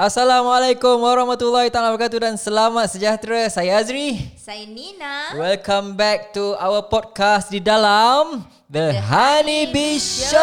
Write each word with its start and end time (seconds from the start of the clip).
Assalamualaikum 0.00 0.96
warahmatullahi 1.04 1.68
taala 1.68 1.92
wabarakatuh 1.92 2.24
dan 2.24 2.32
selamat 2.32 2.88
sejahtera. 2.88 3.44
Saya 3.52 3.76
Azri. 3.76 4.32
Saya 4.32 4.64
Nina. 4.64 5.36
Welcome 5.36 5.92
back 5.92 6.32
to 6.32 6.56
our 6.56 6.80
podcast 6.88 7.52
di 7.52 7.60
dalam 7.60 8.48
The, 8.64 8.96
The 8.96 9.00
Honey 9.04 9.68
Bee 9.68 10.00
Show. 10.00 10.40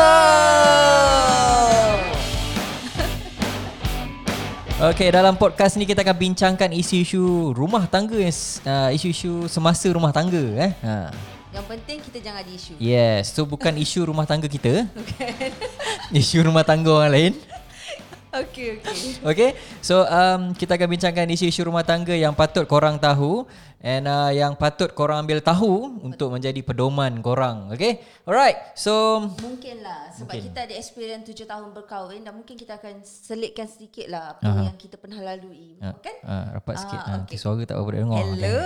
Okay, 4.94 5.10
dalam 5.10 5.34
podcast 5.42 5.74
ni 5.82 5.90
kita 5.90 6.06
akan 6.06 6.18
bincangkan 6.22 6.70
isu-isu 6.78 7.50
rumah 7.58 7.90
tangga, 7.90 8.14
uh, 8.14 8.94
isu-isu 8.94 9.50
semasa 9.50 9.90
rumah 9.90 10.14
tangga 10.14 10.70
eh. 10.70 10.72
Ha. 10.86 11.10
Yang 11.50 11.66
penting 11.66 11.98
kita 12.06 12.18
jangan 12.22 12.46
ada 12.46 12.52
isu. 12.54 12.78
Yes, 12.78 13.34
so 13.34 13.42
bukan 13.42 13.74
isu 13.74 14.06
rumah 14.06 14.30
tangga 14.30 14.46
kita. 14.46 14.86
isu 16.22 16.46
rumah 16.46 16.62
tangga 16.62 16.94
orang 16.94 17.10
lain. 17.10 17.57
Okey, 18.38 18.70
okey. 18.86 19.12
Okay, 19.26 19.50
so 19.82 20.06
um, 20.06 20.54
kita 20.54 20.78
akan 20.78 20.88
bincangkan 20.94 21.26
isu-isu 21.34 21.66
rumah 21.66 21.82
tangga 21.82 22.14
yang 22.14 22.38
patut 22.38 22.70
korang 22.70 23.02
tahu 23.02 23.50
and 23.80 24.06
uh, 24.06 24.30
yang 24.30 24.54
patut 24.54 24.90
korang 24.92 25.22
ambil 25.22 25.38
tahu 25.38 26.02
untuk 26.02 26.30
menjadi 26.30 26.58
pedoman 26.60 27.14
korang. 27.20 27.70
Okay, 27.72 28.02
alright. 28.24 28.58
So 28.74 29.22
Mungkinlah 29.38 30.12
sebab 30.12 30.34
Mungkin. 30.34 30.42
kita 30.50 30.60
ada 30.66 30.74
experience 30.74 31.24
tujuh 31.26 31.46
tahun 31.46 31.72
berkahwin 31.72 32.22
dan 32.22 32.34
mungkin 32.34 32.54
kita 32.54 32.76
akan 32.76 33.02
selitkan 33.02 33.66
sedikit 33.66 34.10
lah 34.10 34.34
apa 34.34 34.44
Aha. 34.44 34.62
yang 34.66 34.78
kita 34.78 34.98
pernah 34.98 35.22
lalui. 35.22 35.78
uh, 35.78 35.94
Kan? 36.00 36.16
uh, 36.22 36.46
rapat 36.56 36.74
Ah, 36.74 36.82
sikit. 36.82 37.00
Uh, 37.00 37.16
okay. 37.24 37.38
Suara 37.38 37.62
tak 37.64 37.76
apa 37.76 37.84
boleh 37.84 38.02
dengar. 38.02 38.24
Hello. 38.24 38.60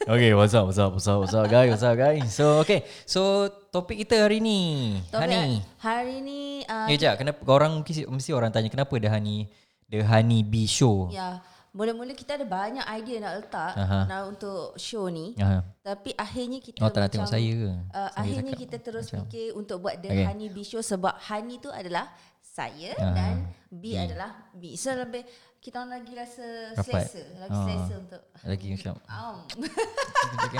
Okay, 0.00 0.32
what's 0.40 0.56
up, 0.56 0.64
what's 0.64 0.80
up, 0.80 0.90
what's 0.90 1.04
up, 1.04 1.20
what's 1.20 1.36
up 1.36 1.44
guys, 1.46 1.68
what's 1.68 1.84
up 1.84 1.92
guys. 1.94 2.24
So 2.30 2.64
okay, 2.64 2.88
so 3.04 3.20
topik 3.68 4.00
kita 4.00 4.24
hari 4.24 4.40
ni, 4.40 4.96
Topik 5.12 5.28
Hani. 5.28 5.60
hari 5.76 6.24
ni 6.24 6.64
uh, 6.64 6.88
Eh, 6.88 6.96
jap, 6.96 7.20
kenapa 7.20 7.44
orang 7.46 7.84
mesti, 7.84 8.08
mesti 8.08 8.32
orang 8.32 8.48
tanya 8.48 8.72
kenapa 8.72 8.96
The 8.96 9.12
Honey 9.12 9.44
The 9.84 10.00
Honey 10.00 10.40
Bee 10.40 10.64
Show? 10.64 11.12
ya 11.12 11.44
mula-mula 11.70 12.10
kita 12.12 12.34
ada 12.34 12.42
banyak 12.42 12.82
idea 12.92 13.16
nak 13.20 13.32
letak 13.38 13.72
Aha. 13.74 13.98
nak 14.04 14.20
untuk 14.28 14.74
show 14.74 15.06
ni. 15.06 15.34
Uh, 15.34 15.62
Tapi 15.80 16.10
akhirnya 16.14 16.58
kita 16.58 16.78
oh, 16.80 16.88
tak 16.88 17.06
macam 17.06 17.12
tengok 17.22 17.30
saya 17.30 17.52
ke? 17.52 17.68
Uh, 17.68 17.78
Saya 17.88 18.10
akhirnya 18.16 18.52
cakap 18.52 18.62
kita 18.64 18.76
terus 18.80 19.06
macam- 19.06 19.18
fikir 19.24 19.46
untuk 19.54 19.76
buat 19.78 19.94
The 19.96 20.08
Okay. 20.10 20.24
Honey 20.24 20.48
Bee 20.48 20.62
Show 20.62 20.82
sebab 20.82 21.14
Honey 21.20 21.56
tu 21.56 21.70
adalah 21.70 22.10
saya 22.40 22.90
Ah, 22.96 23.14
dan 23.14 23.34
B 23.70 23.94
adalah 23.94 24.50
B. 24.52 24.74
So 24.74 24.90
lebih 24.92 25.22
kita 25.56 25.78
orang 25.78 26.00
lagi 26.00 26.12
rasa 26.12 26.46
Rapat. 26.72 27.04
selesa, 27.06 27.22
lagi 27.38 27.52
Ah. 27.52 27.62
selesa 27.62 27.94
untuk 27.96 28.22
Lagi 28.42 28.66
macam 28.72 28.94
Um. 29.20 29.38
Okay, 30.40 30.58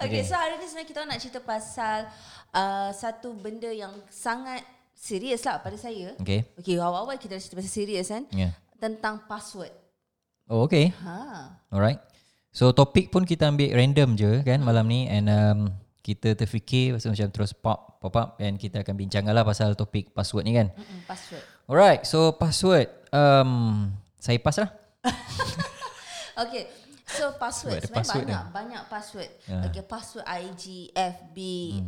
Okay. 0.00 0.22
so 0.22 0.34
hari 0.34 0.58
ni 0.58 0.66
sebenarnya 0.66 0.88
kita 0.88 1.00
nak 1.06 1.18
cerita 1.18 1.40
pasal 1.40 2.10
uh, 2.50 2.90
satu 2.92 3.32
benda 3.32 3.70
yang 3.70 3.94
sangat 4.08 4.60
serius 4.92 5.42
lah 5.42 5.58
pada 5.58 5.76
saya. 5.76 6.14
Okay 6.18 6.42
Okay, 6.56 6.76
awal-awal 6.76 7.14
kita 7.14 7.34
dah 7.34 7.40
cerita 7.40 7.56
pasal 7.56 7.72
serius 7.72 8.08
kan. 8.08 8.26
Yeah 8.30 8.52
Tentang 8.84 9.24
password. 9.24 9.72
Oh 10.44 10.68
okay 10.68 10.92
Ha. 11.00 11.16
Alright 11.72 11.96
So 12.52 12.68
topik 12.76 13.08
pun 13.08 13.24
kita 13.24 13.48
ambil 13.48 13.72
random 13.72 14.12
je 14.12 14.44
kan 14.44 14.60
malam 14.60 14.84
ni 14.84 15.08
And 15.08 15.24
um, 15.32 15.72
kita 16.04 16.36
terfikir 16.36 16.92
pasal 16.92 17.16
macam 17.16 17.32
terus 17.32 17.56
pop 17.56 17.96
pop 17.96 18.12
up 18.12 18.28
And 18.36 18.60
kita 18.60 18.84
akan 18.84 18.92
bincangkan 18.92 19.32
lah 19.32 19.40
pasal 19.40 19.72
topik 19.72 20.12
password 20.12 20.44
ni 20.44 20.52
kan 20.52 20.68
Mm-mm, 20.76 21.00
password. 21.08 21.40
Alright 21.64 22.04
so 22.04 22.36
password 22.36 22.92
um, 23.08 23.88
Saya 24.20 24.36
pass 24.36 24.60
lah 24.60 24.68
Okay. 26.44 26.68
So 27.14 27.24
password 27.38 27.80
Sebab 27.86 28.02
sebenarnya 28.02 28.02
password 28.02 28.26
banyak 28.26 28.42
banyak 28.50 28.82
password. 28.90 29.30
Ya. 29.46 29.58
Okay, 29.70 29.84
password 29.86 30.26
IG, 30.26 30.64
FB, 30.90 31.36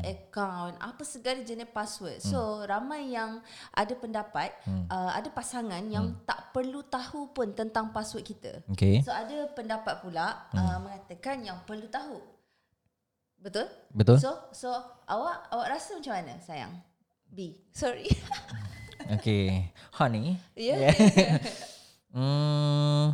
account, 0.06 0.74
apa 0.78 1.02
segala 1.02 1.42
jenis 1.42 1.69
password. 1.74 2.19
So 2.22 2.62
ramai 2.62 3.10
yang 3.10 3.42
ada 3.74 3.94
pendapat, 3.98 4.54
uh, 4.88 5.10
ada 5.12 5.28
pasangan 5.34 5.82
yang 5.91 6.14
tak 6.22 6.54
perlu 6.54 6.86
tahu 6.86 7.34
pun 7.34 7.50
tentang 7.52 7.91
password 7.91 8.22
kita. 8.22 8.62
Okay 8.70 9.02
So 9.02 9.10
ada 9.10 9.50
pendapat 9.52 10.00
pula 10.00 10.47
uh, 10.54 10.78
mengatakan 10.78 11.42
yang 11.42 11.58
perlu 11.66 11.91
tahu. 11.91 12.22
Betul? 13.36 13.66
Betul 13.92 14.16
So 14.22 14.32
so 14.54 14.70
awak 15.06 15.50
awak 15.53 15.66
rasa 15.76 15.98
macam 15.98 16.15
mana 16.16 16.34
sayang? 16.41 16.72
B. 17.26 17.59
Sorry. 17.75 18.06
Okay 19.06 19.70
Honey 19.94 20.34
Ya. 20.59 20.91
Hmm, 22.16 23.12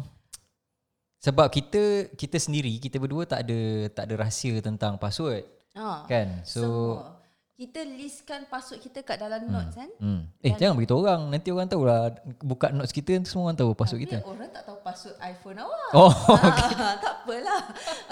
sebab 1.23 1.47
kita 1.49 1.83
kita 2.13 2.37
sendiri 2.37 2.77
kita 2.77 2.99
berdua 2.99 3.23
tak 3.23 3.47
ada 3.47 3.61
tak 3.89 4.11
ada 4.11 4.15
rahsia 4.21 4.59
tentang 4.59 4.99
password 4.99 5.47
Ha. 5.73 6.05
kan. 6.05 6.45
So 6.45 6.61
Semua. 6.61 7.23
Kita 7.53 7.79
listkan 7.81 8.43
password 8.45 8.83
kita 8.83 9.01
kat 9.01 9.23
dalam 9.23 9.47
notes 9.47 9.73
kan? 9.73 9.87
hmm. 9.97 10.43
eh 10.43 10.51
jangan 10.53 10.75
beritahu 10.75 11.01
orang 11.01 11.31
nanti 11.31 11.49
orang 11.49 11.71
tahulah 11.71 12.11
buka 12.43 12.75
notes 12.75 12.91
kita 12.91 13.23
semua 13.23 13.47
orang 13.47 13.57
tahu 13.57 13.71
password 13.73 14.03
kita. 14.03 14.19
Tapi 14.19 14.27
orang 14.27 14.51
tak 14.51 14.67
tahu 14.67 14.79
password 14.83 15.15
iPhone 15.23 15.59
awak. 15.63 15.91
Oh, 15.95 16.11
Ah, 16.43 16.97
tak 17.05 17.15
apalah. 17.23 17.63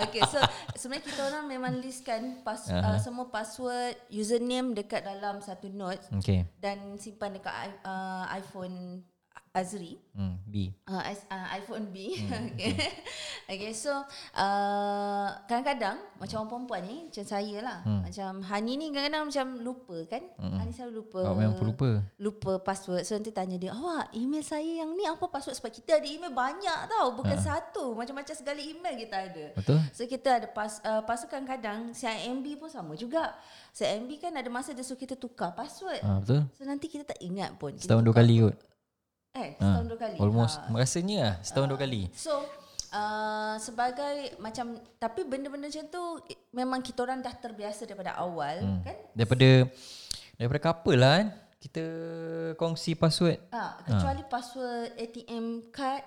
Okay, 0.07 0.23
so 0.25 0.39
sebenarnya 0.79 1.03
kita 1.05 1.21
orang 1.27 1.45
memang 1.45 1.73
listkan 1.83 2.39
pas, 2.41 2.63
uh, 2.65 2.95
semua 2.97 3.27
password, 3.27 3.99
username 4.07 4.71
dekat 4.71 5.03
dalam 5.03 5.43
satu 5.43 5.67
notes 5.67 6.07
Okay. 6.15 6.47
dan 6.57 6.95
simpan 6.97 7.35
dekat 7.35 7.53
uh, 7.83 8.31
iPhone 8.31 9.03
Azri. 9.51 9.99
Hmm, 10.15 10.39
B. 10.47 10.71
Uh, 10.87 11.03
is- 11.07 11.27
uh, 11.27 11.47
iPhone 11.53 11.91
B. 11.91 12.15
Hmm, 12.17 12.47
okay. 12.55 12.71
okay, 13.51 13.73
so 13.75 13.91
uh, 14.35 15.27
kadang-kadang 15.45 15.99
macam 16.17 16.37
orang 16.39 16.51
perempuan 16.51 16.83
ni, 16.87 16.97
macam 17.07 17.25
saya 17.25 17.57
lah. 17.59 17.79
Hmm. 17.83 18.07
Macam 18.07 18.31
Hani 18.43 18.73
ni 18.75 18.87
kadang-kadang 18.89 19.27
macam 19.27 19.47
lupa 19.59 19.97
kan? 20.07 20.23
Hani 20.39 20.71
selalu 20.71 21.03
lupa. 21.03 21.21
Awak 21.25 21.35
memang 21.37 21.59
lupa. 21.61 21.91
lupa 22.17 22.53
password 22.61 23.03
So 23.03 23.15
nanti 23.15 23.31
tanya 23.31 23.57
dia 23.57 23.73
Awak 23.73 24.13
email 24.13 24.43
saya 24.43 24.83
yang 24.83 24.95
ni 24.95 25.03
apa 25.03 25.27
password 25.27 25.57
Sebab 25.57 25.73
kita 25.73 25.97
ada 25.97 26.07
email 26.07 26.31
banyak 26.31 26.81
tau 26.87 27.13
Bukan 27.13 27.35
Ha. 27.35 27.43
satu 27.43 27.93
Macam-macam 27.93 28.31
segala 28.31 28.59
email 28.59 28.95
kita 28.97 29.17
ada 29.25 29.45
Betul? 29.55 29.79
So 29.91 30.05
kita 30.05 30.29
ada 30.37 30.47
pas, 30.47 30.79
uh, 30.81 31.03
Password 31.03 31.31
kadang-kadang 31.33 31.91
CIMB 31.91 32.47
pun 32.57 32.69
sama 32.69 32.95
juga 32.95 33.35
CIMB 33.73 34.11
kan 34.21 34.33
ada 34.33 34.47
masa 34.47 34.71
dia 34.71 34.83
suruh 34.83 34.95
kita 34.97 35.15
tukar 35.15 35.51
password 35.53 35.99
Ah, 36.01 36.19
betul. 36.19 36.47
So 36.53 36.63
nanti 36.63 36.87
kita 36.87 37.03
tak 37.05 37.19
ingat 37.19 37.57
pun 37.57 37.75
kita 37.75 37.87
Setahun 37.87 38.03
dua 38.03 38.15
kali 38.15 38.35
kot. 38.41 38.57
Eh 39.33 39.55
Ah, 39.55 39.79
setahun 39.79 39.87
dua 39.87 39.99
kali 40.01 40.17
Almost 40.17 40.57
Ha. 40.59 40.75
rasanya 40.75 41.19
lah 41.21 41.35
setahun 41.41 41.69
dua 41.69 41.79
kali. 41.79 42.03
So 42.11 42.35
uh, 42.91 43.55
sebagai 43.57 44.15
macam 44.37 44.67
tapi 44.97 45.23
benda-benda 45.23 45.67
macam 45.67 45.87
tu 45.87 46.03
memang 46.51 46.81
kita 46.81 46.99
orang 47.01 47.21
dah 47.21 47.33
terbiasa 47.33 47.85
daripada 47.85 48.17
awal 48.17 48.59
Hmm. 48.59 48.83
kan 48.83 48.97
Daripada 49.13 49.49
daripada 50.35 50.61
couple 50.61 50.97
lah 50.97 51.13
kan. 51.17 51.29
Kita 51.59 51.85
kongsi 52.57 52.95
password. 52.95 53.37
Ah, 53.51 53.77
kecuali 53.83 54.25
password 54.25 54.97
ATM 54.97 55.45
card, 55.71 56.01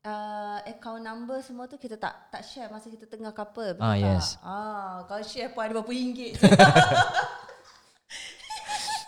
uh, 0.00 0.62
account 0.64 1.02
number 1.02 1.42
semua 1.42 1.66
tu 1.66 1.74
kita 1.74 1.98
tak 1.98 2.30
tak 2.30 2.40
share 2.40 2.70
masa 2.70 2.86
kita 2.86 3.04
tengah 3.04 3.30
couple. 3.30 3.74
betul 3.74 3.82
Ah, 3.82 3.92
tak? 3.92 4.06
yes. 4.06 4.38
Ah, 4.40 5.02
kalau 5.04 5.22
share 5.22 5.50
pun 5.50 5.60
ada 5.60 5.74
berapa 5.74 5.90
ringgit. 5.90 6.38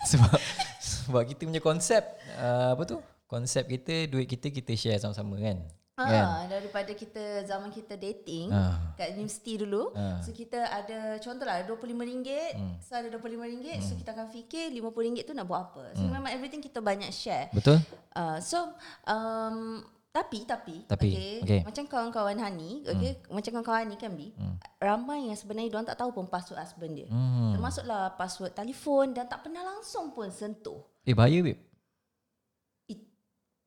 sebab 0.04 0.34
sebab 0.78 1.22
kita 1.24 1.40
punya 1.44 1.62
konsep 1.62 2.02
uh, 2.34 2.74
apa 2.74 2.82
tu? 2.84 2.98
Konsep 3.24 3.64
kita 3.66 4.06
duit 4.06 4.26
kita 4.26 4.48
kita 4.48 4.72
share 4.74 4.98
sama-sama 4.98 5.36
kan. 5.38 5.58
Kan? 5.94 6.10
ah, 6.26 6.42
daripada 6.50 6.90
kita 6.90 7.46
zaman 7.46 7.70
kita 7.70 7.94
dating 7.94 8.50
Ah. 8.50 8.98
kat 8.98 9.14
universiti 9.14 9.54
dulu. 9.56 9.94
Ah. 9.94 10.18
So 10.18 10.34
kita 10.34 10.58
ada 10.58 11.22
contohlah 11.22 11.62
ada 11.62 11.70
RM25, 11.70 12.26
Hmm. 12.50 12.74
so 12.82 12.98
ada 12.98 13.06
RM25, 13.08 13.78
so 13.78 13.94
kita 13.94 14.10
akan 14.10 14.26
fikir 14.26 14.74
RM50 14.74 15.22
tu 15.22 15.32
nak 15.32 15.46
buat 15.46 15.70
apa. 15.70 15.94
So 15.94 16.02
memang 16.02 16.34
everything 16.34 16.58
kita 16.58 16.82
banyak 16.82 17.14
share. 17.14 17.46
Betul? 17.54 17.78
Uh, 18.10 18.42
so 18.42 18.74
um, 19.06 19.86
tapi 20.10 20.46
tapi 20.46 20.86
Tapi, 20.86 21.10
okay, 21.10 21.32
okay. 21.42 21.60
macam 21.62 21.90
kawan-kawan 21.90 22.38
Hani 22.38 22.86
okay, 22.86 23.18
macam 23.28 23.50
kawan-kawan 23.50 23.82
Hani 23.82 23.94
kan 23.94 24.14
Bi 24.14 24.30
ramai 24.78 25.26
yang 25.26 25.34
sebenarnya 25.34 25.74
diorang 25.74 25.82
tak 25.84 25.98
tahu 25.98 26.14
pun 26.14 26.30
password 26.30 26.62
husband 26.62 26.94
dia 26.94 27.10
Hmm. 27.10 27.50
termasuklah 27.50 28.14
password 28.14 28.54
telefon 28.54 29.10
dan 29.10 29.26
tak 29.26 29.42
pernah 29.42 29.62
langsung 29.64 30.10
pun 30.10 30.30
sentuh 30.30 30.86
Eh 31.02 31.12
bahaya 31.12 31.42
babe. 31.42 31.58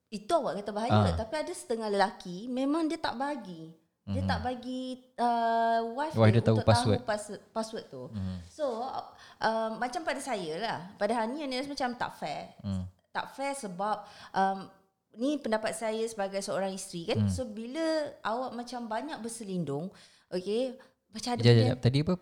It, 0.07 0.23
itu 0.23 0.31
awak 0.31 0.63
kata 0.63 0.71
bahaya 0.71 0.91
Ah. 1.03 1.15
tapi 1.15 1.35
ada 1.35 1.51
setengah 1.51 1.91
lelaki 1.91 2.47
memang 2.47 2.87
dia 2.87 2.95
tak 2.95 3.15
bagi 3.15 3.75
dia 4.07 4.23
tak 4.23 4.39
bagi 4.39 5.03
uh, 5.19 5.83
wife, 5.91 6.15
Mhm. 6.15 6.21
Wife 6.23 6.31
dia 6.31 6.39
dia 6.39 6.47
tahu 6.47 6.55
untuk 6.55 6.69
password. 6.71 6.95
tahu 6.95 7.11
password, 7.11 7.41
password 7.51 7.85
tu. 7.91 8.03
Hmm. 8.07 8.39
So 8.47 8.79
uh, 8.79 9.69
macam 9.75 10.07
pada 10.07 10.23
saya 10.23 10.51
lah, 10.55 10.79
pada 10.95 11.11
Hani 11.11 11.43
yang 11.43 11.51
rasa 11.51 11.67
macam 11.67 11.91
tak 11.91 12.15
fair. 12.15 12.55
Hmm. 12.63 12.87
Tak 13.11 13.35
fair 13.35 13.51
sebab 13.51 14.07
um, 14.31 14.71
ni 15.19 15.35
pendapat 15.35 15.75
saya 15.75 15.99
sebagai 16.07 16.39
seorang 16.39 16.71
isteri 16.71 17.03
kan. 17.03 17.19
Hmm. 17.19 17.27
So 17.27 17.51
bila 17.51 17.83
awak 18.23 18.55
macam 18.55 18.87
banyak 18.87 19.19
berselindung, 19.19 19.91
okay, 20.31 20.79
macam 21.11 21.35
ada 21.35 21.43
Sekejap, 21.43 21.51
benda 21.51 21.63
sekejap. 21.67 21.77
Tadi 21.83 21.97
apa? 21.99 22.13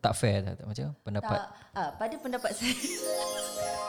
Tak 0.00 0.12
fair 0.16 0.36
tak, 0.40 0.54
tak 0.56 0.66
macam 0.66 0.86
pendapat. 1.04 1.38
tak, 1.44 1.48
ah, 1.76 1.90
pada 1.92 2.14
pendapat 2.16 2.50
saya 2.56 2.72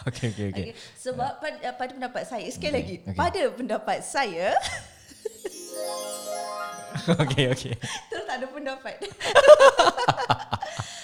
Okey 0.08 0.32
okey 0.32 0.46
okey. 0.48 0.64
okay, 0.72 0.72
sebab 0.96 1.40
pada, 1.44 1.58
pada 1.76 1.90
pendapat 1.92 2.22
saya 2.24 2.48
sekali 2.48 2.72
lagi 2.72 2.96
okay. 3.04 3.16
pada 3.16 3.42
pendapat 3.52 3.98
saya 4.00 4.56
Okey 7.22 7.44
okey. 7.52 7.74
terus 8.10 8.24
tak 8.24 8.36
ada 8.40 8.46
pendapat 8.48 8.96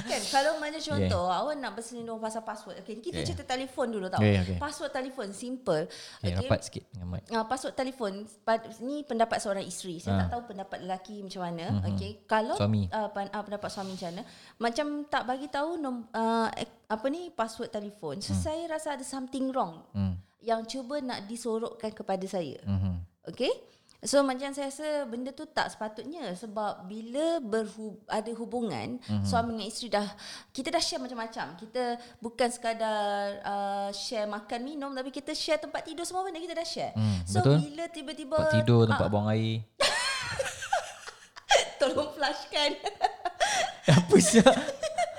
kan 0.06 0.22
kalau 0.30 0.52
macam 0.56 0.78
contoh 0.78 1.24
yeah. 1.26 1.38
awak 1.42 1.54
nak 1.58 1.72
berselindung 1.74 2.16
pasal 2.16 2.40
password. 2.40 2.78
Okay, 2.80 2.96
kita 2.98 3.20
Yeah. 3.20 3.26
cerita 3.26 3.44
telefon 3.44 3.90
dulu 3.90 4.06
tau. 4.06 4.22
Yeah, 4.22 4.46
okay. 4.46 4.56
Password 4.56 4.94
telefon 4.94 5.28
simple. 5.30 5.84
Okay, 6.22 6.32
rapat 6.32 6.60
sikit 6.62 6.84
dengan 6.88 7.06
mic. 7.12 7.26
Uh, 7.28 7.44
password 7.44 7.74
telefon 7.74 8.12
ni 8.80 9.02
pendapat 9.02 9.38
seorang 9.38 9.62
isteri. 9.62 9.98
Saya 9.98 10.16
Ah. 10.16 10.20
tak 10.24 10.38
tahu 10.38 10.42
pendapat 10.54 10.78
lelaki 10.80 11.20
macam 11.20 11.42
mana. 11.42 11.64
Mm-hmm. 11.68 11.88
Okey. 11.92 12.10
Kalau 12.24 12.54
Suami. 12.54 12.82
Uh, 12.88 13.08
pan, 13.10 13.26
uh, 13.28 13.42
pendapat 13.42 13.68
suami 13.68 13.92
macam 13.92 14.08
mana? 14.14 14.22
Macam 14.56 14.86
tak 15.06 15.22
bagi 15.24 15.46
tahu 15.46 15.70
nom, 15.76 15.96
uh, 16.10 16.48
apa 16.86 17.06
ni 17.10 17.28
password 17.28 17.68
telefon. 17.68 18.22
So 18.22 18.30
mm. 18.32 18.40
saya 18.40 18.62
rasa 18.70 18.94
ada 18.94 19.02
something 19.02 19.50
wrong 19.50 19.82
Hmm. 19.90 20.14
yang 20.38 20.62
cuba 20.62 21.02
nak 21.02 21.26
disorokkan 21.26 21.90
kepada 21.90 22.22
saya. 22.24 22.62
Mhm. 22.62 22.94
Okay. 23.26 23.50
So 24.06 24.22
macam 24.22 24.54
saya 24.54 24.70
rasa 24.70 25.02
benda 25.10 25.34
tu 25.34 25.42
tak 25.50 25.74
sepatutnya 25.74 26.30
sebab 26.38 26.86
bila 26.86 27.42
berhub, 27.42 27.98
ada 28.06 28.30
hubungan 28.38 29.02
mm-hmm. 29.02 29.26
suami 29.26 29.58
dengan 29.58 29.66
isteri 29.66 29.90
dah 29.90 30.06
kita 30.54 30.70
dah 30.70 30.78
share 30.78 31.02
macam-macam. 31.02 31.58
Kita 31.58 31.98
bukan 32.22 32.46
sekadar 32.46 33.42
uh, 33.42 33.90
share 33.90 34.30
makan 34.30 34.62
minum 34.62 34.94
tapi 34.94 35.10
kita 35.10 35.34
share 35.34 35.58
tempat 35.58 35.82
tidur 35.82 36.06
semua 36.06 36.22
benda 36.22 36.38
kita 36.38 36.54
dah 36.54 36.62
share. 36.62 36.94
Hmm, 36.94 37.18
so 37.26 37.42
betul. 37.42 37.58
bila 37.66 37.84
tiba-tiba 37.90 38.36
Tempat 38.38 38.54
tidur, 38.62 38.86
tempat 38.86 39.08
buang 39.10 39.26
air. 39.34 39.66
tolong 41.82 42.10
flushkan. 42.14 42.78
Apa 43.98 44.16
sih? 44.22 44.38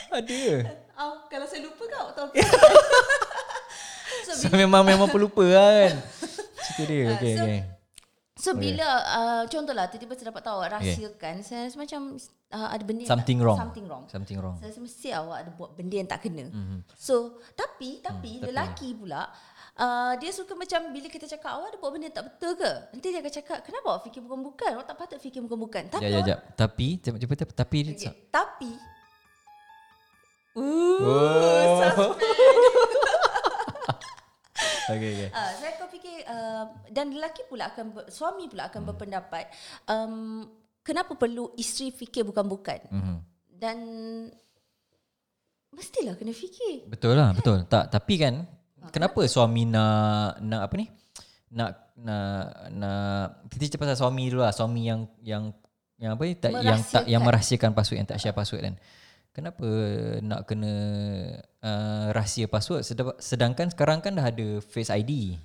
Ada. 0.07 0.63
oh, 0.95 1.27
kalau 1.27 1.43
saya 1.43 1.67
lupa 1.67 1.83
kau 1.91 2.07
tahu. 2.15 2.31
so, 4.27 4.31
So, 4.31 4.47
memang 4.55 4.87
memang 4.87 5.11
pelupa 5.11 5.43
kan. 5.43 5.91
Cerita 6.71 6.83
dia. 6.87 7.03
Ah, 7.03 7.11
Okay, 7.19 7.35
so- 7.35 7.43
okay. 7.43 7.76
So 8.47 8.55
bila 8.55 8.87
uh, 9.03 9.43
contohlah 9.43 9.91
tiba-tiba 9.91 10.15
saya 10.15 10.31
dapat 10.31 10.39
tahu 10.39 10.55
awak 10.55 10.79
rahsiakan, 10.79 11.35
saya 11.43 11.67
rasa 11.67 11.75
macam 11.75 12.15
uh, 12.47 12.69
ada 12.71 12.83
benda 12.87 13.03
Something 13.03 13.43
wrong. 13.43 13.59
Something 13.59 13.85
wrong. 13.91 14.03
Something 14.07 14.37
wrong. 14.39 14.55
Saya 14.55 14.71
rasa 14.71 14.79
mesti 14.79 15.07
awak 15.11 15.37
ada 15.43 15.51
buat 15.51 15.75
benda 15.75 15.95
yang 15.99 16.07
tak 16.07 16.23
kena. 16.23 16.47
Mhm. 16.47 16.55
Mm-hmm. 16.55 16.79
So, 16.95 17.43
tapi 17.59 17.99
tapi 17.99 18.39
Hmm, 18.39 18.39
tapi- 18.39 18.47
lelaki 18.47 18.89
pula 18.95 19.27
uh, 19.75 20.15
dia 20.15 20.31
suka 20.31 20.55
macam 20.55 20.95
bila 20.95 21.11
kita 21.11 21.27
cakap 21.27 21.59
awak 21.59 21.75
ada 21.75 21.77
buat 21.77 21.91
benda 21.91 22.07
yang 22.07 22.15
tak 22.15 22.25
betul 22.31 22.55
ke? 22.55 22.71
Nanti 22.95 23.07
dia 23.11 23.19
akan 23.19 23.33
cakap, 23.35 23.57
"Kenapa 23.67 23.85
awak 23.91 24.01
fikir 24.07 24.23
bukan-bukan? 24.23 24.69
Awak 24.79 24.85
tak 24.87 24.95
patut 24.95 25.19
fikir 25.19 25.43
bukan-bukan." 25.43 25.83
Tapi 25.91 26.01
Ya, 26.01 26.09
ya, 26.09 26.19
ya. 26.23 26.37
Tapi, 26.55 26.87
cepat 27.03 27.19
cepat 27.19 27.37
cepat. 27.43 27.55
Tapi, 27.59 27.79
Okay, 27.91 28.11
tapi 28.31 28.71
Ooh, 30.57 30.97
Oh. 31.05 32.17
okay, 34.89 35.09
okay. 35.13 35.29
Uh, 35.29 35.37
uh, 35.37 35.51
dan 36.87 37.11
lelaki 37.11 37.43
pula 37.45 37.69
akan 37.69 37.85
ber, 37.91 38.03
suami 38.07 38.47
pula 38.47 38.67
akan 38.67 38.81
hmm. 38.81 38.89
berpendapat 38.89 39.45
um, 39.85 40.43
kenapa 40.81 41.13
perlu 41.13 41.51
isteri 41.55 41.91
fikir 41.91 42.23
bukan-bukan 42.23 42.79
Mhm. 42.87 43.15
dan 43.51 43.77
mestilah 45.69 46.15
kena 46.15 46.33
fikir. 46.33 46.87
Betul 46.87 47.13
lah, 47.13 47.35
betul. 47.35 47.67
Tak, 47.67 47.91
tapi 47.91 48.17
kan 48.17 48.47
kenapa 48.89 49.19
suami 49.27 49.67
nak 49.67 50.39
nak 50.41 50.61
apa 50.65 50.75
ni? 50.79 50.87
Nak 51.53 51.71
nak 51.97 52.37
nak 52.71 53.05
kita 53.49 53.61
cerita 53.67 53.77
pasal 53.77 53.97
suami 53.97 54.29
dulu 54.29 54.41
lah, 54.41 54.53
suami 54.53 54.81
yang 54.85 55.05
yang 55.21 55.43
yang 55.97 56.13
apa 56.15 56.23
ni? 56.23 56.33
Tak 56.37 56.51
yang 56.61 56.79
tak 56.81 57.03
yang 57.05 57.21
merahsiakan 57.21 57.71
password 57.73 57.97
yang 57.99 58.09
tak 58.09 58.19
share 58.21 58.35
password 58.35 58.61
kan. 58.63 58.75
Kenapa 59.33 59.69
nak 60.25 60.49
kena 60.49 60.73
uh, 61.61 62.07
rahsia 62.09 62.49
password 62.49 62.81
sedang- 62.81 63.17
sedangkan 63.21 63.69
sekarang 63.69 64.01
kan 64.01 64.17
dah 64.17 64.25
ada 64.25 64.47
Face 64.65 64.89
ID. 64.89 65.37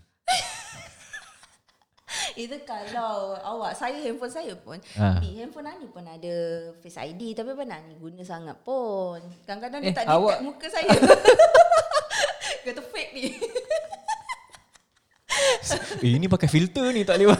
Itu 2.33 2.57
kalau 2.65 3.37
awak 3.37 3.77
saya 3.77 3.97
handphone 3.99 4.33
saya 4.33 4.53
pun. 4.57 4.81
Bi 5.21 5.29
handphone 5.37 5.69
Ani 5.69 5.87
pun 5.87 6.05
ada 6.05 6.35
Face 6.81 6.97
ID 6.97 7.37
tapi 7.37 7.53
mana 7.53 7.77
Ani 7.79 7.95
guna 7.97 8.25
sangat 8.25 8.57
pun. 8.65 9.21
Kadang-kadang 9.45 9.81
Eh, 9.85 9.93
dia 9.93 9.97
tak 10.01 10.07
awak- 10.09 10.41
detect 10.41 10.47
muka 10.47 10.67
saya. 10.69 10.89
Kata 12.65 12.83
fake 12.83 13.13
ni. 13.13 13.23
eh 16.05 16.13
ini 16.15 16.27
pakai 16.27 16.49
filter 16.49 16.87
ni 16.91 17.03
tak 17.03 17.19
lewat. 17.19 17.39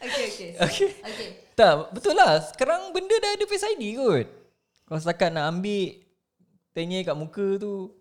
okay, 0.00 0.24
okay. 0.28 0.50
okay. 0.58 0.88
Okay. 1.02 1.28
Tak, 1.54 1.92
betul 1.92 2.16
lah. 2.16 2.40
Sekarang 2.40 2.92
benda 2.92 3.12
dah 3.20 3.36
ada 3.36 3.44
Face 3.44 3.66
ID 3.66 3.96
kot. 3.96 4.26
Kalau 4.86 4.98
setakat 4.98 5.30
nak 5.30 5.50
ambil 5.50 6.02
tanya 6.72 6.98
kat 7.02 7.16
muka 7.16 7.58
tu 7.58 7.94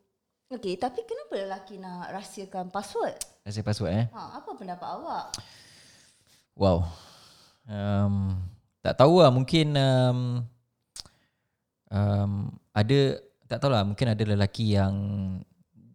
Okay, 0.49 0.81
tapi 0.81 1.05
kenapa 1.05 1.45
lelaki 1.45 1.77
nak 1.77 2.09
rahsiakan 2.09 2.73
password? 2.73 3.13
rahsia 3.45 3.61
password 3.61 3.93
eh. 3.93 4.05
Ha, 4.09 4.41
apa 4.41 4.49
pendapat 4.57 4.89
awak? 4.97 5.25
Wow. 6.57 6.89
Um, 7.69 8.33
tak 8.81 8.97
tahu 8.97 9.21
lah 9.21 9.29
mungkin 9.29 9.77
um, 9.77 10.41
um, 11.93 12.31
ada 12.73 13.21
tak 13.45 13.61
tahu 13.61 13.69
lah 13.69 13.85
mungkin 13.85 14.09
ada 14.09 14.25
lelaki 14.25 14.73
yang 14.73 14.97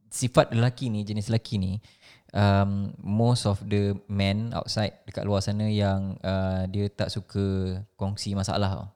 sifat 0.07 0.55
lelaki 0.55 0.87
ni 0.87 1.03
jenis 1.03 1.35
lelaki 1.35 1.59
ni 1.59 1.83
um, 2.31 2.95
most 3.03 3.51
of 3.51 3.59
the 3.67 3.99
men 4.07 4.55
outside 4.55 5.03
dekat 5.03 5.27
luar 5.27 5.43
sana 5.43 5.67
yang 5.67 6.15
uh, 6.23 6.63
dia 6.71 6.87
tak 6.95 7.11
suka 7.11 7.75
kongsi 7.99 8.39
masalah 8.39 8.71
tau. 8.71 8.94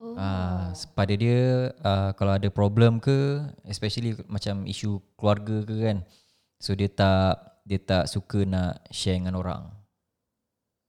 Oh. 0.00 0.16
Uh, 0.16 0.72
pada 0.96 1.12
dia 1.12 1.76
uh, 1.84 2.16
kalau 2.16 2.32
ada 2.32 2.48
problem 2.48 3.04
ke 3.04 3.44
especially 3.68 4.16
macam 4.32 4.64
isu 4.64 4.96
keluarga 5.12 5.60
ke 5.60 5.76
kan 5.76 6.00
so 6.56 6.72
dia 6.72 6.88
tak 6.88 7.60
dia 7.68 7.76
tak 7.76 8.08
suka 8.08 8.48
nak 8.48 8.80
share 8.88 9.20
dengan 9.20 9.36
orang 9.36 9.68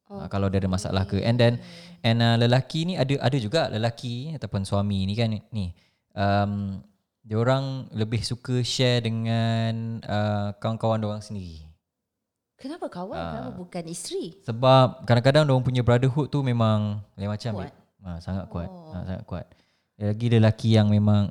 uh, 0.08 0.32
kalau 0.32 0.48
dia 0.48 0.64
ada 0.64 0.72
masalah 0.72 1.04
ke 1.04 1.20
and 1.28 1.36
then 1.36 1.60
and 2.08 2.24
uh, 2.24 2.40
lelaki 2.40 2.88
ni 2.88 2.96
ada 2.96 3.20
ada 3.20 3.36
juga 3.36 3.68
lelaki 3.68 4.32
ataupun 4.32 4.64
suami 4.64 5.04
ni 5.04 5.12
kan 5.20 5.36
ni 5.52 5.76
um, 6.16 6.80
dia 7.28 7.36
orang 7.36 7.92
lebih 7.92 8.24
suka 8.24 8.64
share 8.64 9.04
dengan 9.04 10.00
uh, 10.08 10.56
kawan-kawan 10.56 11.04
dia 11.04 11.12
orang 11.12 11.20
sendiri 11.20 11.68
Kenapa 12.62 12.94
kawan? 12.94 13.18
Ah. 13.18 13.28
Kenapa 13.34 13.52
bukan 13.58 13.84
isteri? 13.90 14.38
sebab 14.46 15.04
kadang-kadang 15.10 15.50
dia 15.50 15.52
orang 15.52 15.66
punya 15.66 15.82
brotherhood 15.82 16.30
tu 16.30 16.46
memang 16.46 17.02
lain 17.18 17.28
macam 17.28 17.58
Kuat. 17.58 17.81
Ha, 18.02 18.18
sangat 18.18 18.50
kuat. 18.50 18.70
Oh. 18.70 18.92
Ha, 18.94 19.06
sangat 19.06 19.24
kuat. 19.30 19.46
Lagi 20.02 20.28
lelaki 20.34 20.74
yang 20.74 20.90
memang 20.90 21.30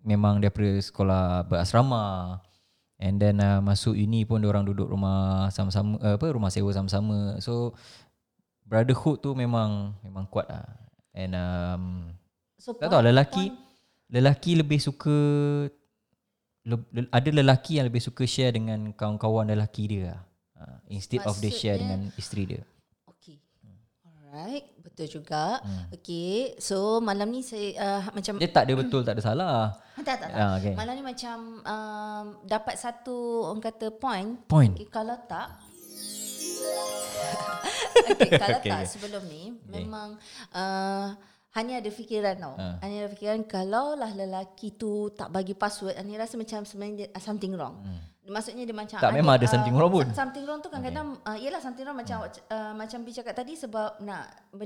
memang 0.00 0.40
daripada 0.40 0.80
sekolah 0.80 1.44
berasrama 1.44 2.38
and 2.96 3.20
then 3.20 3.36
uh, 3.42 3.60
masuk 3.60 3.92
uni 3.92 4.24
pun 4.24 4.40
dia 4.40 4.48
orang 4.48 4.64
duduk 4.64 4.88
rumah 4.88 5.50
sama-sama 5.52 6.00
uh, 6.00 6.16
apa 6.16 6.26
rumah 6.32 6.48
sewa 6.48 6.72
sama-sama. 6.72 7.36
So 7.44 7.76
brotherhood 8.64 9.20
tu 9.20 9.36
memang 9.36 9.92
memang 10.00 10.24
kuat 10.30 10.48
lah. 10.48 10.64
And 11.12 11.32
um, 11.36 11.84
So, 12.56 12.72
tak 12.72 12.88
tahu 12.88 13.04
lelaki 13.04 13.52
lelaki 14.08 14.56
lebih 14.58 14.80
suka 14.80 15.12
le, 16.66 16.76
le, 16.90 17.06
ada 17.12 17.30
lelaki 17.30 17.78
yang 17.78 17.86
lebih 17.86 18.00
suka 18.02 18.24
share 18.26 18.56
dengan 18.56 18.90
kawan-kawan 18.96 19.46
lelaki 19.46 19.86
dia. 19.86 20.18
Ha, 20.56 20.80
instead 20.88 21.20
of 21.28 21.36
dia 21.36 21.52
share 21.52 21.76
Maksudnya- 21.76 21.80
dengan 21.84 22.00
isteri 22.16 22.42
dia. 22.48 22.62
Okay. 23.12 23.36
Alright. 24.02 24.66
Betul 24.96 25.20
juga. 25.20 25.60
Hmm. 25.60 25.92
Okay. 25.92 26.56
So, 26.56 27.04
malam 27.04 27.28
ni 27.28 27.44
saya 27.44 27.68
uh, 27.76 28.00
macam... 28.16 28.40
Dia 28.40 28.48
tak 28.48 28.64
ada 28.64 28.80
betul, 28.80 29.04
tak 29.04 29.20
ada 29.20 29.22
salah. 29.28 29.76
Tak, 30.00 30.24
tak, 30.24 30.24
tak. 30.24 30.32
Ah, 30.32 30.56
okay. 30.56 30.72
Malam 30.72 30.96
ni 30.96 31.04
macam 31.04 31.60
um, 31.60 32.24
dapat 32.48 32.80
satu 32.80 33.44
orang 33.44 33.60
kata 33.60 33.92
point. 33.92 34.40
Point. 34.48 34.72
Okay, 34.72 34.88
kalau 34.88 35.20
tak... 35.28 35.52
okay, 38.08 38.40
kalau 38.40 38.56
Okay, 38.64 38.72
tak 38.72 38.80
okay. 38.80 38.88
sebelum 38.88 39.20
ni 39.28 39.52
memang 39.68 40.16
uh, 40.56 41.12
hanya 41.52 41.84
ada 41.84 41.90
fikiran 41.92 42.40
tau. 42.40 42.56
Ah. 42.56 42.80
Hanya 42.80 43.04
ada 43.04 43.12
fikiran 43.12 43.44
kalau 43.44 44.00
lah 44.00 44.16
lelaki 44.16 44.80
tu 44.80 45.12
tak 45.12 45.28
bagi 45.28 45.52
password, 45.52 46.00
Ani 46.00 46.16
rasa 46.16 46.40
macam 46.40 46.64
sebenarnya 46.64 47.12
uh, 47.12 47.20
something 47.20 47.52
wrong. 47.52 47.84
Maksudnya 48.26 48.62
dia 48.62 48.74
macam 48.74 48.98
Hmm. 48.98 49.04
Tak, 49.04 49.12
memang 49.12 49.34
ada 49.34 49.46
something 49.46 49.74
wrong 49.74 49.92
pun. 49.92 50.06
Something 50.10 50.44
wrong 50.44 50.58
tu 50.58 50.66
kadang-kadang 50.66 51.14
uh, 51.22 51.34
yalah 51.34 51.58
something 51.58 51.82
wrong 51.82 51.94
macam 51.94 52.26
uh, 52.26 52.72
macam 52.74 52.98
Bi 53.00 53.10
cakap 53.10 53.34
tadi 53.34 53.54
sebab 53.54 54.00
nak 54.00 54.24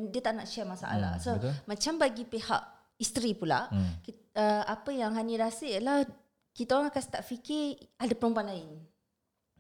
dia 0.09 0.21
tak 0.21 0.35
nak 0.35 0.47
share 0.47 0.65
masalah. 0.65 1.17
Hmm, 1.17 1.23
so 1.23 1.31
betul. 1.35 1.53
macam 1.65 1.93
bagi 1.97 2.25
pihak 2.25 2.63
isteri 2.97 3.33
pula 3.33 3.69
Hmm. 3.69 4.01
kita, 4.01 4.21
uh, 4.35 4.63
apa 4.67 4.91
yang 4.91 5.13
Hani 5.13 5.37
rasa 5.37 5.65
ialah 5.67 6.05
kita 6.51 6.75
orang 6.75 6.89
akan 6.89 7.03
start 7.03 7.23
fikir 7.23 7.65
ada 7.95 8.13
perempuan 8.13 8.47
lain. 8.47 8.69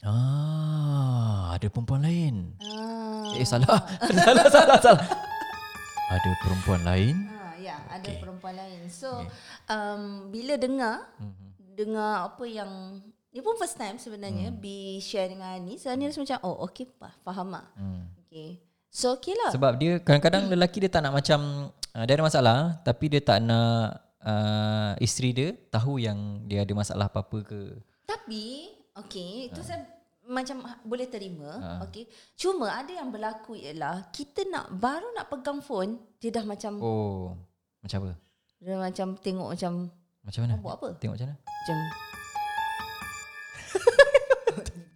Ah, 0.00 1.52
ada 1.52 1.66
perempuan 1.68 2.00
lain. 2.00 2.56
Ah. 2.58 3.30
Eh 3.32 3.44
salah. 3.44 3.78
salah 4.26 4.46
salah 4.48 4.78
salah. 4.78 5.04
Ada 6.10 6.30
perempuan 6.40 6.82
lain? 6.82 7.14
Ha, 7.30 7.54
ya, 7.56 7.76
ada 7.86 8.02
Okay. 8.02 8.18
perempuan 8.18 8.56
lain. 8.56 8.90
So, 8.90 9.22
um, 9.66 10.02
bila 10.28 10.56
dengar 10.56 11.06
Mhm. 11.16 11.46
dengar 11.70 12.12
apa 12.26 12.44
yang 12.44 12.98
ni 13.30 13.40
pun 13.40 13.54
first 13.54 13.74
time 13.74 13.96
sebenarnya 13.96 14.50
Hmm. 14.50 14.58
Bi 14.58 14.98
share 14.98 15.30
dengan 15.30 15.54
Ani. 15.54 15.78
So 15.78 15.88
Ani 15.88 16.06
rasa 16.06 16.18
macam 16.18 16.38
oh 16.42 16.66
okey 16.66 16.90
pa, 16.90 17.14
faham 17.22 17.50
lah. 17.50 17.66
Hmm. 17.74 18.10
Okay. 18.26 18.58
So 18.90 19.14
okey 19.14 19.34
lah. 19.34 19.54
Sebab 19.54 19.78
dia 19.78 19.98
kadang-kadang 19.98 20.50
lelaki 20.50 20.82
dia 20.82 20.90
tak 20.90 21.06
nak 21.06 21.14
macam 21.14 21.40
uh, 21.70 22.04
dia 22.04 22.14
ada 22.14 22.26
masalah 22.26 22.58
tapi 22.82 23.06
dia 23.06 23.22
tak 23.22 23.38
nak 23.40 24.02
uh, 24.20 24.92
isteri 24.98 25.30
dia 25.30 25.48
tahu 25.70 25.98
yang 25.98 26.42
dia 26.44 26.66
ada 26.66 26.72
masalah 26.74 27.06
apa-apa 27.06 27.38
ke. 27.46 27.62
Tapi 28.02 28.66
okey, 28.98 29.46
itu 29.46 29.62
saya 29.62 29.86
macam 30.26 30.62
ha- 30.62 30.82
boleh 30.82 31.06
terima. 31.06 31.50
Ha. 31.58 31.70
Okey. 31.86 32.10
Cuma 32.34 32.70
ada 32.70 32.90
yang 32.90 33.10
berlaku 33.10 33.54
ialah 33.54 34.10
kita 34.10 34.46
nak 34.46 34.74
baru 34.74 35.06
nak 35.14 35.30
pegang 35.30 35.58
phone 35.58 35.98
dia 36.18 36.30
dah 36.30 36.42
macam 36.42 36.82
Oh, 36.82 37.34
macam 37.80 37.98
apa? 38.04 38.12
Dia 38.58 38.76
macam 38.76 39.16
tengok 39.16 39.48
macam 39.54 39.72
Macam 40.20 40.40
mana? 40.44 40.52
Oh, 40.52 40.60
buat 40.60 40.74
apa? 40.76 40.88
Tengok 40.98 41.14
macam 41.14 41.28
mana? 41.30 41.38
macam 41.40 41.76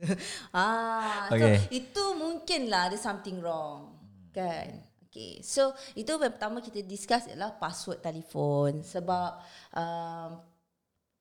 ah, 0.57 1.29
Okay. 1.31 1.59
so 1.59 1.75
itu 1.75 2.05
mungkinlah 2.17 2.93
ada 2.93 2.99
something 2.99 3.41
wrong. 3.41 3.95
Kan? 4.35 4.83
Okay. 5.09 5.39
So 5.47 5.71
itu 5.95 6.11
yang 6.11 6.35
pertama 6.35 6.59
kita 6.59 6.83
discuss 6.83 7.31
ialah 7.31 7.55
password 7.55 8.03
telefon 8.03 8.83
sebab 8.83 9.39
um, 9.71 10.31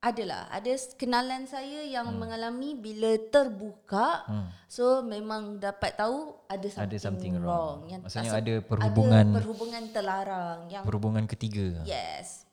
adalah 0.04 0.52
ada 0.52 0.74
kenalan 1.00 1.48
saya 1.48 1.88
yang 1.88 2.12
hmm. 2.12 2.20
mengalami 2.20 2.76
bila 2.76 3.16
terbuka 3.32 4.28
hmm. 4.28 4.48
so 4.68 5.00
memang 5.00 5.64
dapat 5.64 5.96
tahu 5.96 6.36
ada 6.52 6.68
something, 6.68 6.92
Ada 6.92 6.98
something 7.00 7.34
wrong. 7.40 7.88
Yang 7.88 8.02
Maksudnya 8.04 8.34
ada 8.36 8.56
perhubungan- 8.60 9.32
ada 9.32 9.38
perhubungan 9.40 9.84
terlarang 9.96 10.60
yang 10.68 10.84
Perhubungan 10.84 11.24
ketiga. 11.24 11.88
yes. 11.88 12.44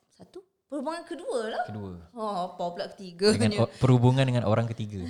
Perhubungan 0.71 1.03
kedua 1.03 1.39
lah. 1.51 1.63
Kedua. 1.67 1.91
Oh, 2.15 2.35
apa 2.47 2.63
pula 2.71 2.87
ketiga 2.89 3.35
Dengan 3.35 3.67
o- 3.67 3.71
perhubungan 3.75 4.23
dengan 4.23 4.47
orang 4.47 4.63
ketiga. 4.65 5.03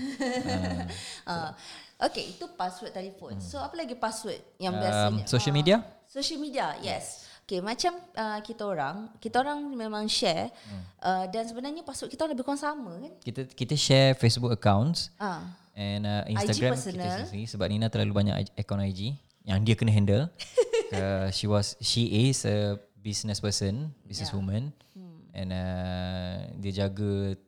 Uh, 1.23 1.53
okay, 2.05 2.33
itu 2.33 2.49
password 2.51 2.89
telefon. 2.89 3.37
So 3.37 3.57
apa 3.57 3.77
lagi 3.77 3.93
password 3.93 4.41
yang 4.57 4.73
Um, 4.73 4.81
biasanya? 4.81 5.23
social 5.29 5.53
Ah, 5.53 5.55
media? 5.55 5.77
social 6.03 6.39
media, 6.39 6.65
yes. 6.81 7.29
Okay, 7.43 7.59
macam 7.59 7.93
uh, 8.11 8.39
kita 8.39 8.63
orang, 8.63 9.11
kita 9.17 9.37
orang 9.37 9.61
memang 9.69 10.07
share 10.07 10.49
Hmm. 10.65 10.81
uh, 10.97 11.25
dan 11.27 11.43
sebenarnya 11.43 11.83
password 11.83 12.09
kita 12.09 12.23
orang 12.23 12.33
lebih 12.33 12.41
kurang 12.43 12.57
sama 12.59 12.91
kan? 12.97 13.11
Kita 13.19 13.41
kita 13.45 13.75
share 13.75 14.15
Facebook 14.15 14.49
accounts 14.49 15.11
Ah, 15.15 15.45
and 15.73 16.03
uh, 16.03 16.23
Instagram 16.31 16.73
personal. 16.73 17.05
kita 17.05 17.27
sendiri 17.27 17.45
sebab 17.45 17.65
Nina 17.67 17.85
terlalu 17.85 18.13
banyak 18.15 18.35
account 18.55 18.81
IG 18.83 19.13
yang 19.43 19.61
dia 19.61 19.75
kena 19.75 19.91
handle. 19.91 20.25
uh, 20.95 21.27
she 21.29 21.45
was 21.45 21.75
she 21.77 22.07
is 22.27 22.41
a 22.43 22.79
business 22.95 23.37
person, 23.37 23.91
business 24.01 24.31
woman. 24.31 24.71
Hmm. 24.95 25.10
And 25.31 25.49
uh, 25.55 26.51
dia 26.59 26.85
jaga 26.85 27.39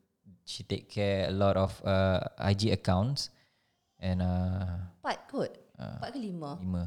she 0.43 0.63
take 0.63 0.91
care 0.91 1.31
a 1.31 1.35
lot 1.35 1.55
of 1.55 1.71
uh, 1.83 2.19
IG 2.39 2.71
accounts 2.75 3.31
and 3.99 4.19
uh, 4.19 4.91
empat 4.99 5.17
kot. 5.31 5.51
Ah. 5.79 5.99
Empat 5.99 6.09
ke 6.15 6.19
lima? 6.19 6.59
lima. 6.59 6.83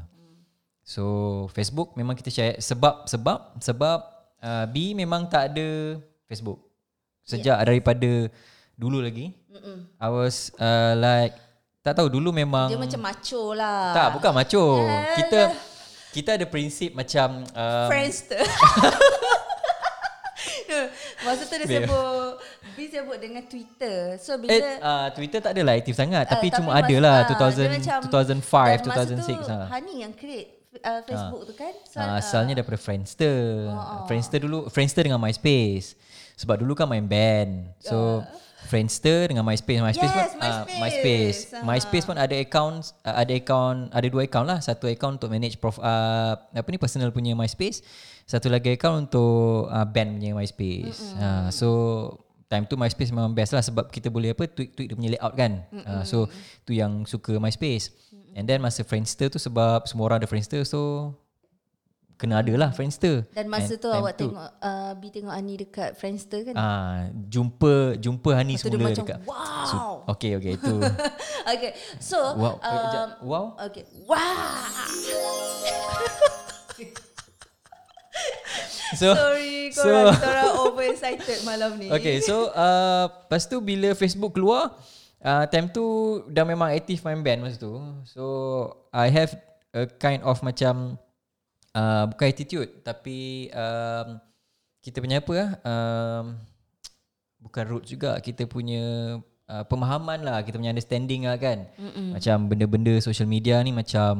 So 0.87 1.03
Facebook 1.51 1.97
memang 1.99 2.15
kita 2.15 2.31
share 2.31 2.55
sebab 2.63 3.09
sebab 3.11 3.59
sebab 3.59 3.99
uh, 4.39 4.65
B 4.71 4.95
memang 4.95 5.27
tak 5.27 5.53
ada 5.53 5.99
Facebook. 6.29 6.63
Sejak 7.27 7.59
yeah. 7.59 7.67
daripada 7.67 8.31
dulu 8.79 9.03
lagi. 9.03 9.35
Mm-mm. 9.51 9.83
I 9.99 10.09
was 10.09 10.55
uh, 10.55 10.95
like 10.95 11.35
tak 11.83 11.99
tahu 11.99 12.07
dulu 12.11 12.31
memang 12.31 12.71
Dia 12.71 12.79
macam 12.79 12.99
macho 13.03 13.51
lah. 13.51 13.91
tak 13.91 14.07
bukan 14.15 14.31
macho. 14.31 14.65
Yalah. 14.79 15.15
Kita 15.19 15.39
kita 16.15 16.29
ada 16.39 16.45
prinsip 16.47 16.95
macam 16.95 17.43
um, 17.43 17.87
Friendster. 17.91 18.41
Masa 21.25 21.43
tu 21.43 21.55
dia 21.55 21.67
sebut 21.79 22.31
B 22.73 22.79
sebut 22.85 23.17
dengan 23.17 23.43
Twitter. 23.43 23.97
So 24.17 24.35
bila 24.35 24.51
eh 24.51 24.77
uh, 24.77 25.07
Twitter 25.11 25.39
tak 25.39 25.51
adalah 25.51 25.73
aktif 25.73 25.93
sangat 25.93 26.27
tapi 26.27 26.47
Ah, 26.47 26.55
cuma 26.55 26.69
ada 26.73 26.95
lah 26.97 27.15
ah, 27.17 27.25
dia 27.25 27.35
2000 27.35 27.67
macam- 27.73 28.01
2005 28.05 28.75
dan 28.75 28.85
masa 28.85 29.03
2006 29.07 29.23
tu, 29.23 29.33
lah. 29.47 29.67
Hani 29.67 29.93
yang 30.01 30.13
create 30.13 30.49
uh, 30.79 31.01
Facebook 31.01 31.41
tu 31.45 31.53
kan. 31.53 31.73
So, 31.83 31.97
Uh, 31.97 32.15
asalnya 32.17 32.53
daripada 32.53 32.77
Friendster. 32.77 33.37
Friendster 34.05 34.39
dulu 34.39 34.67
Friendster 34.67 35.03
dengan 35.03 35.17
MySpace. 35.17 35.97
Sebab 36.35 36.61
dulu 36.61 36.73
kan 36.73 36.85
main 36.85 37.03
band. 37.03 37.73
So 37.79 38.21
Friendster 38.67 39.31
dengan 39.31 39.47
MySpace. 39.47 39.79
MySpace 39.79 40.11
Yes, 40.11 40.15
pun 40.15 40.25
ah, 40.43 40.63
MySpace. 40.67 40.79
MySpace. 40.83 41.39
Ah. 41.55 41.63
MySpace 41.63 42.05
pun 42.05 42.17
ada 42.19 42.35
account 42.35 42.91
uh, 43.07 43.15
ada 43.15 43.33
account 43.33 43.79
ada 43.95 44.07
dua 44.11 44.27
account 44.27 44.47
lah. 44.47 44.59
Satu 44.59 44.91
account 44.91 45.23
untuk 45.23 45.31
manage 45.31 45.55
prof 45.57 45.79
uh, 45.79 46.35
apa 46.35 46.67
ni 46.67 46.77
personal 46.77 47.15
punya 47.15 47.33
MySpace. 47.33 47.81
Satu 48.27 48.51
lagi 48.51 48.75
account 48.75 49.07
untuk 49.07 49.71
uh, 49.71 49.87
band 49.87 50.19
punya 50.19 50.35
MySpace. 50.35 51.15
Uh, 51.15 51.47
so 51.47 51.67
time 52.51 52.67
tu 52.67 52.75
MySpace 52.75 53.11
memang 53.15 53.31
best 53.31 53.55
lah 53.55 53.63
sebab 53.63 53.87
kita 53.87 54.11
boleh 54.11 54.35
apa 54.35 54.47
tweak-tweak 54.51 54.87
dia 54.91 54.95
punya 54.95 55.11
layout 55.15 55.33
kan. 55.39 55.63
Uh, 55.71 56.03
so 56.03 56.27
tu 56.67 56.75
yang 56.75 57.07
suka 57.07 57.39
MySpace. 57.39 57.95
And 58.37 58.45
then 58.45 58.61
masa 58.61 58.85
Friendster 58.85 59.33
tu 59.33 59.41
sebab 59.41 59.89
semua 59.89 60.11
orang 60.11 60.21
ada 60.21 60.29
Friendster 60.29 60.61
so 60.61 61.09
kena 62.17 62.41
ada 62.41 62.49
lah 62.57 62.73
Friendster. 62.73 63.29
Dan 63.29 63.45
masa 63.45 63.77
And 63.77 63.81
tu 63.81 63.89
awak 63.93 64.17
tengok 64.17 64.49
uh, 64.57 64.91
B 64.97 65.13
tengok 65.13 65.33
Ani 65.37 65.53
dekat 65.61 65.93
Friendster 65.93 66.49
kan. 66.49 66.57
Ah, 66.57 67.13
jumpa 67.13 67.93
jumpa 68.01 68.33
Hani 68.33 68.57
Lepas 68.57 68.65
tu 68.65 68.73
semula 68.73 68.89
macam, 68.89 69.05
dekat. 69.05 69.19
wow. 69.29 69.69
So, 69.69 69.77
okay, 70.17 70.31
okay 70.33 70.57
itu. 70.57 70.75
okay. 71.53 71.71
So 72.01 72.17
wow. 72.33 72.57
Eh, 72.57 72.73
um, 72.73 73.09
wow. 73.21 73.45
Okay. 73.69 73.85
Wow. 74.03 74.17
So 78.95 79.13
Sorry 79.13 79.69
so 79.75 79.83
korang 79.83 80.11
kita 80.15 80.27
orang 80.31 80.51
over 80.63 80.83
excited 80.87 81.39
malam 81.43 81.75
ni. 81.75 81.91
okay, 81.91 82.23
so 82.23 82.47
uh, 82.55 83.11
lepas 83.11 83.43
tu 83.43 83.59
bila 83.59 83.91
Facebook 83.91 84.39
keluar, 84.39 84.79
uh, 85.19 85.43
time 85.51 85.67
tu 85.67 85.83
dah 86.31 86.47
memang 86.47 86.71
aktif 86.71 87.03
main 87.03 87.19
band 87.19 87.43
masa 87.43 87.59
tu. 87.59 87.75
So 88.07 88.23
I 88.95 89.11
have 89.11 89.35
a 89.75 89.85
kind 89.85 90.23
of 90.23 90.39
macam 90.39 90.95
uh, 91.77 92.03
bukan 92.09 92.25
attitude 92.25 92.71
tapi 92.81 93.47
um, 93.53 94.17
kita 94.81 94.97
punya 94.97 95.21
apa 95.21 95.33
ah 95.37 95.49
um, 95.61 96.25
bukan 97.37 97.63
root 97.69 97.85
juga 97.85 98.17
kita 98.17 98.49
punya 98.49 99.17
uh, 99.45 99.63
pemahaman 99.69 100.25
lah 100.25 100.41
kita 100.41 100.57
punya 100.57 100.73
understanding 100.73 101.29
lah 101.29 101.37
kan 101.37 101.69
Mm-mm. 101.77 102.17
macam 102.17 102.49
benda-benda 102.49 102.97
social 102.97 103.29
media 103.29 103.61
ni 103.61 103.69
macam 103.69 104.15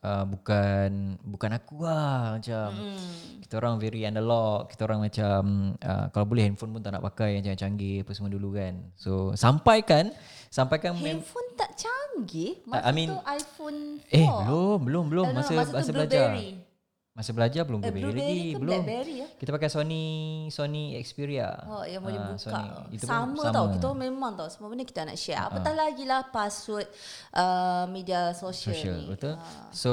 uh, 0.00 0.24
bukan 0.24 1.20
bukan 1.22 1.50
aku 1.54 1.84
lah 1.84 2.40
macam 2.40 2.68
mm. 2.72 3.44
kita 3.44 3.60
orang 3.60 3.76
very 3.76 4.08
analog 4.08 4.66
kita 4.72 4.88
orang 4.88 5.04
macam 5.04 5.40
uh, 5.76 6.06
kalau 6.08 6.26
boleh 6.26 6.48
handphone 6.48 6.72
pun 6.72 6.80
tak 6.80 6.96
nak 6.96 7.04
pakai 7.04 7.36
yang 7.38 7.44
canggih-canggih 7.44 8.02
apa 8.02 8.10
semua 8.16 8.32
dulu 8.32 8.56
kan 8.56 8.74
so 8.96 9.36
sampaikan 9.36 10.10
sampaikan 10.48 10.96
mem- 10.96 11.20
Handphone 11.20 11.48
tak 11.58 11.70
canggih. 11.76 12.64
Masa 12.64 12.88
I 12.88 12.92
mean- 12.96 13.12
tu 13.12 13.20
iPhone 13.20 13.78
4. 14.08 14.16
eh 14.16 14.26
belum 14.26 14.78
belum 14.88 15.04
belum 15.12 15.26
masa 15.36 15.52
masa 15.52 15.72
masa 15.76 15.90
belajar 15.92 16.32
Blueberry. 16.32 16.67
Masa 17.18 17.34
belajar 17.34 17.66
belum 17.66 17.80
Eh, 17.80 17.90
Blueberry 17.90 18.14
lagi 18.14 18.38
ke 18.48 18.58
belum 18.58 18.78
Blackberry 18.78 19.14
ya? 19.16 19.26
kita 19.34 19.50
pakai 19.50 19.66
Sony 19.66 20.04
Sony 20.48 20.94
Xperia 20.96 21.50
Oh, 21.66 21.82
yang 21.82 21.98
boleh 21.98 22.14
Ah, 22.14 22.30
buka. 22.30 22.38
Sony. 22.38 22.68
Itu 22.88 23.04
pun 23.04 23.10
sama, 23.10 23.42
tau. 23.50 23.66
Kita 23.68 23.86
memang 23.90 24.32
tau. 24.32 24.46
Semua 24.46 24.68
benda 24.68 24.82
kita 24.82 25.02
nak 25.02 25.16
share. 25.16 25.34
Apatah 25.40 25.74
lagi 25.74 26.04
lah 26.04 26.22
password 26.24 26.86
uh, 27.32 27.84
media 27.86 28.30
sosial, 28.32 28.70
social 28.70 28.96
ni. 28.96 29.10
betul 29.10 29.34
so 29.68 29.92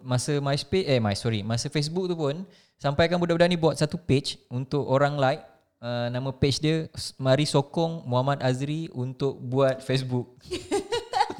masa 0.00 0.32
MySpace 0.38 0.86
eh 0.86 0.96
my 0.96 1.12
sorry 1.12 1.40
masa 1.42 1.68
Facebook 1.68 2.08
tu 2.08 2.16
pun 2.16 2.40
sampaikan 2.74 3.16
budak-budak 3.16 3.46
ni 3.46 3.54
buat 3.54 3.76
satu 3.76 3.94
page 3.96 4.40
untuk 4.48 4.82
orang 4.82 5.14
like 5.14 5.44
uh, 5.78 6.08
nama 6.08 6.32
page 6.32 6.56
dia 6.56 6.88
mari 7.16 7.44
sokong 7.44 8.02
Muhammad 8.02 8.40
Azri 8.40 8.88
untuk 8.90 9.36
buat 9.36 9.78
Facebook 9.78 10.40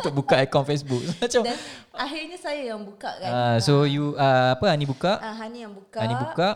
untuk 0.03 0.15
buka 0.19 0.35
akaun 0.43 0.67
Facebook 0.67 0.99
macam 1.23 1.43
Dan 1.47 1.57
akhirnya 1.95 2.37
saya 2.37 2.75
yang 2.75 2.83
buka 2.83 3.11
kan. 3.23 3.31
uh, 3.31 3.57
so 3.63 3.87
you 3.87 4.19
uh, 4.19 4.59
apa 4.59 4.67
Ani 4.69 4.85
buka 4.85 5.23
Uh, 5.23 5.35
Hani 5.39 5.63
yang 5.63 5.73
buka. 5.73 5.99
Ani 6.03 6.15
buka 6.19 6.49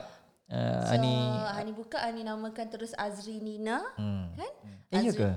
uh, 0.51 0.83
So, 0.83 0.93
Ani 0.99 1.15
Hani 1.55 1.73
buka, 1.73 1.99
Hani 2.03 2.21
namakan 2.23 2.67
terus 2.67 2.91
Azri 2.95 3.39
Nina. 3.39 3.87
hmm. 3.95 4.25
Kan? 4.35 4.53
eh 4.91 5.01
ya 5.03 5.13
ke 5.15 5.31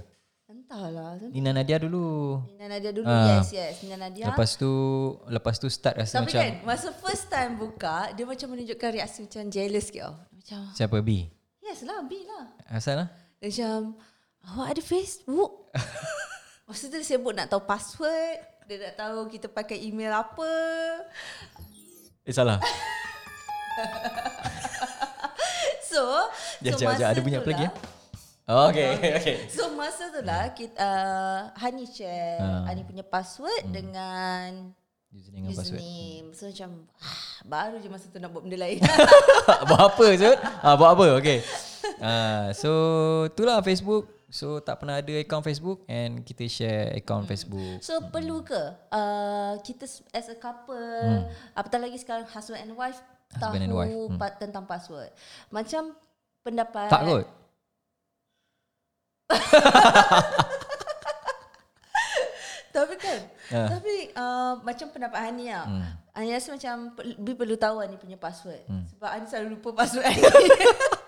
Entahlah. 0.49 1.21
Nina 1.29 1.53
Nadia 1.53 1.77
dulu 1.77 2.41
Nina 2.49 2.65
Nadia 2.73 2.89
dulu. 2.89 3.05
Ah. 3.05 3.37
Yes, 3.37 3.53
yes. 3.53 3.85
Nina 3.85 4.01
Nadia. 4.01 4.33
lepas 4.33 4.57
tu 4.57 4.69
lepas 5.29 5.55
tu 5.55 5.69
start 5.69 6.01
rasa 6.01 6.25
Tapi 6.25 6.33
macam 6.33 6.41
kan, 6.41 6.53
masa 6.65 6.89
first 6.89 7.29
time 7.29 7.53
buka, 7.53 8.09
dia 8.17 8.25
macam 8.25 8.57
menunjukkan 8.57 8.89
reaksi 8.97 9.29
macam 9.29 9.45
jealous 9.45 9.93
sikit. 9.93 10.09
tau. 10.09 10.13
Macam, 10.33 10.61
siapa 10.73 10.97
B 11.05 11.29
yes 11.61 11.85
lah, 11.85 12.01
B 12.01 12.25
lah. 12.25 12.49
asal 12.65 13.05
lah 13.05 13.07
macam, 13.39 13.93
awak 14.41 14.67
ada 14.73 14.81
Facebook? 14.81 15.69
Masa 16.69 16.85
tu 16.85 16.93
dia 16.93 17.01
sibuk 17.03 17.33
nak 17.33 17.49
tahu 17.49 17.65
password. 17.65 18.37
Dia 18.63 18.77
nak 18.79 18.95
tahu 18.95 19.25
kita 19.27 19.49
pakai 19.49 19.81
email 19.81 20.13
apa. 20.13 20.51
eh 22.21 22.29
salah 22.29 22.61
So, 25.81 26.29
Jap, 26.61 26.77
so 26.77 26.85
jap, 26.85 26.93
jap. 26.93 26.93
masa 26.93 27.05
Ada 27.09 27.19
bunyi 27.19 27.37
apa 27.37 27.49
lagi? 27.49 27.65
lah- 27.65 27.73
eh? 27.73 27.97
Oh, 28.45 28.65
okay, 28.67 28.87
okay. 28.93 29.35
So 29.55 29.73
masa 29.73 30.09
tu 30.09 30.21
lah 30.21 30.49
kita 30.51 30.77
uh, 30.77 31.39
Hani 31.55 31.85
share 31.85 32.37
Ah. 32.37 32.65
Hani 32.65 32.81
punya 32.83 33.01
password 33.01 33.61
Hmm. 33.63 33.73
dengan 33.73 34.49
Username 35.09 35.49
dengan 35.49 35.57
password. 35.57 35.81
So 36.31 36.43
macam 36.45 36.69
ah, 36.95 37.17
baru 37.43 37.75
je 37.77 37.89
masa 37.89 38.05
tu 38.07 38.17
nak 38.17 38.29
buat 38.29 38.45
benda 38.45 38.57
lain. 38.59 38.77
buat 39.69 39.81
apa 39.83 40.05
Zul? 40.13 40.37
Ah, 40.61 40.73
buat 40.75 40.89
apa? 40.91 41.05
Okay. 41.17 41.41
Ah, 41.99 42.53
so 42.53 42.69
itulah 43.25 43.57
Facebook. 43.59 44.05
So 44.29 44.59
tak 44.59 44.77
pernah 44.77 44.95
ada 44.95 45.09
account 45.11 45.41
Facebook 45.41 45.81
and 45.85 46.21
kita 46.21 46.45
share 46.45 46.93
account 46.93 47.25
Facebook. 47.25 47.81
so 47.81 47.97
perlu 48.07 48.41
ke 48.41 48.61
uh, 48.87 49.57
kita 49.59 49.83
as 50.11 50.27
a 50.27 50.37
couple 50.37 50.77
apatah 51.51 51.79
lagi 51.79 51.97
sekarang 51.97 52.23
husband 52.25 52.61
and 52.61 52.73
wife 52.73 53.01
Hmm. 53.29 53.41
Husband 53.43 53.61
and 53.61 53.69
tahu 53.69 53.77
wife, 53.79 53.93
hmm. 54.07 54.17
pa- 54.17 54.33
tentang 54.35 54.65
password. 54.65 55.13
Macam 55.49 55.93
pendapat 56.41 56.89
Tak 56.89 57.01
kot. 57.03 57.25
Tapi 62.69 62.95
kan 62.95 63.19
Ah. 63.49 63.65
Tapi 63.67 64.13
uh, 64.13 64.61
macam 64.61 64.87
pendapat 64.89 65.19
Hani 65.23 65.49
lah 65.49 65.65
Hmm. 65.65 65.81
Hani 66.13 66.29
rasa 66.31 66.53
macam 66.53 66.93
Lebih 67.01 67.33
perlu 67.33 67.53
tahu 67.55 67.81
Hani 67.81 67.97
punya 67.97 68.13
password 68.13 68.61
Hmm. 68.65 68.85
Sebab 68.87 69.09
Hani 69.09 69.25
selalu 69.25 69.57
lupa 69.57 69.73
password 69.75 70.05
Hani 70.05 70.21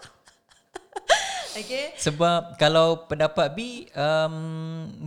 Okay. 1.52 1.92
Sebab 2.00 2.56
kalau 2.56 3.08
pendapat 3.12 3.52
B 3.52 3.88
um, 3.92 4.36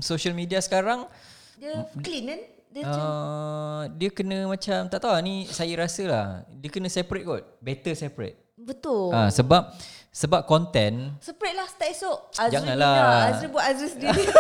social 0.05 0.37
media 0.37 0.61
sekarang 0.61 1.09
Dia 1.57 1.89
clean 2.05 2.25
kan? 2.29 2.41
Dia 2.75 2.83
macam 2.91 3.07
uh, 3.07 3.83
dia 3.95 4.11
kena 4.11 4.37
macam 4.51 4.79
tak 4.91 4.99
tahu 4.99 5.15
lah, 5.15 5.23
ni 5.23 5.47
saya 5.47 5.71
rasa 5.79 6.03
lah 6.11 6.27
dia 6.51 6.69
kena 6.69 6.91
separate 6.91 7.23
kot. 7.23 7.43
Better 7.63 7.95
separate. 7.95 8.37
betul. 8.59 9.15
Ah 9.15 9.31
sebab 9.31 9.71
sebab 10.11 10.43
content 10.43 11.15
Separate 11.23 11.55
lah 11.55 11.67
start 11.71 11.91
esok. 11.95 12.19
Azri 12.35 12.55
Janganlah. 12.59 13.31
Azri 13.31 13.47
buat 13.47 13.65
Azri 13.65 13.89
sendiri. 13.95 14.27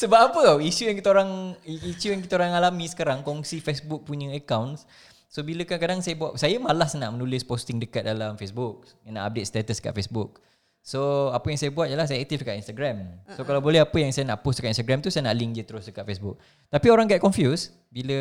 sebab 0.00 0.30
apa 0.32 0.38
tau 0.44 0.58
isu 0.60 0.92
yang 0.92 0.96
kita 0.96 1.08
orang 1.08 1.56
isu 1.64 2.12
yang 2.12 2.20
kita 2.20 2.36
orang 2.36 2.52
alami 2.52 2.84
sekarang 2.84 3.24
kongsi 3.24 3.64
Facebook 3.64 4.04
punya 4.04 4.28
accounts 4.36 4.84
so 5.32 5.40
bila 5.40 5.64
kadang-kadang 5.64 6.04
saya 6.04 6.14
buat 6.20 6.36
saya 6.36 6.60
malas 6.60 6.92
nak 6.94 7.16
menulis 7.16 7.42
posting 7.42 7.80
dekat 7.80 8.04
dalam 8.04 8.36
Facebook 8.36 8.84
nak 9.08 9.32
update 9.32 9.48
status 9.48 9.80
kat 9.80 9.96
Facebook 9.96 10.36
so 10.86 11.00
apa 11.28 11.50
yang 11.50 11.58
saya 11.58 11.68
buat 11.68 11.90
ialah 11.90 12.06
saya 12.06 12.22
aktif 12.22 12.38
dekat 12.40 12.62
Instagram 12.62 13.10
so 13.28 13.42
kalau 13.42 13.58
boleh 13.58 13.82
apa 13.82 13.98
yang 13.98 14.08
saya 14.08 14.22
nak 14.24 14.38
post 14.40 14.62
dekat 14.62 14.70
Instagram 14.70 15.02
tu 15.02 15.10
saya 15.10 15.26
nak 15.26 15.34
link 15.34 15.50
je 15.52 15.66
terus 15.66 15.82
dekat 15.84 16.06
Facebook 16.06 16.38
tapi 16.68 16.86
orang 16.88 17.04
get 17.04 17.18
confused 17.18 17.74
bila 17.90 18.14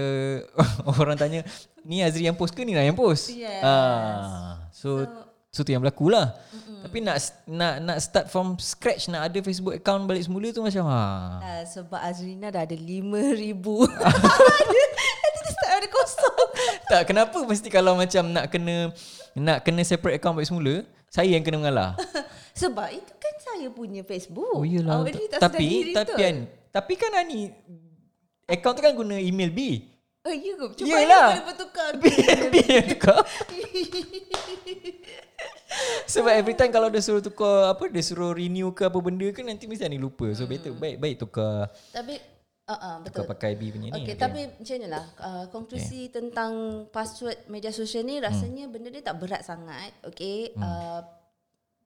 orang 0.98 1.14
tanya 1.14 1.46
ni 1.80 2.02
Azri 2.02 2.26
yang 2.26 2.34
post 2.34 2.52
ke 2.52 2.66
ni 2.66 2.74
lah 2.74 2.82
yang 2.82 2.98
post 2.98 3.30
Yes. 3.30 3.62
ah 3.62 4.66
so 4.74 5.06
so 5.48 5.62
tu 5.62 5.70
yang 5.70 5.80
berlaku 5.80 6.10
lah 6.10 6.34
tapi 6.82 7.02
nak 7.02 7.18
nak 7.46 7.74
nak 7.80 7.98
start 7.98 8.26
from 8.28 8.58
scratch 8.58 9.08
nak 9.08 9.26
ada 9.26 9.38
Facebook 9.40 9.74
account 9.74 10.06
balik 10.06 10.22
semula 10.22 10.50
tu 10.50 10.62
macam 10.62 10.86
ha 10.86 11.02
Ah, 11.38 11.62
sebab 11.64 11.98
Azrina 11.98 12.50
dah 12.50 12.62
ada 12.62 12.74
5,000. 12.74 13.58
Nanti 14.46 15.40
dia 15.40 15.52
start 15.52 15.72
ada 15.72 15.88
kosong. 15.88 16.48
Tak 16.94 17.02
kenapa 17.10 17.38
mesti 17.42 17.68
kalau 17.68 17.98
macam 17.98 18.30
nak 18.30 18.46
kena 18.48 18.94
nak 19.34 19.62
kena 19.62 19.82
separate 19.82 20.22
account 20.22 20.38
balik 20.38 20.46
semula, 20.46 20.86
saya 21.10 21.34
yang 21.34 21.42
kena 21.42 21.58
mengalah. 21.58 21.98
Sebab 22.56 22.88
itu 22.88 23.14
kan 23.20 23.36
saya 23.44 23.68
punya 23.68 24.02
Facebook. 24.08 24.56
Oh 24.56 24.64
iyalah. 24.64 25.04
Awak 25.04 25.36
tak 25.36 25.40
tapi 25.52 25.92
tapi 25.92 26.14
kan 26.16 26.36
tapi 26.72 26.94
kan 26.96 27.12
Ani 27.20 27.52
account 28.48 28.80
tu 28.80 28.82
kan 28.82 28.96
guna 28.96 29.20
email 29.20 29.52
B. 29.52 29.92
Oh 30.26 30.34
ya 30.34 30.58
ke? 30.58 30.82
Cuba 30.82 30.98
Yelah. 30.98 31.28
boleh 31.38 31.46
bertukar. 31.54 31.92
B, 32.02 32.04
B 32.50 32.56
yang 32.66 32.88
tukar. 32.90 33.22
Sebab 36.10 36.32
every 36.32 36.56
time 36.56 36.72
kalau 36.72 36.88
dia 36.90 37.04
suruh 37.04 37.22
tukar 37.22 37.70
apa 37.76 37.92
dia 37.92 38.02
suruh 38.02 38.32
renew 38.34 38.72
ke 38.72 38.88
apa 38.88 38.98
benda 39.04 39.28
ke 39.36 39.44
nanti 39.44 39.68
mesti 39.70 39.86
Ani 39.86 40.00
lupa. 40.00 40.32
So 40.34 40.48
better 40.50 40.72
baik 40.74 40.98
baik 40.98 41.16
tukar 41.22 41.70
Tapi 41.92 42.18
uh, 42.66 42.74
uh, 42.74 42.96
betul. 43.04 43.22
tukar 43.22 43.36
pakai 43.38 43.60
B 43.60 43.70
punya 43.70 43.92
ni. 43.94 44.02
Okay, 44.02 44.16
tapi 44.16 44.50
macam 44.50 44.76
ni 44.80 44.88
lah 44.88 45.06
uh, 45.20 45.46
Konklusi 45.52 46.10
tentang 46.10 46.88
password 46.90 47.46
media 47.52 47.70
sosial 47.70 48.08
ni 48.08 48.18
Rasanya 48.18 48.66
benda 48.72 48.90
ni 48.90 49.04
tak 49.04 49.20
berat 49.20 49.44
sangat 49.44 49.92
Okay 50.02 50.56
uh, 50.58 51.04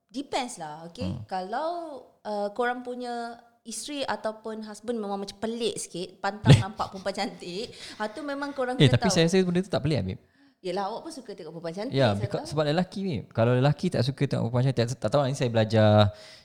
Depends 0.09 0.57
lah 0.57 0.89
Okay 0.89 1.13
Kalau 1.29 2.01
uh, 2.25 2.49
korang 2.57 2.81
punya 2.81 3.37
isteri 3.61 4.01
ataupun 4.01 4.65
husband 4.65 4.97
memang 4.97 5.21
macam 5.21 5.37
pelik 5.37 5.77
sikit 5.77 6.17
Pantang 6.17 6.57
nampak 6.57 6.89
perempuan 6.89 7.13
cantik 7.13 7.69
ha, 8.01 8.09
tu 8.09 8.25
memang 8.25 8.49
korang 8.51 8.73
eh 8.81 8.89
kena 8.89 8.97
tapi 8.97 9.07
tahu 9.07 9.13
saya 9.13 9.29
rasa 9.29 9.45
benda 9.45 9.59
tu 9.61 9.69
tak 9.69 9.83
pelik 9.85 9.97
Habib. 10.01 10.19
Yelah 10.59 10.91
awak 10.91 11.07
pun 11.07 11.11
suka 11.13 11.31
tengok 11.37 11.53
perempuan 11.55 11.75
cantik 11.77 11.95
Ya, 11.95 12.11
tahu. 12.17 12.43
sebab 12.43 12.67
lelaki 12.67 12.99
ni. 13.05 13.15
Kalau 13.31 13.55
lelaki 13.55 13.93
tak 13.93 14.03
suka 14.03 14.27
tengok 14.27 14.49
perempuan 14.49 14.65
cantik, 14.67 14.91
tak, 14.91 14.99
tak 14.99 15.09
tahu 15.13 15.21
lah 15.23 15.27
ni 15.31 15.37
saya 15.37 15.49
belajar 15.53 15.89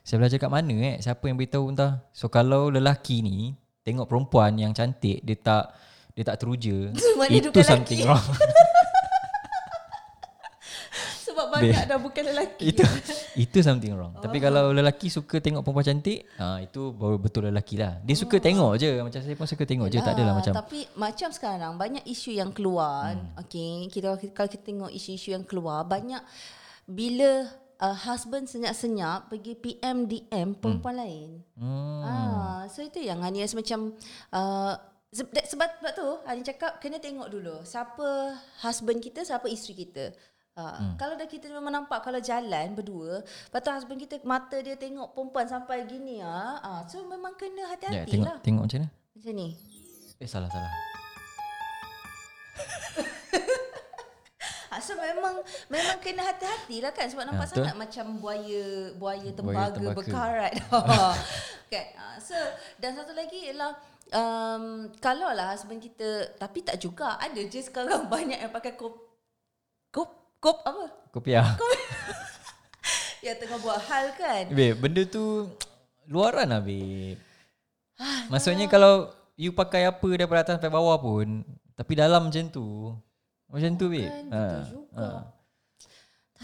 saya 0.06 0.16
belajar 0.23 0.38
kat 0.38 0.50
mana 0.52 0.75
eh. 0.87 0.94
Siapa 1.02 1.25
yang 1.26 1.35
beritahu 1.35 1.64
entah. 1.73 2.04
So 2.14 2.30
kalau 2.30 2.71
lelaki 2.71 3.26
ni 3.26 3.59
tengok 3.83 4.06
perempuan 4.06 4.54
yang 4.54 4.71
cantik, 4.71 5.18
dia 5.25 5.35
tak 5.35 5.75
dia 6.14 6.23
tak 6.30 6.37
teruja. 6.38 6.94
Itu 7.33 7.59
something 7.64 8.04
lelaki. 8.04 8.11
wrong. 8.11 8.23
Sebab 11.34 11.46
banyak 11.50 11.82
dah 11.90 11.98
bukan 11.98 12.22
lelaki 12.30 12.64
itu 12.70 12.82
itu 13.34 13.58
something 13.58 13.90
wrong. 13.98 14.14
Tapi 14.22 14.38
kalau 14.38 14.70
lelaki 14.70 15.10
suka 15.10 15.42
tengok 15.42 15.66
perempuan 15.66 15.82
cantik, 15.82 16.22
ah 16.38 16.62
itu 16.62 16.94
baru 16.94 17.18
betul 17.18 17.50
lelaki 17.50 17.74
lah. 17.74 17.98
Dia 18.06 18.14
suka 18.14 18.38
tengok 18.38 18.78
je. 18.78 19.02
Macam 19.02 19.18
saya 19.18 19.34
pun 19.34 19.50
suka 19.50 19.66
tengok 19.66 19.90
je. 19.90 19.98
Tak 19.98 20.14
adalah 20.14 20.32
Ah, 20.34 20.38
macam 20.38 20.52
Tapi 20.54 20.86
macam 20.94 21.28
sekarang 21.34 21.72
banyak 21.74 22.06
isu 22.06 22.38
yang 22.38 22.54
keluar. 22.54 23.18
Hmm. 23.18 23.34
Okay, 23.42 23.90
kita 23.90 24.14
kalau 24.30 24.46
kita 24.46 24.62
tengok 24.62 24.90
isu-isu 24.94 25.35
yang 25.35 25.42
keluar 25.42 25.82
banyak 25.82 26.22
bila 26.87 27.50
uh, 27.80 27.96
husband 28.06 28.46
senyap-senyap 28.46 29.32
pergi 29.32 29.59
PM 29.59 30.06
DM 30.06 30.54
perempuan 30.54 30.96
lain. 31.00 31.30
hmm, 31.59 32.00
Ah, 32.04 32.62
so 32.70 32.85
itu 32.85 33.00
yang 33.02 33.24
Hani 33.24 33.42
rasa 33.42 33.56
macam 33.59 33.96
uh, 34.30 34.74
sebab, 35.11 35.42
sebab, 35.46 35.68
sebab 35.80 35.92
tu 35.94 36.09
Hani 36.26 36.42
cakap 36.42 36.78
kena 36.78 36.98
tengok 36.98 37.30
dulu 37.30 37.62
siapa 37.64 38.37
husband 38.62 39.00
kita, 39.00 39.24
siapa 39.24 39.48
isteri 39.48 39.87
kita. 39.87 40.14
Uh, 40.54 40.70
hmm. 40.70 40.94
Kalau 40.94 41.18
dah 41.18 41.26
kita 41.26 41.50
memang 41.50 41.82
nampak 41.82 41.98
kalau 41.98 42.22
jalan 42.22 42.78
berdua, 42.78 43.26
lepas 43.26 43.58
tu 43.58 43.70
husband 43.74 43.98
kita 43.98 44.22
mata 44.22 44.54
dia 44.62 44.78
tengok 44.78 45.10
perempuan 45.10 45.50
sampai 45.50 45.82
gini 45.82 46.22
ah, 46.22 46.62
ah 46.62 46.80
so 46.86 47.02
memang 47.10 47.34
kena 47.34 47.74
hati-hati 47.74 48.06
tengok 48.06 48.30
lah. 48.30 48.38
tengok 48.38 48.62
macam 48.62 48.86
mana? 48.86 48.90
Macam 49.18 49.32
ni. 49.34 49.48
Eh 50.22 50.28
salah 50.30 50.46
salah. 50.46 50.70
Ha, 54.74 54.82
so 54.82 54.98
memang 54.98 55.38
memang 55.70 56.02
kena 56.02 56.26
hati-hati 56.26 56.82
lah 56.82 56.90
kan 56.90 57.06
sebab 57.06 57.30
nampak 57.30 57.46
betul. 57.46 57.62
sangat 57.62 57.78
macam 57.78 58.18
buaya 58.18 58.90
buaya 58.98 59.30
Buaya 59.30 59.70
tembaga 59.70 59.70
tembaga. 59.70 59.98
berkarat. 60.02 60.52
kan. 61.70 61.86
Ha, 61.94 62.18
so 62.18 62.34
dan 62.82 62.98
satu 62.98 63.14
lagi 63.14 63.54
ialah 63.54 63.70
um, 64.10 64.90
kalau 64.98 65.30
lah 65.30 65.54
husband 65.54 65.78
kita 65.78 66.34
tapi 66.42 66.66
tak 66.66 66.82
juga 66.82 67.14
ada 67.22 67.38
je 67.38 67.62
sekarang 67.62 68.06
banyak 68.14 68.42
yang 68.42 68.50
pakai 68.50 68.74
kop 68.74 68.98
kop 69.94 70.23
kop 70.44 70.61
apa? 70.61 70.85
Kopiah. 71.09 71.57
Yang 73.24 73.37
tengah 73.40 73.59
buat 73.64 73.80
hal 73.88 74.12
kan. 74.12 74.44
Babe, 74.52 74.76
benda 74.76 75.02
tu 75.09 75.48
luaran 76.04 76.44
lah, 76.52 76.61
babe. 76.61 77.16
Maksudnya 78.28 78.68
kalau 78.68 79.09
you 79.40 79.57
pakai 79.57 79.88
apa 79.88 80.09
daripada 80.12 80.44
atas 80.44 80.61
sampai 80.61 80.68
bawah 80.68 81.00
pun, 81.00 81.40
tapi 81.72 81.96
dalam 81.96 82.28
macam 82.28 82.44
tu, 82.52 82.92
macam 83.48 83.70
tu, 83.80 83.88
babe. 83.88 84.12
Kan, 84.12 84.24
betul 84.28 84.62
juga. 84.68 85.09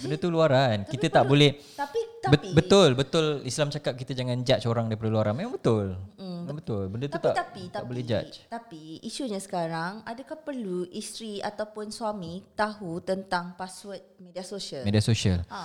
Benda 0.00 0.16
tu 0.16 0.28
luaran. 0.32 0.76
Kita 0.88 1.06
tak 1.12 1.28
boleh... 1.28 1.60
Tapi 1.76 2.00
tapi 2.20 2.52
Bet- 2.52 2.54
betul, 2.54 2.88
betul. 2.92 3.26
Islam 3.42 3.68
cakap 3.68 3.94
kita 3.94 4.12
jangan 4.12 4.40
judge 4.40 4.64
orang 4.64 4.86
daripada 4.86 5.08
luaran. 5.08 5.32
Memang 5.32 5.56
betul. 5.56 5.96
Memang 6.16 6.56
betul. 6.56 6.84
Benda 6.86 7.06
tu 7.06 7.14
tapi 7.14 7.24
tak, 7.24 7.34
tapi 7.34 7.62
tak 7.64 7.80
tapi 7.80 7.88
boleh 7.88 8.04
judge. 8.04 8.34
Tapi 8.46 8.82
isunya 9.00 9.38
sekarang 9.38 10.04
adakah 10.04 10.36
perlu 10.36 10.84
isteri 10.88 11.38
ataupun 11.38 11.88
suami 11.88 12.44
tahu 12.52 13.00
tentang 13.00 13.54
password 13.54 14.00
media 14.18 14.42
sosial? 14.42 14.84
Media 14.84 15.00
sosial. 15.00 15.40
Ah, 15.46 15.64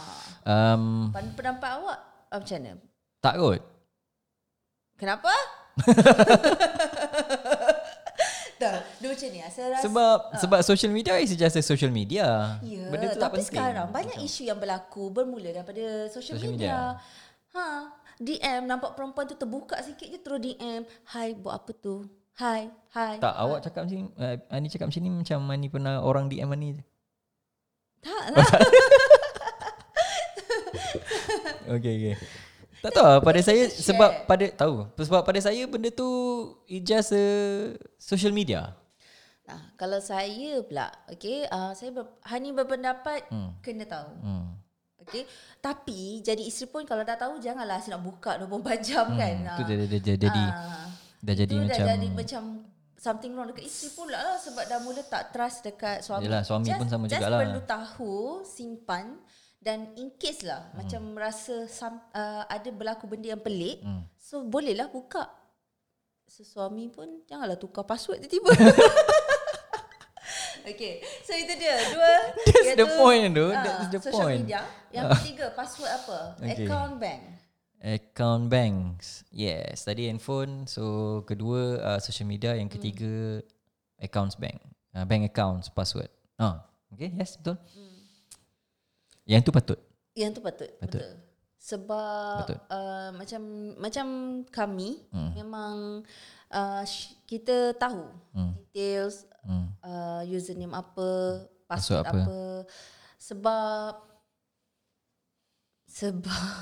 Um, 0.76 1.12
pen- 1.12 1.34
pendapat 1.34 1.70
awak 1.76 2.00
ah, 2.30 2.40
macam 2.40 2.58
mana? 2.58 2.74
tak 3.20 3.34
kot. 3.36 3.62
Kenapa? 4.96 5.34
tak, 8.56 8.76
dia 8.98 9.08
macam 9.08 9.28
ni. 9.28 9.40
ah, 9.40 9.50
Saya 9.50 9.68
rasa 9.72 9.84
Sebab 9.84 10.18
sebab 10.38 10.60
social 10.62 10.90
media 10.90 11.16
is 11.18 11.32
just 11.32 11.56
a 11.56 11.62
social 11.62 11.90
media. 11.90 12.56
Ya, 12.60 12.88
Benda 12.88 13.10
tu 13.10 13.18
tak 13.18 13.28
tapi 13.28 13.40
penting. 13.40 13.50
sekarang 13.52 13.88
banyak 13.90 14.18
isu 14.22 14.42
yang 14.44 14.56
berlaku 14.56 15.10
bermula 15.10 15.52
daripada 15.52 15.84
social, 16.08 16.36
Social 16.36 16.54
media. 16.54 16.96
Ha, 17.52 17.66
DM 18.16 18.64
nampak 18.64 18.94
perempuan 18.94 19.26
tu 19.26 19.36
terbuka 19.36 19.76
sikit 19.80 20.08
je 20.08 20.18
terus 20.18 20.40
DM, 20.40 20.82
"Hai, 21.06 21.34
buat 21.34 21.56
apa 21.58 21.72
tu?" 21.72 22.08
Hai, 22.34 22.68
hai. 22.92 23.16
Tak, 23.16 23.32
awak 23.34 23.60
cakap 23.62 23.88
macam 23.88 23.96
ni, 23.96 24.06
uh, 24.14 24.36
Ani 24.50 24.68
cakap 24.68 24.88
macam 24.88 25.02
ni 25.02 25.10
macam 25.10 25.40
Ani 25.48 25.68
pernah 25.68 26.00
orang 26.00 26.28
DM 26.28 26.48
Ani 26.50 26.68
je. 26.74 26.84
Tak 28.02 28.26
lah. 28.34 28.46
Okay, 31.66 31.94
okay. 31.98 32.16
Tak 32.86 32.92
tahu 32.94 33.06
lah, 33.10 33.18
pada 33.18 33.40
saya 33.42 33.64
Share. 33.66 33.82
sebab 33.82 34.10
pada 34.30 34.46
tahu 34.54 34.76
sebab 34.94 35.22
pada 35.26 35.40
saya 35.42 35.66
benda 35.66 35.90
tu 35.90 36.06
it 36.70 36.86
just 36.86 37.10
a 37.18 37.26
social 37.98 38.30
media. 38.30 38.78
Nah, 39.46 39.62
kalau 39.78 39.98
saya 40.02 40.62
pula, 40.66 40.90
okay, 41.10 41.46
uh, 41.50 41.74
saya 41.74 41.94
ber, 41.94 42.18
Hani 42.26 42.50
berpendapat 42.54 43.30
hmm. 43.30 43.62
kena 43.62 43.86
tahu. 43.86 44.10
Hmm. 44.22 44.58
Okay. 45.06 45.26
Tapi 45.62 46.22
jadi 46.26 46.42
isteri 46.42 46.70
pun 46.74 46.82
kalau 46.82 47.06
dah 47.06 47.14
tahu 47.14 47.38
janganlah 47.38 47.78
asyik 47.78 47.94
nak 47.94 48.02
buka 48.02 48.42
24 48.42 48.82
jam 48.82 49.06
hmm. 49.06 49.18
kan. 49.18 49.36
Itu 49.38 49.64
dah, 49.66 49.76
dah, 49.78 49.88
dah, 49.90 50.02
dah 50.02 50.16
jadi 50.18 50.44
Ah. 50.46 50.88
dah 51.26 51.36
jadi 51.38 51.56
macam 51.58 51.70
dah 51.70 51.98
jadi 51.98 52.08
macam 52.14 52.44
something 52.98 53.32
wrong 53.38 53.50
dekat 53.54 53.66
isteri 53.70 53.90
pula 53.94 54.18
lah 54.18 54.38
sebab 54.42 54.66
dah 54.66 54.80
mula 54.82 55.02
tak 55.06 55.30
trust 55.30 55.62
dekat 55.62 56.02
suami. 56.02 56.26
Yelah, 56.26 56.42
suami 56.42 56.66
just, 56.66 56.80
pun 56.82 56.88
sama 56.90 57.06
just 57.06 57.18
jugalah. 57.22 57.40
perlu 57.46 57.62
tahu, 57.66 58.18
simpan 58.46 59.06
dan 59.66 59.90
in 59.98 60.14
case 60.14 60.46
lah 60.46 60.70
hmm. 60.70 60.78
macam 60.78 61.02
rasa 61.18 61.66
some, 61.66 61.98
uh, 62.14 62.46
ada 62.46 62.70
berlaku 62.70 63.10
benda 63.10 63.34
yang 63.34 63.42
pelik, 63.42 63.82
hmm. 63.82 64.06
so 64.14 64.46
bolehlah 64.46 64.86
buka. 64.94 65.26
So 66.30 66.46
suami 66.46 66.94
pun 66.94 67.26
janganlah 67.26 67.58
tukar 67.58 67.82
password 67.90 68.22
tiba-tiba. 68.30 68.70
Okay, 70.66 70.98
so 71.22 71.30
itu 71.38 71.54
dia 71.62 71.78
dua. 71.94 72.34
That's 72.50 72.74
the 72.74 72.90
point 72.98 73.38
tu, 73.38 73.54
ah, 73.54 73.62
that's 73.62 73.86
the 73.94 74.02
social 74.02 74.34
point. 74.34 74.50
media. 74.50 74.66
Yang 74.90 75.22
ketiga, 75.22 75.54
password 75.54 75.94
apa? 75.94 76.42
Okay. 76.42 76.66
Account 76.66 76.94
bank. 76.98 77.22
account 77.86 78.50
banks. 78.50 79.22
Yes, 79.30 79.86
tadi 79.86 80.10
handphone. 80.10 80.66
So 80.66 81.22
kedua 81.30 81.78
uh, 81.86 82.00
social 82.02 82.26
media, 82.26 82.58
yang 82.58 82.66
ketiga 82.66 83.46
accounts 84.02 84.34
bank. 84.34 84.58
Uh, 84.90 85.06
bank 85.06 85.30
accounts 85.30 85.70
password. 85.70 86.10
Ah, 86.42 86.66
okay, 86.90 87.14
yes 87.14 87.38
betul. 87.38 87.62
Yang 89.26 89.50
tu 89.50 89.52
patut. 89.52 89.80
Yang 90.14 90.32
tu 90.38 90.42
patut. 90.42 90.70
Patut. 90.80 91.02
Betul. 91.02 91.14
sebab 91.66 92.46
uh, 92.70 93.10
macam 93.18 93.42
macam 93.82 94.08
kami 94.54 95.02
hmm. 95.10 95.34
memang 95.34 96.06
uh, 96.54 96.84
kita 97.26 97.74
tahu 97.74 98.06
hmm. 98.38 98.54
details 98.70 99.26
hmm. 99.42 99.74
Uh, 99.82 100.22
username 100.30 100.78
apa, 100.78 101.42
password 101.66 102.06
apa. 102.06 102.22
apa. 102.22 102.42
Sebab 103.18 103.94
sebab 105.90 106.54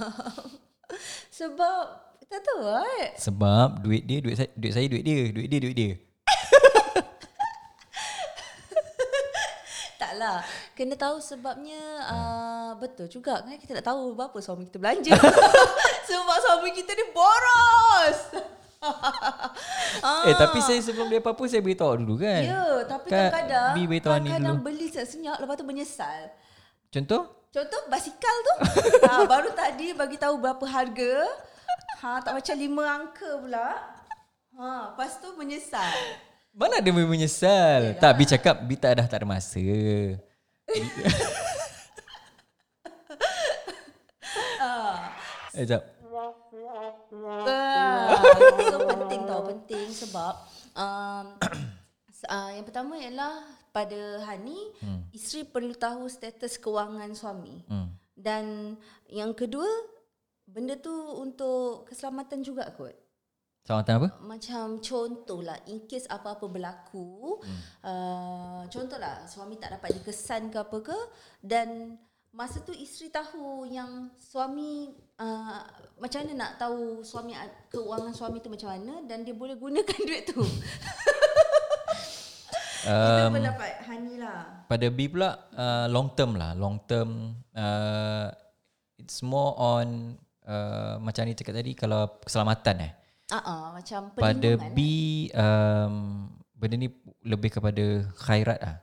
sebab 1.43 1.79
tak 2.31 2.41
tahu 2.47 2.61
right? 2.63 3.13
Sebab 3.19 3.83
duit 3.83 4.07
dia 4.07 4.23
duit 4.23 4.39
saya 4.39 4.47
duit 4.55 4.71
saya 4.71 4.87
duit 4.87 5.03
dia, 5.03 5.19
duit 5.35 5.47
dia 5.51 5.59
duit 5.59 5.75
dia. 5.75 5.91
lah 10.13 10.39
kena 10.77 10.95
tahu 10.95 11.17
sebabnya 11.19 11.81
uh, 12.05 12.52
betul 12.77 13.07
juga 13.09 13.41
kan 13.41 13.55
kita 13.57 13.79
tak 13.81 13.85
tahu 13.93 14.13
berapa 14.17 14.37
suami 14.41 14.69
kita 14.69 14.77
belanja 14.81 15.13
sebab 16.07 16.37
suami 16.43 16.69
kita 16.75 16.91
ni 16.93 17.05
boros 17.13 18.19
ah. 20.03 20.27
Eh 20.27 20.35
tapi 20.35 20.59
saya 20.59 20.79
sebelum 20.83 21.07
dia 21.07 21.23
apa-apa 21.23 21.43
saya 21.47 21.63
beritahu 21.63 21.95
dulu 22.03 22.19
kan 22.19 22.43
Ya 22.43 22.83
tapi 22.83 23.07
kan, 23.07 23.31
kadang-kadang 23.31 23.71
Kadang-kadang 23.95 24.57
beli 24.59 24.87
senyap 24.91 25.39
Lepas 25.39 25.55
tu 25.55 25.63
menyesal 25.63 26.19
Contoh? 26.91 27.47
Contoh 27.47 27.81
basikal 27.87 28.35
tu 28.43 28.53
ha, 29.07 29.23
Baru 29.31 29.55
tadi 29.55 29.95
bagi 29.95 30.19
tahu 30.19 30.35
berapa 30.35 30.65
harga 30.67 31.15
ha, 32.03 32.19
Tak 32.19 32.35
macam 32.35 32.55
lima 32.59 32.83
angka 32.83 33.29
pula 33.39 33.71
ha, 34.59 34.91
Lepas 34.91 35.23
tu 35.23 35.31
menyesal 35.39 35.95
mana 36.53 36.77
dia 36.85 36.93
menyesal? 36.93 37.97
Yalah. 37.97 37.97
Tak, 37.97 38.11
Bi 38.13 38.29
cakap 38.29 38.55
Bi 38.61 38.77
tak 38.77 39.01
dah 39.01 39.09
tak 39.09 39.25
ada 39.25 39.27
masa. 39.27 39.57
Eh, 45.53 45.69
jap. 45.69 45.85
Ah, 47.45 48.17
so 48.73 48.77
penting 48.89 49.21
tau, 49.29 49.41
penting 49.53 49.87
sebab 49.93 50.33
um, 50.73 51.25
uh, 52.33 52.49
yang 52.53 52.65
pertama 52.65 52.97
ialah 52.97 53.45
pada 53.69 54.21
Hani, 54.25 54.73
hmm. 54.81 55.13
isteri 55.13 55.45
perlu 55.45 55.77
tahu 55.77 56.09
status 56.09 56.57
kewangan 56.57 57.13
suami. 57.13 57.65
Hmm. 57.69 57.93
Dan 58.13 58.77
yang 59.09 59.33
kedua, 59.37 59.65
benda 60.45 60.73
tu 60.77 60.93
untuk 61.21 61.85
keselamatan 61.89 62.41
juga 62.41 62.69
kot. 62.73 62.93
Selamatan 63.65 63.93
apa? 64.01 64.09
Macam 64.25 64.81
contohlah 64.81 65.57
in 65.69 65.85
case 65.85 66.09
apa-apa 66.09 66.45
berlaku, 66.49 67.41
hmm. 67.41 67.61
uh, 67.85 68.61
contohlah 68.73 69.25
suami 69.29 69.57
tak 69.61 69.77
dapat 69.77 70.01
dikesan 70.01 70.49
ke 70.49 70.57
apa 70.61 70.77
ke 70.81 70.97
dan 71.41 71.97
masa 72.33 72.65
tu 72.65 72.73
isteri 72.73 73.13
tahu 73.13 73.69
yang 73.69 74.09
suami 74.17 74.89
uh, 75.21 75.61
macam 76.01 76.25
mana 76.25 76.33
nak 76.33 76.51
tahu 76.57 77.05
suami 77.05 77.37
keuangan 77.69 78.09
suami 78.09 78.41
tu 78.41 78.49
macam 78.49 78.73
mana 78.73 79.05
dan 79.05 79.21
dia 79.21 79.37
boleh 79.37 79.53
gunakan 79.53 79.99
duit 80.09 80.25
tu. 80.25 80.41
Kita 82.83 83.31
um, 83.31 83.39
dapat 83.39 83.79
honey 83.87 84.19
lah. 84.19 84.67
Pada 84.67 84.89
B 84.91 85.07
pula 85.07 85.39
uh, 85.55 85.85
long 85.87 86.11
term 86.17 86.35
lah, 86.35 86.51
long 86.57 86.81
term 86.83 87.37
uh, 87.55 88.27
it's 88.97 89.21
more 89.21 89.53
on 89.55 90.17
uh, 90.43 90.97
macam 90.99 91.29
ni 91.29 91.37
cakap 91.37 91.61
tadi 91.61 91.77
kalau 91.77 92.17
keselamatan 92.25 92.89
eh. 92.89 92.91
Uh-uh, 93.31 93.77
macam 93.77 94.11
pada 94.19 94.49
B 94.75 94.79
um, 95.31 96.27
benda 96.57 96.75
ni 96.75 96.89
lebih 97.23 97.55
kepada 97.55 98.09
khairat 98.19 98.59
ah. 98.59 98.77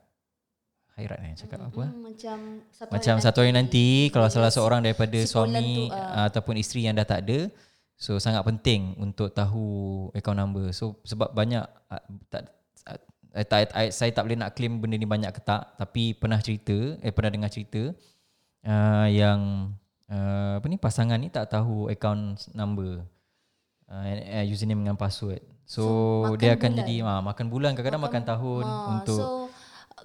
Khairat 1.00 1.18
ni 1.24 1.32
cakap 1.32 1.64
apa? 1.64 1.82
Hmm, 1.88 2.04
macam 2.04 2.36
satu 2.68 2.90
macam 2.92 3.14
hari 3.16 3.24
satu 3.24 3.38
hari 3.40 3.52
nanti, 3.56 3.88
nanti 4.04 4.12
kalau 4.12 4.28
salah 4.28 4.52
seorang 4.52 4.84
daripada 4.84 5.16
suami 5.24 5.88
tu, 5.88 5.96
uh, 5.96 6.28
ataupun 6.28 6.60
isteri 6.60 6.84
yang 6.84 6.92
dah 6.92 7.08
tak 7.08 7.24
ada, 7.24 7.48
so 7.96 8.20
sangat 8.20 8.44
penting 8.44 8.92
untuk 9.00 9.32
tahu 9.32 9.64
account 10.12 10.36
number. 10.36 10.68
So 10.76 11.00
sebab 11.08 11.32
banyak 11.32 11.64
uh, 11.64 12.04
tak 12.28 12.52
uh, 12.84 13.46
tak, 13.48 13.72
I, 13.72 13.88
saya 13.88 14.12
tak 14.12 14.28
boleh 14.28 14.36
nak 14.36 14.52
claim 14.52 14.76
benda 14.76 15.00
ni 15.00 15.08
banyak 15.08 15.32
ke 15.32 15.40
tak 15.40 15.72
tapi 15.80 16.12
pernah 16.12 16.36
cerita 16.36 17.00
eh 17.00 17.12
pernah 17.14 17.32
dengar 17.32 17.48
cerita 17.48 17.96
uh, 18.68 19.08
yang 19.08 19.72
uh, 20.12 20.60
apa 20.60 20.66
ni 20.68 20.76
pasangan 20.76 21.16
ni 21.16 21.32
tak 21.32 21.48
tahu 21.48 21.88
account 21.88 22.52
number 22.52 23.08
uh, 23.88 24.44
username 24.44 24.84
dengan 24.84 25.00
password. 25.00 25.40
So, 25.70 25.82
so 26.26 26.34
dia 26.34 26.58
akan 26.58 26.74
bulan. 26.74 26.80
jadi 26.82 26.96
uh, 27.06 27.22
makan 27.22 27.46
bulan 27.46 27.70
kadang-kadang 27.78 28.02
makan, 28.02 28.22
makan 28.26 28.30
tahun 28.34 28.64
uh, 28.66 28.90
untuk 28.98 29.22
so, 29.22 29.49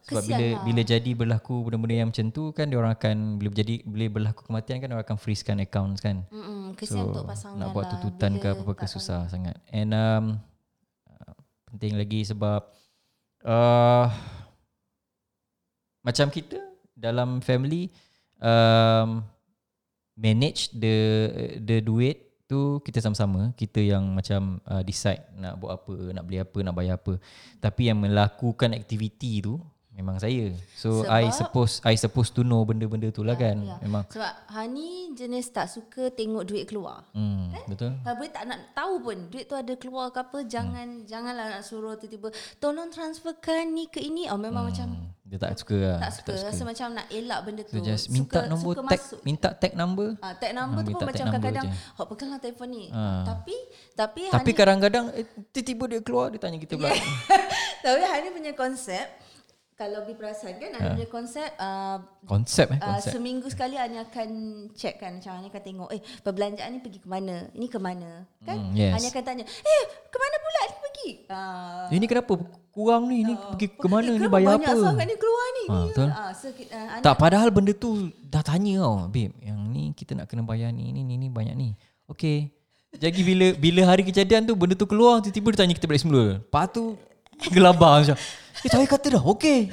sebab 0.04 0.24
bila 0.28 0.48
lah. 0.48 0.62
bila 0.68 0.82
jadi 0.84 1.12
berlaku 1.16 1.56
benda-benda 1.64 1.96
yang 1.96 2.10
macam 2.12 2.28
tu 2.34 2.52
kan 2.52 2.68
dia 2.68 2.78
orang 2.82 2.94
akan 2.94 3.16
bila 3.40 3.50
jadi 3.56 3.76
bila 3.88 4.06
berlaku 4.12 4.42
kematian 4.44 4.84
kan 4.84 4.88
dia 4.92 4.96
orang 5.00 5.08
akan 5.08 5.20
freezekan 5.20 5.58
accounts 5.64 6.04
kan. 6.04 6.28
Mm-mm, 6.28 6.76
kesian 6.76 7.08
so, 7.08 7.12
untuk 7.16 7.26
pasangan 7.30 7.58
nak 7.62 7.68
buat 7.72 7.86
lah. 7.88 7.92
tuntutan 7.96 8.32
ke 8.42 8.48
apa-apa 8.52 8.74
ke 8.76 8.86
susah 8.92 9.32
sangat. 9.32 9.56
And 9.72 9.96
um, 9.96 10.26
uh, 11.08 11.34
penting 11.72 11.96
lagi 11.96 12.28
sebab 12.28 12.62
uh, 13.48 14.06
macam 16.04 16.28
kita 16.30 16.60
dalam 16.96 17.40
family 17.40 17.90
um, 18.40 19.24
manage 20.16 20.72
the 20.76 20.96
the 21.60 21.84
duit 21.84 22.26
tu 22.46 22.80
kita 22.86 23.02
sama-sama 23.02 23.52
kita 23.58 23.82
yang 23.82 24.06
macam 24.14 24.62
uh, 24.70 24.86
decide 24.86 25.26
nak 25.34 25.58
buat 25.58 25.82
apa 25.82 25.94
nak 26.14 26.24
beli 26.30 26.38
apa 26.40 26.58
nak 26.62 26.76
bayar 26.78 26.96
apa 27.02 27.18
tapi 27.58 27.90
yang 27.90 27.98
melakukan 27.98 28.78
aktiviti 28.78 29.42
tu 29.42 29.58
memang 29.96 30.20
saya 30.20 30.52
so 30.76 31.08
sebab, 31.08 31.16
i 31.16 31.26
suppose 31.32 31.74
i 31.88 31.96
suppose 31.96 32.28
to 32.28 32.44
know 32.44 32.68
benda-benda 32.68 33.08
tu 33.16 33.24
lah 33.24 33.40
ya, 33.40 33.50
kan 33.50 33.58
ya. 33.64 33.76
memang 33.80 34.04
sebab 34.12 34.34
Hani 34.52 35.16
jenis 35.16 35.48
tak 35.56 35.72
suka 35.72 36.12
tengok 36.12 36.44
duit 36.44 36.68
keluar 36.68 37.08
hmm, 37.16 37.56
eh? 37.56 37.64
betul 37.72 37.96
tapi 38.04 38.28
tak 38.28 38.44
nak 38.44 38.76
tahu 38.76 39.00
pun 39.00 39.18
duit 39.32 39.48
tu 39.48 39.56
ada 39.56 39.74
keluar 39.80 40.12
ke 40.12 40.20
apa 40.20 40.44
jangan 40.44 41.04
hmm. 41.04 41.08
janganlah 41.08 41.46
nak 41.48 41.64
suruh 41.64 41.96
tiba-tiba 41.96 42.36
tolong 42.60 42.92
transferkan 42.92 43.72
ni 43.72 43.88
ke 43.88 44.04
ini 44.04 44.28
oh 44.28 44.36
memang 44.36 44.68
hmm. 44.68 44.72
macam 44.76 44.88
dia 45.26 45.42
tak 45.42 45.58
suka 45.58 45.78
lah. 45.82 45.98
Tak 46.06 46.12
suka. 46.22 46.34
Rasa 46.38 46.62
macam 46.62 46.88
nak 46.94 47.08
elak 47.10 47.40
benda 47.42 47.62
tu. 47.66 47.74
So 47.74 47.82
just 47.82 48.14
minta 48.14 48.46
suka, 48.46 48.50
nombor 48.54 48.74
suka 48.78 48.82
tag, 48.86 49.02
masuk. 49.02 49.20
minta 49.26 49.50
tag 49.58 49.74
number. 49.74 50.08
Ah, 50.22 50.34
tag 50.38 50.54
number 50.54 50.80
ha, 50.80 50.86
tu 50.86 50.92
pun 50.94 51.02
macam 51.02 51.26
kadang-kadang, 51.34 51.66
hok 51.98 52.08
peganglah 52.14 52.40
telefon 52.46 52.70
ni. 52.70 52.86
Ha. 52.94 53.26
Tapi, 53.26 53.58
tapi 53.98 54.22
Tapi 54.30 54.52
kadang-kadang, 54.54 55.06
eh, 55.18 55.26
tiba-tiba 55.50 55.84
dia 55.90 56.02
keluar, 56.06 56.30
dia 56.30 56.38
tanya 56.38 56.62
kita 56.62 56.78
pula. 56.78 56.94
tapi 57.84 58.00
Hani 58.06 58.28
punya 58.38 58.54
konsep, 58.54 59.02
kalau 59.76 60.08
Bi 60.08 60.16
perasan 60.16 60.56
kan 60.56 60.72
ada 60.72 60.96
ha. 60.96 61.08
konsep 61.12 61.52
uh, 61.60 62.00
konsep 62.24 62.72
eh 62.72 62.80
konsep. 62.80 63.12
Uh, 63.12 63.14
seminggu 63.20 63.48
sekali 63.52 63.76
Ani 63.76 64.00
akan 64.00 64.30
check 64.72 65.04
kan 65.04 65.20
macam 65.20 65.36
Ani 65.36 65.52
akan 65.52 65.64
tengok 65.68 65.90
eh 65.92 66.02
perbelanjaan 66.24 66.70
ni 66.72 66.80
pergi 66.80 67.00
ke 67.04 67.08
mana? 67.12 67.52
Ini 67.52 67.68
ke 67.68 67.80
mana? 67.80 68.24
Kan? 68.48 68.56
Mm, 68.56 68.72
yes. 68.72 68.94
Ani 68.96 69.08
akan 69.12 69.24
tanya 69.28 69.44
eh 69.44 69.84
ke 70.08 70.18
mana 70.18 70.36
pula 70.40 70.60
ni 70.64 70.76
pergi? 70.80 71.10
Uh, 71.28 71.86
ini 71.92 72.06
kenapa? 72.08 72.34
Kurang 72.72 73.04
ni 73.12 73.28
ni 73.28 73.36
uh, 73.36 73.52
pergi 73.52 73.68
ke 73.76 73.88
mana? 73.92 74.12
ni 74.16 74.28
bayar 74.32 74.56
banyak 74.56 74.64
apa? 74.64 74.72
banyak 74.72 74.88
sangat 74.88 75.06
ni 75.12 75.16
keluar 75.20 75.48
ni. 75.52 75.66
Ha, 75.68 75.76
betul. 75.92 76.08
uh, 76.08 76.32
so, 76.32 76.48
uh, 76.48 77.00
tak 77.04 77.16
padahal 77.20 77.50
benda 77.52 77.74
tu 77.76 78.16
dah 78.32 78.44
tanya 78.48 78.80
tau. 78.80 79.12
Babe 79.12 79.36
yang 79.44 79.60
ni 79.76 79.92
kita 79.92 80.16
nak 80.16 80.32
kena 80.32 80.48
bayar 80.48 80.72
ni 80.72 80.96
ni 80.96 81.04
ni, 81.04 81.20
ni 81.20 81.28
banyak 81.28 81.52
ni. 81.52 81.76
Okey 82.08 82.56
jadi 82.96 83.20
bila 83.28 83.48
bila 83.60 83.82
hari 83.92 84.08
kejadian 84.08 84.48
tu 84.48 84.56
benda 84.56 84.72
tu 84.72 84.88
keluar 84.88 85.20
tiba-tiba 85.20 85.52
dia 85.52 85.60
tanya 85.60 85.74
kita 85.76 85.84
balik 85.84 86.00
semula. 86.00 86.40
Lepas 86.40 86.72
tu 86.72 86.96
gelabah 87.52 88.02
macam 88.02 88.18
Eh 88.66 88.70
saya 88.74 88.90
kata 88.90 89.14
dah 89.14 89.24
okey. 89.38 89.70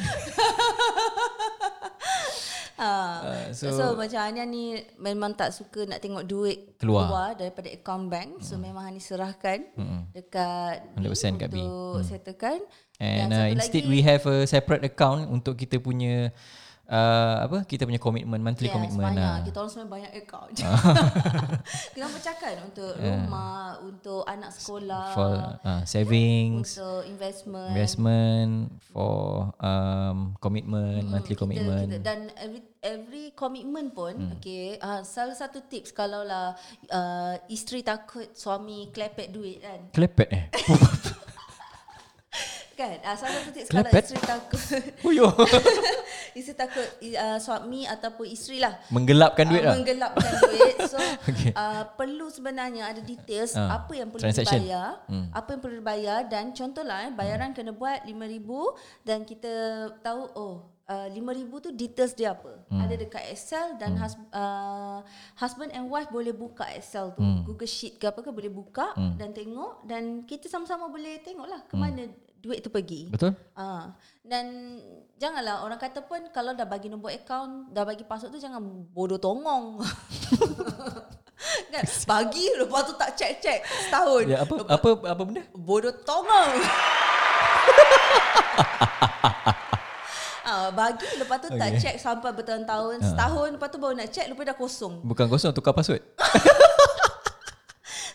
Uh, 2.77 3.49
so, 3.57 3.73
so 3.73 3.85
macam 3.97 4.21
Ania 4.21 4.45
ni 4.45 4.77
memang 5.01 5.33
tak 5.33 5.55
suka 5.57 5.89
nak 5.89 6.03
tengok 6.05 6.29
duit 6.29 6.77
keluar, 6.77 7.09
keluar 7.09 7.29
daripada 7.39 7.73
account 7.73 8.11
bank 8.11 8.43
so 8.45 8.59
hmm. 8.59 8.69
memang 8.69 8.91
Hani 8.91 9.01
serahkan 9.01 9.65
hmm. 9.79 10.13
dekat 10.13 10.83
100% 10.99 11.41
kat 11.41 11.49
B 11.55 11.63
untuk 11.63 12.03
hmm. 12.03 12.11
settlekan 12.11 12.59
and 12.99 13.31
uh, 13.31 13.47
instead 13.49 13.87
lagi, 13.87 13.93
we 13.93 14.03
have 14.03 14.27
a 14.27 14.45
separate 14.51 14.83
account 14.83 15.31
untuk 15.31 15.55
kita 15.55 15.79
punya 15.79 16.35
uh, 16.93 17.37
apa 17.49 17.59
kita 17.65 17.89
punya 17.89 17.97
komitmen 17.97 18.39
monthly 18.45 18.69
yes, 18.69 18.77
commitment 18.77 19.17
banyak. 19.17 19.25
Lah. 19.25 19.41
Kita 19.41 19.57
orang 19.65 19.73
semua 19.73 19.89
banyak 19.89 20.13
account. 20.13 20.53
kita 21.97 22.07
pecahkan 22.07 22.55
untuk 22.69 22.93
yeah. 23.01 23.25
rumah, 23.25 23.81
untuk 23.81 24.23
anak 24.29 24.53
sekolah, 24.53 25.07
for 25.17 25.33
uh, 25.65 25.83
savings, 25.89 26.77
untuk 26.77 27.09
investment, 27.09 27.69
investment 27.73 28.53
for 28.93 29.51
um, 29.59 30.37
commitment, 30.39 31.09
hmm, 31.09 31.13
monthly 31.17 31.35
commitment. 31.35 31.89
Kita, 31.89 32.05
dan 32.05 32.29
every 32.37 32.61
every 32.85 33.27
commitment 33.33 33.97
pun, 33.97 34.15
hmm. 34.15 34.37
okay. 34.37 34.77
Uh, 34.77 35.01
salah 35.03 35.35
satu 35.35 35.65
tips 35.65 35.97
kalau 35.97 36.23
lah 36.23 36.53
uh, 36.93 37.35
isteri 37.49 37.81
takut 37.81 38.29
suami 38.37 38.93
klepet 38.93 39.33
duit 39.33 39.65
kan. 39.65 39.81
Klepet 39.97 40.29
eh. 40.29 40.45
Kan? 42.83 42.99
Uh, 42.99 43.17
salah 43.17 43.33
satu 43.39 43.51
tips 43.55 43.69
kalau 43.71 43.91
isteri 43.95 44.21
takut. 44.27 44.61
Huyo. 45.07 45.29
isteri 46.39 46.57
takut 46.59 46.87
uh, 47.15 47.39
suami 47.39 47.87
ataupun 47.87 48.27
isteri 48.27 48.59
lah. 48.59 48.75
Menggelapkan 48.91 49.45
duit 49.47 49.63
uh, 49.63 49.67
lah. 49.71 49.75
Menggelapkan 49.79 50.33
duit. 50.51 50.77
So, 50.91 50.99
okay. 51.31 51.51
uh, 51.55 51.87
perlu 51.95 52.27
sebenarnya 52.29 52.91
ada 52.91 53.01
details 53.01 53.55
uh, 53.55 53.71
apa 53.71 53.93
yang 53.95 54.11
perlu 54.11 54.27
dibayar. 54.27 54.99
Hmm. 55.07 55.31
Apa 55.31 55.49
yang 55.55 55.61
perlu 55.63 55.77
dibayar. 55.79 56.21
Dan 56.27 56.45
contohlah, 56.51 57.07
eh, 57.07 57.13
bayaran 57.15 57.55
hmm. 57.55 57.57
kena 57.57 57.73
buat 57.75 58.03
RM5,000 58.03 58.51
dan 59.07 59.19
kita 59.23 59.53
tahu, 60.03 60.23
oh 60.35 60.57
uh, 60.89 61.09
5000 61.09 61.65
tu 61.65 61.71
details 61.73 62.13
dia 62.17 62.35
apa. 62.35 62.53
Hmm. 62.69 62.81
Ada 62.85 62.95
dekat 63.01 63.23
Excel 63.33 63.67
dan 63.81 63.97
hmm. 63.97 64.03
hus, 64.03 64.15
uh, 64.35 64.99
husband 65.39 65.71
and 65.73 65.87
wife 65.89 66.09
boleh 66.13 66.35
buka 66.35 66.67
Excel 66.75 67.15
tu. 67.15 67.23
Hmm. 67.23 67.45
Google 67.47 67.69
Sheet 67.69 67.97
ke 67.97 68.09
apa 68.09 68.21
ke 68.21 68.31
boleh 68.33 68.53
buka 68.53 68.93
hmm. 68.97 69.17
dan 69.17 69.31
tengok 69.33 69.87
dan 69.87 70.25
kita 70.27 70.47
sama-sama 70.51 70.89
boleh 70.93 71.21
tengoklah 71.23 71.63
ke 71.69 71.75
mana 71.75 72.09
hmm. 72.09 72.32
Duit 72.43 72.59
tu 72.59 72.69
pergi. 72.69 73.07
Betul? 73.07 73.39
Uh, 73.55 73.95
dan 74.27 74.77
janganlah 75.17 75.63
orang 75.63 75.79
kata 75.79 76.03
pun 76.03 76.19
kalau 76.35 76.53
dah 76.59 76.67
bagi 76.67 76.91
nombor 76.91 77.15
akaun, 77.15 77.71
dah 77.71 77.87
bagi 77.87 78.03
password 78.03 78.35
tu 78.35 78.43
jangan 78.43 78.59
bodoh 78.91 79.23
tongong. 79.23 79.79
kan 81.73 81.85
bagi 82.05 82.45
lepas 82.59 82.83
tu 82.91 82.93
tak 82.99 83.15
check-check 83.15 83.63
setahun. 83.89 84.27
Ya, 84.27 84.43
apa 84.43 84.55
lepas, 84.59 84.75
apa 84.75 84.89
apa 85.07 85.23
benda? 85.23 85.43
Bodoh 85.55 85.95
tongong. 86.03 86.53
Ah, 90.43 90.69
bagi 90.69 91.07
lepas 91.17 91.39
tu 91.41 91.49
okay. 91.49 91.57
tak 91.57 91.71
check 91.81 91.97
sampai 91.97 92.29
bertahun-tahun, 92.35 93.01
uh. 93.01 93.07
setahun 93.09 93.49
lepas 93.57 93.69
tu 93.73 93.79
baru 93.81 93.95
nak 93.97 94.11
check 94.13 94.27
lepas 94.29 94.45
dah 94.45 94.57
kosong. 94.59 95.01
Bukan 95.01 95.31
kosong 95.31 95.55
tukar 95.55 95.73
password. 95.73 96.05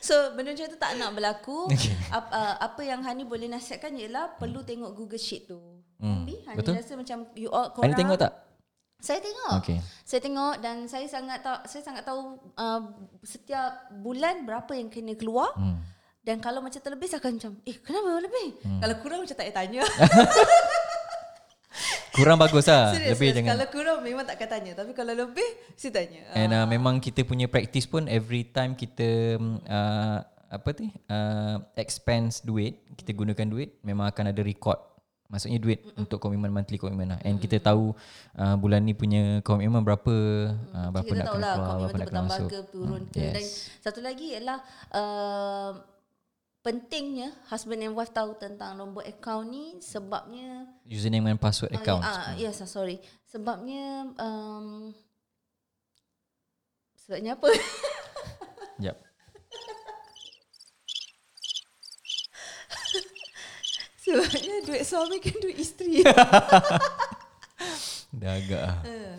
so 0.08 0.16
benda 0.32 0.56
macam 0.56 0.68
tu 0.72 0.80
tak 0.80 0.92
nak 0.96 1.12
berlaku. 1.12 1.60
Okay. 1.78 1.94
Apa, 2.10 2.30
uh, 2.32 2.56
apa 2.64 2.82
yang 2.88 3.04
Hani 3.04 3.28
boleh 3.28 3.52
nasihatkan 3.52 3.92
ialah 4.00 4.40
perlu 4.40 4.64
tengok 4.64 4.96
Google 4.96 5.20
Sheet 5.20 5.52
tu. 5.52 5.60
Hmm. 6.00 6.24
Tapi 6.24 6.36
Hani 6.48 6.58
Betul? 6.64 6.74
rasa 6.80 6.94
macam 6.96 7.18
you 7.36 7.52
all 7.52 7.70
korang 7.76 7.92
Hani 7.92 8.00
tengok 8.00 8.18
tak? 8.18 8.34
Saya 8.98 9.20
tengok. 9.22 9.62
Okay. 9.62 9.78
Saya 10.08 10.20
tengok 10.24 10.54
dan 10.64 10.76
saya 10.90 11.06
sangat 11.06 11.44
tahu 11.46 11.58
saya 11.70 11.82
sangat 11.86 12.04
tahu 12.08 12.40
uh, 12.58 12.82
setiap 13.22 13.94
bulan 13.94 14.48
berapa 14.48 14.72
yang 14.74 14.90
kena 14.90 15.14
keluar. 15.14 15.54
Hmm. 15.60 15.84
Dan 16.24 16.44
kalau 16.44 16.60
macam 16.60 16.82
terlebih 16.84 17.08
saya 17.08 17.24
akan 17.24 17.40
macam, 17.40 17.54
"Eh, 17.64 17.78
kenapa 17.80 18.20
lebih?" 18.20 18.60
Hmm. 18.60 18.80
Kalau 18.84 18.96
kurang 19.00 19.20
macam 19.24 19.36
tak 19.38 19.48
payah 19.48 19.56
tanya. 19.56 19.82
kurang 22.18 22.38
bagus 22.42 22.66
lah 22.66 22.92
serius, 22.98 23.14
lebih 23.14 23.30
serius. 23.30 23.36
jangan. 23.38 23.52
Kalau 23.54 23.68
kurang 23.70 23.98
memang 24.02 24.24
tak 24.26 24.36
akan 24.42 24.50
tanya. 24.50 24.72
Tapi 24.74 24.92
kalau 24.98 25.14
lebih 25.14 25.50
saya 25.78 25.92
tanya. 25.94 26.22
And 26.34 26.52
uh, 26.52 26.66
memang 26.66 26.98
kita 26.98 27.22
punya 27.24 27.46
practice 27.46 27.86
pun 27.86 28.10
every 28.10 28.50
time 28.50 28.74
kita 28.74 29.38
uh, 29.70 30.18
apa 30.48 30.70
tu 30.72 30.88
uh, 30.88 31.58
expense 31.76 32.40
duit 32.40 32.80
kita 32.96 33.12
gunakan 33.12 33.48
duit 33.48 33.78
memang 33.86 34.10
akan 34.10 34.34
ada 34.34 34.42
record. 34.42 34.82
Maksudnya 35.28 35.60
duit 35.60 35.84
mm 35.84 36.08
untuk 36.08 36.24
komitmen 36.24 36.56
monthly 36.56 36.80
komitmen 36.80 37.14
lah. 37.14 37.20
And 37.22 37.38
mm 37.38 37.44
kita 37.44 37.60
tahu 37.60 37.92
uh, 38.40 38.56
bulan 38.58 38.88
ni 38.88 38.96
punya 38.96 39.44
komitmen 39.44 39.84
berapa 39.84 40.16
uh, 40.74 40.90
berapa 40.90 41.14
kita 41.14 41.22
nak 41.22 41.36
lah, 41.38 41.54
keluar 41.54 41.90
berapa 41.94 42.12
nak 42.16 42.26
masuk. 42.32 42.50
ke 42.50 42.60
turun 42.72 43.02
mm, 43.06 43.12
ke 43.12 43.20
yes. 43.20 43.34
dan 43.36 43.44
satu 43.84 44.00
lagi 44.00 44.34
ialah 44.34 44.60
uh, 44.96 45.72
pentingnya 46.68 47.32
husband 47.48 47.80
and 47.80 47.96
wife 47.96 48.12
tahu 48.12 48.36
tentang 48.36 48.76
nombor 48.76 49.00
account 49.08 49.48
ni 49.48 49.80
sebabnya 49.80 50.68
username 50.84 51.32
and 51.32 51.40
password 51.40 51.72
uh, 51.72 51.80
account. 51.80 52.04
Ah, 52.04 52.36
uh, 52.36 52.36
yes, 52.36 52.60
sorry. 52.68 53.00
Sebabnya 53.24 54.12
um, 54.20 54.92
sebabnya 57.00 57.40
apa? 57.40 57.48
Yep. 58.78 58.94
sebabnya 64.06 64.56
duit 64.70 64.84
suami 64.86 65.18
kan 65.18 65.34
duit 65.42 65.58
isteri. 65.58 66.06
Dah 68.22 68.38
agak 68.38 68.62
lah. 68.62 68.78
Uh. 68.86 69.18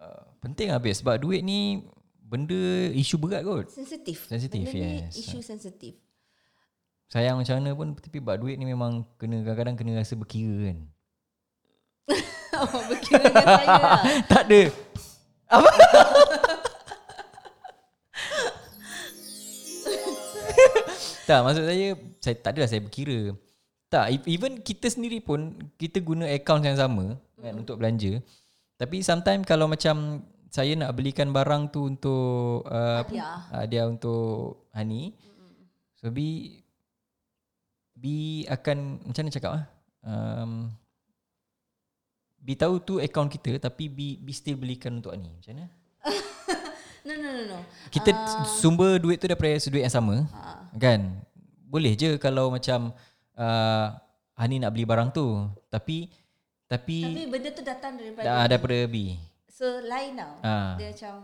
Uh, 0.00 0.22
penting 0.40 0.72
habis 0.72 1.04
sebab 1.04 1.20
duit 1.20 1.44
ni 1.44 1.84
benda 2.24 2.88
isu 2.94 3.20
berat 3.20 3.44
kot. 3.44 3.68
Sensitif. 3.68 4.32
Sensitif, 4.32 4.64
benda 4.64 5.12
yes. 5.12 5.20
isu 5.28 5.44
sensitif 5.44 6.05
sayang 7.06 7.38
macam 7.38 7.62
mana 7.62 7.70
pun 7.74 7.94
tapi 7.94 8.18
bab 8.18 8.42
duit 8.42 8.58
ni 8.58 8.66
memang 8.66 9.06
kena 9.18 9.42
kadang-kadang 9.46 9.76
kena 9.78 10.02
rasa 10.02 10.16
berkira 10.18 10.70
kan. 10.70 10.78
oh, 12.58 12.82
berkira 12.90 13.22
dengan 13.30 13.46
saya 13.46 13.66
lah. 13.66 14.02
tak 14.30 14.42
ada. 14.50 14.62
Apa? 15.46 15.70
tak, 21.30 21.38
maksud 21.46 21.64
saya 21.66 21.94
saya 22.18 22.36
tak 22.42 22.58
adalah 22.58 22.68
saya 22.70 22.82
berkira. 22.82 23.34
Tak, 23.86 24.26
even 24.26 24.58
kita 24.66 24.90
sendiri 24.90 25.22
pun 25.22 25.54
kita 25.78 26.02
guna 26.02 26.26
account 26.26 26.66
yang 26.66 26.74
sama 26.74 27.14
kan 27.38 27.54
mm. 27.54 27.62
untuk 27.62 27.78
belanja. 27.78 28.18
Tapi 28.76 29.00
sometimes 29.06 29.46
kalau 29.46 29.70
macam 29.70 30.26
saya 30.50 30.74
nak 30.74 30.98
belikan 30.98 31.30
barang 31.30 31.70
tu 31.70 31.86
untuk 31.86 32.66
uh, 32.66 33.06
hadiah. 33.06 33.46
Apa, 33.46 33.62
hadiah 33.62 33.86
untuk 33.86 34.66
Hani. 34.74 35.14
Mm. 35.14 35.70
So 36.02 36.10
be 36.10 36.65
B 37.96 38.44
akan 38.44 39.08
macam 39.08 39.22
mana 39.24 39.32
cakap 39.32 39.52
ah? 39.56 39.64
Um, 40.04 40.68
B 42.36 42.54
tahu 42.54 42.78
tu 42.78 42.94
akaun 43.00 43.32
kita 43.32 43.56
tapi 43.58 43.88
B 43.88 44.20
B 44.20 44.30
still 44.30 44.60
belikan 44.60 45.00
untuk 45.00 45.16
Ani. 45.16 45.32
Macam 45.32 45.56
mana? 45.56 45.66
no 47.08 47.12
no 47.16 47.28
no 47.32 47.42
no. 47.56 47.58
Kita 47.88 48.12
uh, 48.12 48.44
sumber 48.44 49.00
duit 49.00 49.16
tu 49.18 49.26
daripada 49.26 49.56
duit 49.56 49.82
yang 49.82 49.96
sama. 49.96 50.28
Uh, 50.28 50.60
kan? 50.76 51.24
Boleh 51.66 51.96
je 51.98 52.20
kalau 52.20 52.52
macam 52.52 52.94
uh, 53.34 53.86
Ani 54.36 54.60
nak 54.60 54.76
beli 54.76 54.84
barang 54.84 55.10
tu 55.16 55.48
tapi 55.72 56.12
tapi 56.68 56.98
Tapi 57.02 57.24
benda 57.32 57.48
tu 57.50 57.62
datang 57.64 57.96
daripada 57.96 58.26
dah, 58.28 58.44
B. 58.44 58.48
daripada 58.52 58.78
B. 58.86 58.96
So 59.48 59.64
lain 59.80 60.20
tau. 60.20 60.34
Uh, 60.44 60.72
dia 60.76 60.88
macam 60.92 61.14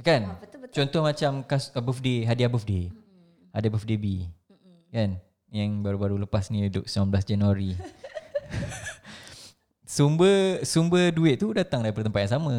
kan? 0.00 0.20
Uh, 0.22 0.38
betul, 0.38 0.58
betul. 0.62 0.74
Contoh 0.78 1.00
macam 1.02 1.30
kas, 1.44 1.74
uh, 1.74 1.82
birthday, 1.82 2.24
hadiah 2.24 2.48
birthday. 2.48 2.88
Mm-hmm. 2.88 3.56
Ada 3.58 3.66
birthday 3.66 3.98
B. 3.98 4.06
Mm-hmm. 4.24 4.76
Kan? 4.94 5.10
Yang 5.50 5.82
baru-baru 5.82 6.16
lepas 6.22 6.48
ni 6.48 6.66
duduk 6.70 6.86
19 6.86 7.10
Januari. 7.26 7.74
sumber 9.90 10.62
sumber 10.62 11.10
duit 11.10 11.34
tu 11.34 11.50
datang 11.50 11.82
daripada 11.82 12.06
tempat 12.06 12.20
yang 12.24 12.34
sama. 12.38 12.56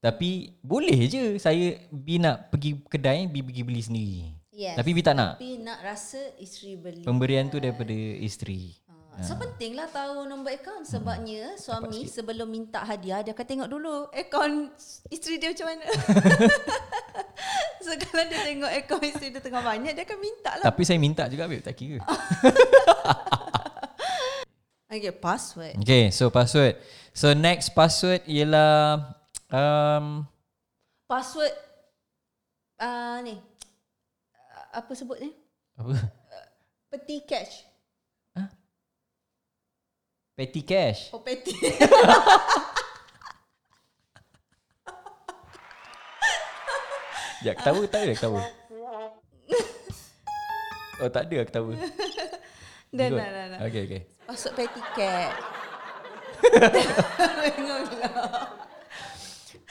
Tapi 0.00 0.56
boleh 0.64 0.96
je 1.12 1.36
saya 1.36 1.76
bi 1.92 2.16
nak 2.16 2.48
pergi 2.48 2.80
kedai 2.88 3.28
bi 3.28 3.44
pergi 3.44 3.62
beli 3.66 3.82
sendiri. 3.84 4.20
Yes. 4.54 4.76
Tapi 4.80 4.90
bi 4.96 5.02
tak 5.04 5.14
nak. 5.16 5.36
Tapi 5.36 5.60
nak 5.60 5.84
rasa 5.84 6.20
isteri 6.40 6.80
beli. 6.80 7.04
Pemberian 7.04 7.52
tu 7.52 7.60
daripada 7.60 7.92
isteri. 7.92 8.79
Ha. 9.10 9.26
So 9.26 9.34
pentinglah 9.34 9.90
tahu 9.90 10.26
nombor 10.28 10.54
akaun. 10.54 10.86
Sebabnya 10.86 11.54
hmm. 11.54 11.60
suami 11.60 12.06
sebelum 12.06 12.46
minta 12.46 12.86
hadiah 12.86 13.20
dia 13.24 13.34
akan 13.34 13.46
tengok 13.46 13.68
dulu 13.68 14.06
akaun 14.14 14.70
isteri 15.10 15.42
dia 15.42 15.50
macam 15.50 15.66
mana. 15.68 15.86
So 17.80 17.96
kalau 17.96 18.28
dia 18.28 18.44
tengok 18.44 18.68
akaun 18.68 19.02
isteri 19.08 19.32
dia 19.32 19.40
tengah 19.40 19.64
banyak 19.64 19.96
Dia 19.96 20.04
akan 20.04 20.18
minta 20.20 20.52
lah 20.60 20.64
Tapi 20.68 20.84
saya 20.84 21.00
minta 21.00 21.24
juga 21.32 21.48
babe 21.48 21.64
Tak 21.64 21.72
kira. 21.72 22.04
Okay 24.90 25.14
password. 25.14 25.78
Okay 25.86 26.10
so 26.10 26.34
password. 26.34 26.74
So 27.14 27.30
next 27.30 27.78
password 27.78 28.26
ialah 28.26 29.14
um, 29.46 30.26
Password 31.06 31.54
uh, 32.82 33.22
Ni. 33.22 33.38
Apa 34.74 34.90
sebut 34.98 35.22
ni? 35.22 35.30
Apa? 35.78 35.94
Peti 36.90 37.22
cash? 37.22 37.69
Petty 40.40 40.64
cash 40.64 41.12
Oh 41.12 41.20
petty 41.20 41.52
Ya, 47.40 47.56
ketawa 47.56 47.88
tak 47.88 48.04
ada 48.04 48.12
ketawa. 48.16 48.40
Oh, 51.00 51.08
tak 51.08 51.32
ada 51.32 51.48
ketawa. 51.48 51.72
Dah, 52.92 53.08
dah, 53.08 53.24
dah, 53.24 53.56
dah. 53.56 53.58
Okay, 53.64 53.88
okay. 53.88 54.04
Masuk 54.28 54.52
petty 54.52 54.84
cat. 54.92 55.32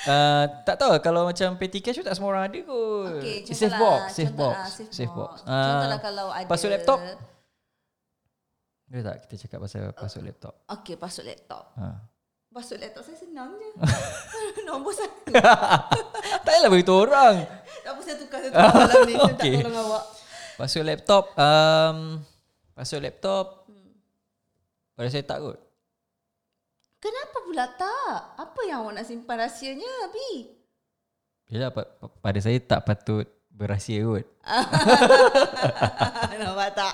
uh, 0.09 0.49
tak 0.65 0.81
tahu 0.81 0.97
kalau 1.05 1.29
macam 1.29 1.53
petty 1.61 1.85
cash 1.85 2.01
tak 2.01 2.17
semua 2.17 2.33
orang 2.33 2.49
ada 2.49 2.57
kot. 2.65 3.21
Okay, 3.21 3.45
safe 3.45 3.77
box, 3.77 4.01
safe 4.17 4.33
box, 4.33 4.57
safe, 4.73 4.89
safe 4.89 5.13
box. 5.13 5.45
box. 5.45 5.53
Uh, 5.53 5.61
contohlah 5.69 6.01
kalau 6.01 6.33
ada 6.33 6.49
password 6.49 6.73
laptop. 6.81 6.97
Ada 8.89 9.01
tak 9.05 9.15
kita 9.29 9.35
cakap 9.45 9.59
pasal 9.61 9.93
password 9.93 10.25
laptop? 10.33 10.53
Okay, 10.65 10.97
password 10.97 11.29
laptop. 11.29 11.77
Ha. 11.77 11.87
Password 12.49 12.81
laptop 12.81 13.03
saya 13.05 13.17
senang 13.21 13.53
je. 13.53 13.69
Nombor 14.67 14.97
satu. 14.97 15.29
tak 16.41 16.41
payahlah 16.41 16.73
beritahu 16.73 17.05
orang. 17.05 17.45
Tak 17.85 17.91
apa 17.93 18.01
saya 18.01 18.15
tukar, 18.17 18.41
tukar 18.41 18.65
malam 18.73 19.01
ni. 19.05 19.13
Saya 19.13 19.33
okay. 19.37 19.55
tak 19.61 19.69
tolong 19.69 19.77
awak. 19.85 20.03
Password 20.57 20.87
laptop. 20.89 21.23
Um, 21.37 21.97
password 22.73 23.03
laptop. 23.05 23.45
Hmm. 23.69 23.93
Pada 24.97 25.07
saya 25.13 25.21
tak 25.21 25.37
kot. 25.37 25.59
Kenapa 26.97 27.37
pula 27.45 27.65
tak? 27.77 28.17
Apa 28.41 28.59
yang 28.65 28.81
awak 28.81 28.97
nak 28.97 29.05
simpan 29.05 29.37
rahsianya, 29.37 30.09
Abi? 30.09 30.49
Yalah, 31.53 31.69
pada 32.25 32.39
saya 32.41 32.57
tak 32.57 32.89
patut 32.89 33.29
berahsia 33.53 34.01
kot. 34.01 34.25
Nampak 36.41 36.69
tak? 36.73 36.93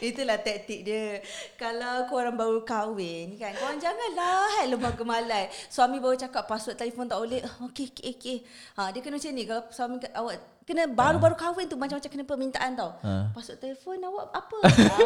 Itulah 0.00 0.38
taktik 0.40 0.80
dia. 0.84 1.20
Kalau 1.56 2.08
korang 2.08 2.36
baru 2.36 2.64
kahwin 2.64 3.36
kan, 3.36 3.52
korang 3.56 3.78
janganlah 3.78 4.60
hai 4.60 4.66
lembaga 4.68 5.04
malai. 5.04 5.48
Suami 5.68 6.00
baru 6.00 6.16
cakap 6.16 6.48
password 6.48 6.76
telefon 6.76 7.08
tak 7.08 7.18
boleh. 7.20 7.40
Ah, 7.44 7.54
okey, 7.68 7.92
okey, 7.92 8.04
okey. 8.16 8.36
Ha, 8.76 8.90
dia 8.92 9.00
kena 9.04 9.20
macam 9.20 9.32
ni. 9.32 9.42
Kalau 9.44 9.62
suami 9.70 9.96
awak 10.16 10.34
kena 10.66 10.82
baru-baru 10.90 11.36
kahwin 11.38 11.70
tu 11.70 11.78
macam-macam 11.78 12.10
kena 12.10 12.24
permintaan 12.26 12.70
tau. 12.74 12.90
Ha. 13.04 13.30
Password 13.30 13.58
telefon 13.62 14.02
awak 14.02 14.26
apa? 14.34 14.56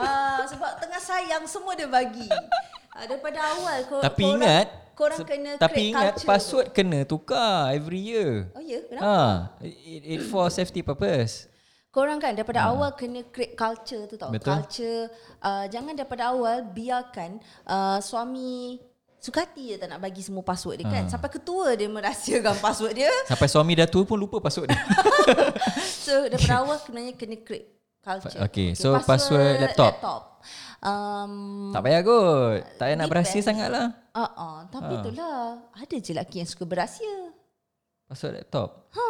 ha, 0.01 0.13
sebab 0.49 0.71
tengah 0.81 1.01
sayang 1.03 1.45
semua 1.45 1.77
dia 1.77 1.91
bagi. 1.91 2.31
Ha, 2.97 3.07
daripada 3.07 3.39
awal 3.59 3.79
korang, 3.87 4.05
Tapi 4.07 4.23
ingat 4.25 4.67
korang 4.97 5.21
kena 5.25 5.51
Tapi 5.57 5.81
ingat 5.93 6.15
password 6.25 6.73
kena 6.73 7.05
tukar 7.05 7.75
every 7.75 8.01
year. 8.01 8.49
Tu. 8.53 8.57
Oh 8.57 8.63
ya, 8.63 8.79
kenapa? 8.87 9.05
Ah, 9.05 9.35
it, 9.65 10.03
it 10.17 10.21
for 10.31 10.47
safety 10.49 10.81
purpose. 10.81 11.50
Korang 11.91 12.23
kan 12.23 12.31
daripada 12.33 12.71
awal 12.71 12.95
kena 12.95 13.27
create 13.27 13.59
culture 13.59 14.07
tu 14.07 14.15
tau. 14.15 14.31
Hmm. 14.31 14.39
Betul. 14.39 14.47
Culture 14.55 15.11
uh, 15.43 15.67
jangan 15.67 15.93
daripada 15.93 16.31
awal 16.31 16.63
biarkan 16.65 17.37
uh, 17.67 17.99
suami 17.99 18.79
suka 19.19 19.43
hati 19.43 19.75
je 19.75 19.77
tak 19.77 19.91
nak 19.91 20.01
bagi 20.01 20.23
semua 20.23 20.41
password 20.41 20.81
dia 20.81 20.87
kan. 20.87 21.05
Ah. 21.05 21.11
Sampai 21.11 21.29
ketua 21.29 21.75
dia 21.75 21.91
merahsiakan 21.91 22.57
password 22.65 22.95
dia. 22.95 23.11
Sampai 23.27 23.51
suami 23.51 23.75
dah 23.75 23.85
tua 23.85 24.07
pun 24.07 24.15
lupa 24.17 24.39
password 24.39 24.71
dia. 24.71 24.81
So 26.01 26.27
daripada 26.27 26.55
awal 26.63 26.79
sebenarnya 26.79 27.13
kena 27.15 27.37
create 27.39 27.71
culture. 28.01 28.39
Okay, 28.41 28.73
so 28.73 28.95
password 29.03 29.59
laptop. 29.61 29.99
laptop. 29.99 30.23
Um, 30.81 31.69
tak 31.71 31.83
payah 31.85 32.01
kot. 32.01 32.61
Tak 32.79 32.85
payah 32.87 32.97
nak 32.97 33.09
berahsia 33.11 33.43
sangat 33.45 33.69
lah. 33.69 33.93
uh, 34.11 34.23
uh, 34.25 34.57
tapi 34.71 34.95
Ah. 34.95 35.01
itulah 35.03 35.37
ada 35.71 35.95
je 35.99 36.11
lelaki 36.11 36.41
yang 36.41 36.49
suka 36.49 36.65
berahsia. 36.65 37.35
Password 38.07 38.41
laptop. 38.41 38.89
Ha. 38.91 39.07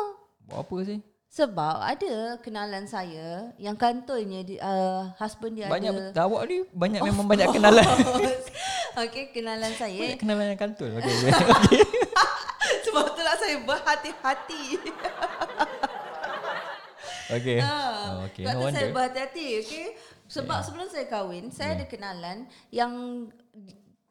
Buat 0.48 0.58
apa 0.64 0.76
sih? 0.82 0.98
Sebab 1.30 1.78
ada 1.78 2.42
kenalan 2.42 2.90
saya 2.90 3.54
yang 3.54 3.78
kantornya 3.78 4.42
di, 4.42 4.58
uh, 4.58 5.14
husband 5.14 5.54
dia 5.54 5.70
Banyak 5.70 6.10
ada 6.10 6.26
awak 6.26 6.42
ni 6.50 6.66
banyak 6.74 7.06
memang 7.06 7.22
banyak 7.30 7.54
kenalan. 7.54 7.86
okay, 9.06 9.30
kenalan 9.30 9.70
saya 9.78 9.94
banyak 9.94 10.18
kenalan 10.18 10.46
yang 10.50 10.58
kantor. 10.58 10.90
Okay, 10.98 11.14
okay. 11.14 11.86
Sebab 12.90 13.14
tu 13.14 13.22
lah 13.22 13.38
saya 13.38 13.56
berhati-hati. 13.62 14.62
Ha. 17.30 17.38
Oh, 17.38 18.26
okay. 18.26 18.42
Sebab 18.42 18.58
No 18.58 18.74
saya 18.74 18.90
berhati-hati. 18.90 19.46
Okay? 19.62 19.86
Sebab 20.26 20.50
yeah. 20.50 20.66
sebelum 20.66 20.86
saya 20.90 21.06
kahwin, 21.06 21.54
saya 21.54 21.70
yeah. 21.70 21.76
ada 21.78 21.84
kenalan 21.86 22.38
yang 22.74 22.92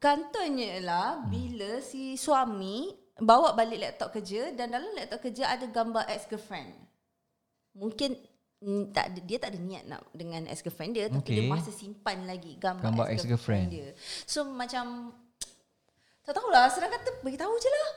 kantornya 0.00 0.80
lah 0.80 1.20
bila 1.28 1.84
si 1.84 2.16
suami 2.16 2.96
bawa 3.20 3.52
balik 3.52 3.76
laptop 3.76 4.16
kerja 4.16 4.56
dan 4.56 4.72
dalam 4.72 4.88
laptop 4.96 5.20
kerja 5.20 5.52
ada 5.52 5.68
gambar 5.68 6.08
ex-girlfriend. 6.08 6.89
Mungkin 7.80 8.12
mm, 8.60 8.92
tak 8.92 9.04
ada, 9.08 9.18
dia 9.18 9.38
tak 9.40 9.50
ada 9.50 9.58
niat 9.58 9.84
nak 9.86 10.04
dengan 10.12 10.44
ex-girlfriend 10.46 10.92
dia 10.92 11.08
tapi 11.08 11.24
Okay. 11.24 11.34
dia 11.34 11.48
masih 11.48 11.72
simpan 11.72 12.22
lagi 12.22 12.54
gambar, 12.54 12.84
Gambar 12.84 13.06
ex-girlfriend, 13.08 13.72
ex-girlfriend. 13.72 13.96
dia. 13.96 14.28
So 14.28 14.44
macam 14.44 15.16
tak 16.20 16.36
tahulah, 16.36 16.68
senang 16.68 16.92
kata 16.92 17.10
beritahu 17.18 17.56
je 17.56 17.70
lah. 17.70 17.88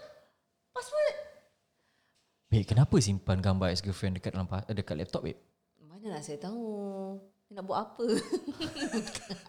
Password. 0.71 1.15
Babe, 2.47 2.63
kenapa 2.63 2.95
simpan 2.97 3.37
gambar 3.37 3.69
ex-girlfriend 3.69 4.17
dekat 4.17 4.31
dalam 4.31 4.45
pa- 4.45 4.65
dekat 4.65 4.95
laptop, 4.95 5.21
babe? 5.21 5.37
Mana 5.83 6.07
lah 6.09 6.21
saya 6.21 6.39
tahu 6.39 6.63
nak 7.47 7.63
buat 7.63 7.79
apa 7.83 8.01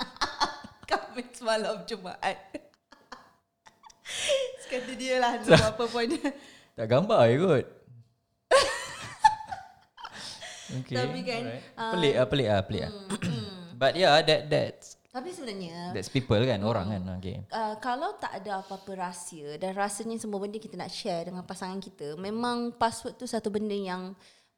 Khamis 0.84 1.40
malam 1.40 1.80
Jumaat 1.84 2.36
Sekata 4.60 4.92
dia 4.92 5.16
lah 5.16 5.36
Nak 5.36 5.48
buat 5.48 5.70
apa 5.70 5.84
pun 5.86 6.08
Tak 6.74 6.86
gambar 6.86 7.20
je 7.24 7.36
kot. 7.38 7.64
Okay. 10.82 10.96
Tapi 10.96 11.20
kan, 11.22 11.42
alright. 11.46 11.62
uh, 11.78 11.92
pelik 11.92 12.14
ah, 12.14 12.26
pelik 12.26 12.48
ah, 12.48 12.62
pelik 12.64 12.82
ah. 12.86 12.92
But 13.80 13.92
yeah, 13.98 14.22
that 14.22 14.46
that's 14.48 14.96
Tapi 15.14 15.30
sebenarnya 15.30 15.94
that's 15.94 16.10
people 16.10 16.42
kan, 16.42 16.58
orang 16.66 16.90
kan. 16.90 17.02
Okay. 17.22 17.46
Uh, 17.54 17.78
kalau 17.78 18.18
tak 18.18 18.42
ada 18.42 18.62
apa-apa 18.62 18.98
rahsia 18.98 19.54
dan 19.62 19.70
rasanya 19.78 20.18
semua 20.18 20.42
benda 20.42 20.58
kita 20.58 20.74
nak 20.74 20.90
share 20.90 21.30
dengan 21.30 21.46
pasangan 21.46 21.78
kita, 21.78 22.18
memang 22.18 22.74
password 22.74 23.14
tu 23.14 23.26
satu 23.30 23.46
benda 23.46 23.78
yang 23.78 24.10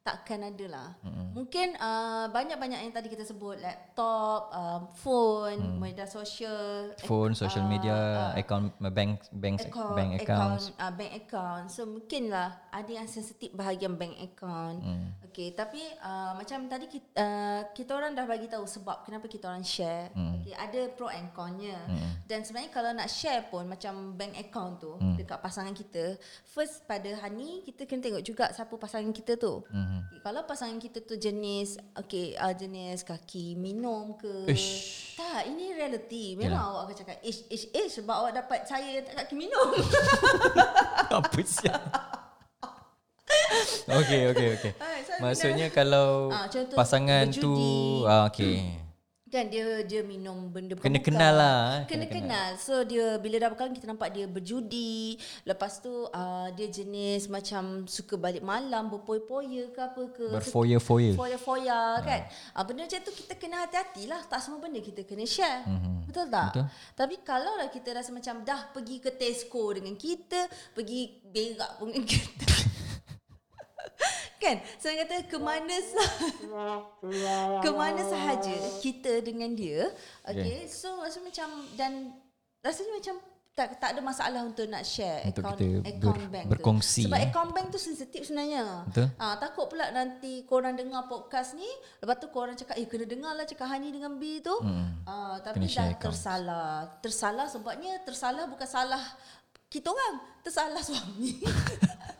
takkan 0.07 0.47
ada 0.47 0.67
lah. 0.71 0.89
Mm-hmm. 1.03 1.27
Mungkin 1.35 1.69
uh, 1.83 2.27
banyak-banyak 2.31 2.81
yang 2.87 2.95
tadi 2.95 3.11
kita 3.11 3.27
sebut 3.27 3.59
laptop, 3.59 4.55
um, 4.55 4.83
phone, 4.95 5.59
mm. 5.59 5.79
media 5.83 6.07
sosial, 6.07 6.95
Phone, 7.03 7.35
social 7.35 7.67
uh, 7.67 7.71
media, 7.71 7.97
uh, 8.31 8.39
account 8.39 8.71
bank 8.95 9.27
bank 9.35 9.67
account, 9.67 9.99
bank 9.99 10.11
accounts. 10.23 10.71
account, 10.71 10.83
uh, 10.83 10.93
bank 10.95 11.13
account. 11.19 11.65
So 11.75 11.83
mungkinlah 11.91 12.71
ada 12.71 12.91
yang 12.95 13.11
sensitif 13.11 13.51
bahagian 13.51 13.99
bank 13.99 14.15
account. 14.23 14.79
Hmm. 14.79 15.11
Okay, 15.27 15.51
tapi 15.53 15.83
uh, 16.01 16.39
macam 16.39 16.71
tadi 16.71 16.87
kita, 16.87 17.11
uh, 17.19 17.61
kita 17.75 17.91
orang 17.93 18.15
dah 18.15 18.25
bagi 18.25 18.47
tahu 18.47 18.65
sebab 18.65 19.03
kenapa 19.03 19.27
kita 19.27 19.51
orang 19.51 19.67
share. 19.67 20.15
Hmm. 20.15 20.41
Okay, 20.41 20.55
ada 20.55 20.87
pro 20.95 21.11
and 21.11 21.35
con-nya. 21.35 21.77
Dan 22.25 22.47
sebenarnya 22.47 22.71
kalau 22.71 22.91
nak 22.95 23.11
share 23.11 23.51
pun 23.51 23.67
macam 23.67 24.15
bank 24.15 24.39
account 24.39 24.79
tu 24.79 24.93
Hmm. 24.97 25.17
dekat 25.19 25.39
pasangan 25.43 25.75
kita, 25.77 26.17
first 26.47 26.85
pada 26.89 27.09
Hani 27.21 27.65
kita 27.65 27.85
kena 27.85 28.01
tengok 28.03 28.23
juga 28.25 28.45
siapa 28.53 28.75
pasangan 28.77 29.13
kita 29.13 29.37
tu. 29.41 29.65
Mhm. 29.69 29.96
Okay, 30.05 30.21
kalau 30.21 30.45
pasangan 30.45 30.77
kita 30.77 31.01
tu 31.03 31.17
jenis 31.17 31.81
okay, 31.97 32.37
uh, 32.37 32.53
jenis 32.53 33.07
kaki 33.07 33.57
minum 33.57 34.19
ke. 34.21 34.51
Ish. 34.51 35.17
Tak, 35.17 35.49
ini 35.49 35.73
reality. 35.73 36.37
Memang 36.37 36.77
awak 36.77 36.91
akan 36.91 36.97
cakap 37.01 37.17
ish 37.25 37.49
ish 37.49 37.73
ish 37.73 37.93
sebab 38.01 38.27
awak 38.27 38.33
dapat 38.37 38.69
saya 38.69 39.01
yang 39.01 39.05
tak 39.09 39.25
kaki 39.25 39.35
minum. 39.39 39.73
Apa 41.19 41.41
sih? 41.45 41.69
okay, 44.01 44.23
okay, 44.31 44.49
okay. 44.59 44.73
Maksudnya 45.19 45.73
kalau 45.73 46.31
contoh 46.31 46.77
pasangan 46.77 47.25
tu 47.33 47.55
berjudi. 47.55 48.11
ah, 48.11 48.23
okay. 48.29 48.86
Kan 49.37 49.53
dia 49.53 49.85
dia 49.85 50.01
minum 50.01 50.49
benda 50.49 50.73
Kena 50.73 50.97
bukan-bukan. 50.97 51.05
kenal 51.13 51.33
lah, 51.37 51.57
eh. 51.77 51.83
Kena, 51.85 52.09
Kena 52.09 52.25
kenal. 52.25 52.49
So 52.57 52.81
dia 52.83 53.21
bila 53.21 53.37
dah 53.37 53.53
berkawan 53.53 53.77
kita 53.77 53.85
nampak 53.85 54.09
dia 54.17 54.25
berjudi. 54.25 55.21
Lepas 55.45 55.85
tu 55.85 55.93
uh, 55.93 56.49
dia 56.57 56.73
jenis 56.73 57.29
macam 57.29 57.85
suka 57.85 58.17
balik 58.17 58.41
malam 58.41 58.89
berpoya-poya 58.89 59.69
ke 59.69 59.81
apa 59.85 60.03
ke. 60.09 60.27
Berfoya-foya. 60.41 61.13
Foya-foya 61.13 61.81
kan. 62.01 62.21
Ah 62.57 62.65
benda 62.65 62.89
macam 62.89 63.01
tu 63.05 63.13
kita 63.13 63.37
kena 63.37 63.69
hati-hati 63.69 64.09
lah. 64.09 64.25
Tak 64.25 64.41
semua 64.41 64.57
benda 64.57 64.81
kita 64.81 65.05
kena 65.05 65.29
share. 65.29 65.69
Mhm. 65.69 66.09
Betul 66.09 66.33
tak? 66.33 66.57
Betul. 66.57 66.65
Tapi 66.97 67.17
kalau 67.21 67.53
lah 67.61 67.69
kita 67.69 67.93
rasa 67.93 68.17
macam 68.17 68.41
dah 68.41 68.73
pergi 68.73 69.05
ke 69.05 69.13
Tesco 69.13 69.69
dengan 69.77 69.93
kita, 70.01 70.49
pergi 70.73 71.21
berak 71.29 71.77
pun 71.77 71.93
dengan 71.93 72.09
kita. 72.17 72.56
Kan? 74.39 74.57
Saya 74.77 75.03
kata 75.03 75.25
ke 75.25 75.39
mana 75.39 75.75
ke 77.65 77.71
mana 77.71 78.03
sahaja 78.03 78.53
kita 78.79 79.21
dengan 79.21 79.53
dia. 79.53 79.91
Okay. 80.23 80.67
So 80.67 80.99
rasa 80.99 81.21
macam 81.21 81.49
dan 81.75 82.13
rasanya 82.61 82.95
macam 82.95 83.17
tak 83.51 83.81
tak 83.81 83.97
ada 83.97 84.05
masalah 84.05 84.45
untuk 84.45 84.69
nak 84.69 84.85
share 84.85 85.25
Untuk 85.25 85.41
account 85.41 85.57
kita 85.57 85.89
account 85.89 86.21
ber- 86.21 86.29
bank 86.29 86.45
tu. 86.45 86.51
berkongsi, 86.53 87.03
Sebab 87.09 87.17
eh. 87.17 87.25
account 87.25 87.51
bank 87.51 87.67
tu 87.73 87.81
sensitif 87.81 88.21
sebenarnya. 88.23 88.85
Betul. 88.85 89.09
Ah 89.17 89.41
takut 89.41 89.65
pula 89.67 89.89
nanti 89.91 90.45
korang 90.45 90.77
dengar 90.77 91.09
podcast 91.09 91.57
ni, 91.57 91.65
lepas 91.97 92.21
tu 92.21 92.29
korang 92.29 92.53
cakap 92.53 92.77
eh 92.77 92.85
kena 92.85 93.09
dengar 93.09 93.33
lah 93.33 93.49
cakap 93.49 93.65
Hani 93.67 93.89
dengan 93.89 94.21
B 94.21 94.45
tu. 94.45 94.53
Hmm. 94.53 95.01
Ah 95.03 95.41
tapi 95.41 95.65
Kena 95.65 95.73
dah 95.73 95.87
account. 95.89 96.05
tersalah. 96.05 96.69
Tersalah 97.01 97.47
sebabnya 97.49 97.97
tersalah 98.05 98.45
bukan 98.45 98.69
salah 98.69 99.01
kita 99.67 99.89
orang, 99.89 100.15
tersalah 100.43 100.83
suami. 100.85 101.41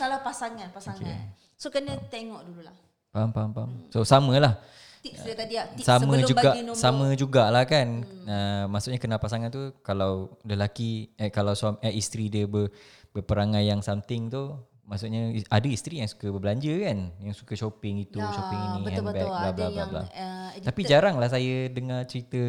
tersalah 0.00 0.24
pasangan, 0.24 0.68
pasangan. 0.72 1.04
Okay. 1.04 1.20
So 1.60 1.68
kena 1.68 1.92
tengok 2.08 2.40
dululah. 2.48 2.72
Faham, 3.12 3.36
faham, 3.36 3.50
faham. 3.52 3.70
So 3.92 4.00
sama 4.00 4.32
lah. 4.40 4.56
Tips 5.04 5.20
dia 5.28 5.36
tadi 5.36 5.54
lah. 5.60 5.68
Tips 5.76 5.84
Sama 5.84 6.08
sebelum 6.08 6.24
juga 6.24 6.50
bagi 6.56 6.62
nombor. 6.64 6.80
sama 6.80 7.06
jugalah 7.12 7.64
kan. 7.68 7.88
Hmm. 8.00 8.24
Uh, 8.24 8.64
maksudnya 8.72 8.96
kenal 8.96 9.20
pasangan 9.20 9.52
tu 9.52 9.76
kalau 9.84 10.40
lelaki 10.40 11.12
eh 11.20 11.28
kalau 11.28 11.52
suami 11.52 11.84
eh, 11.84 11.92
isteri 11.92 12.32
dia 12.32 12.48
ber, 12.48 12.72
berperangai 13.12 13.68
yang 13.68 13.84
something 13.84 14.32
tu 14.32 14.56
maksudnya 14.88 15.36
ada 15.52 15.68
isteri 15.68 16.00
yang 16.00 16.08
suka 16.08 16.32
berbelanja 16.32 16.72
kan, 16.82 16.98
yang 17.22 17.30
suka 17.36 17.54
shopping 17.54 18.02
itu, 18.02 18.18
Ya, 18.18 18.26
shopping 18.34 18.58
ini, 18.58 18.78
betul-betul. 18.82 19.22
handbag 19.22 19.28
bla 19.30 19.38
Ada 19.38 19.52
bla 19.54 19.68
bla 19.68 19.78
yang, 19.78 19.88
bla. 19.92 20.02
uh, 20.02 20.50
Tapi 20.66 20.80
jarang 20.82 21.16
lah 21.20 21.28
saya 21.30 21.54
dengar 21.70 22.00
cerita 22.10 22.40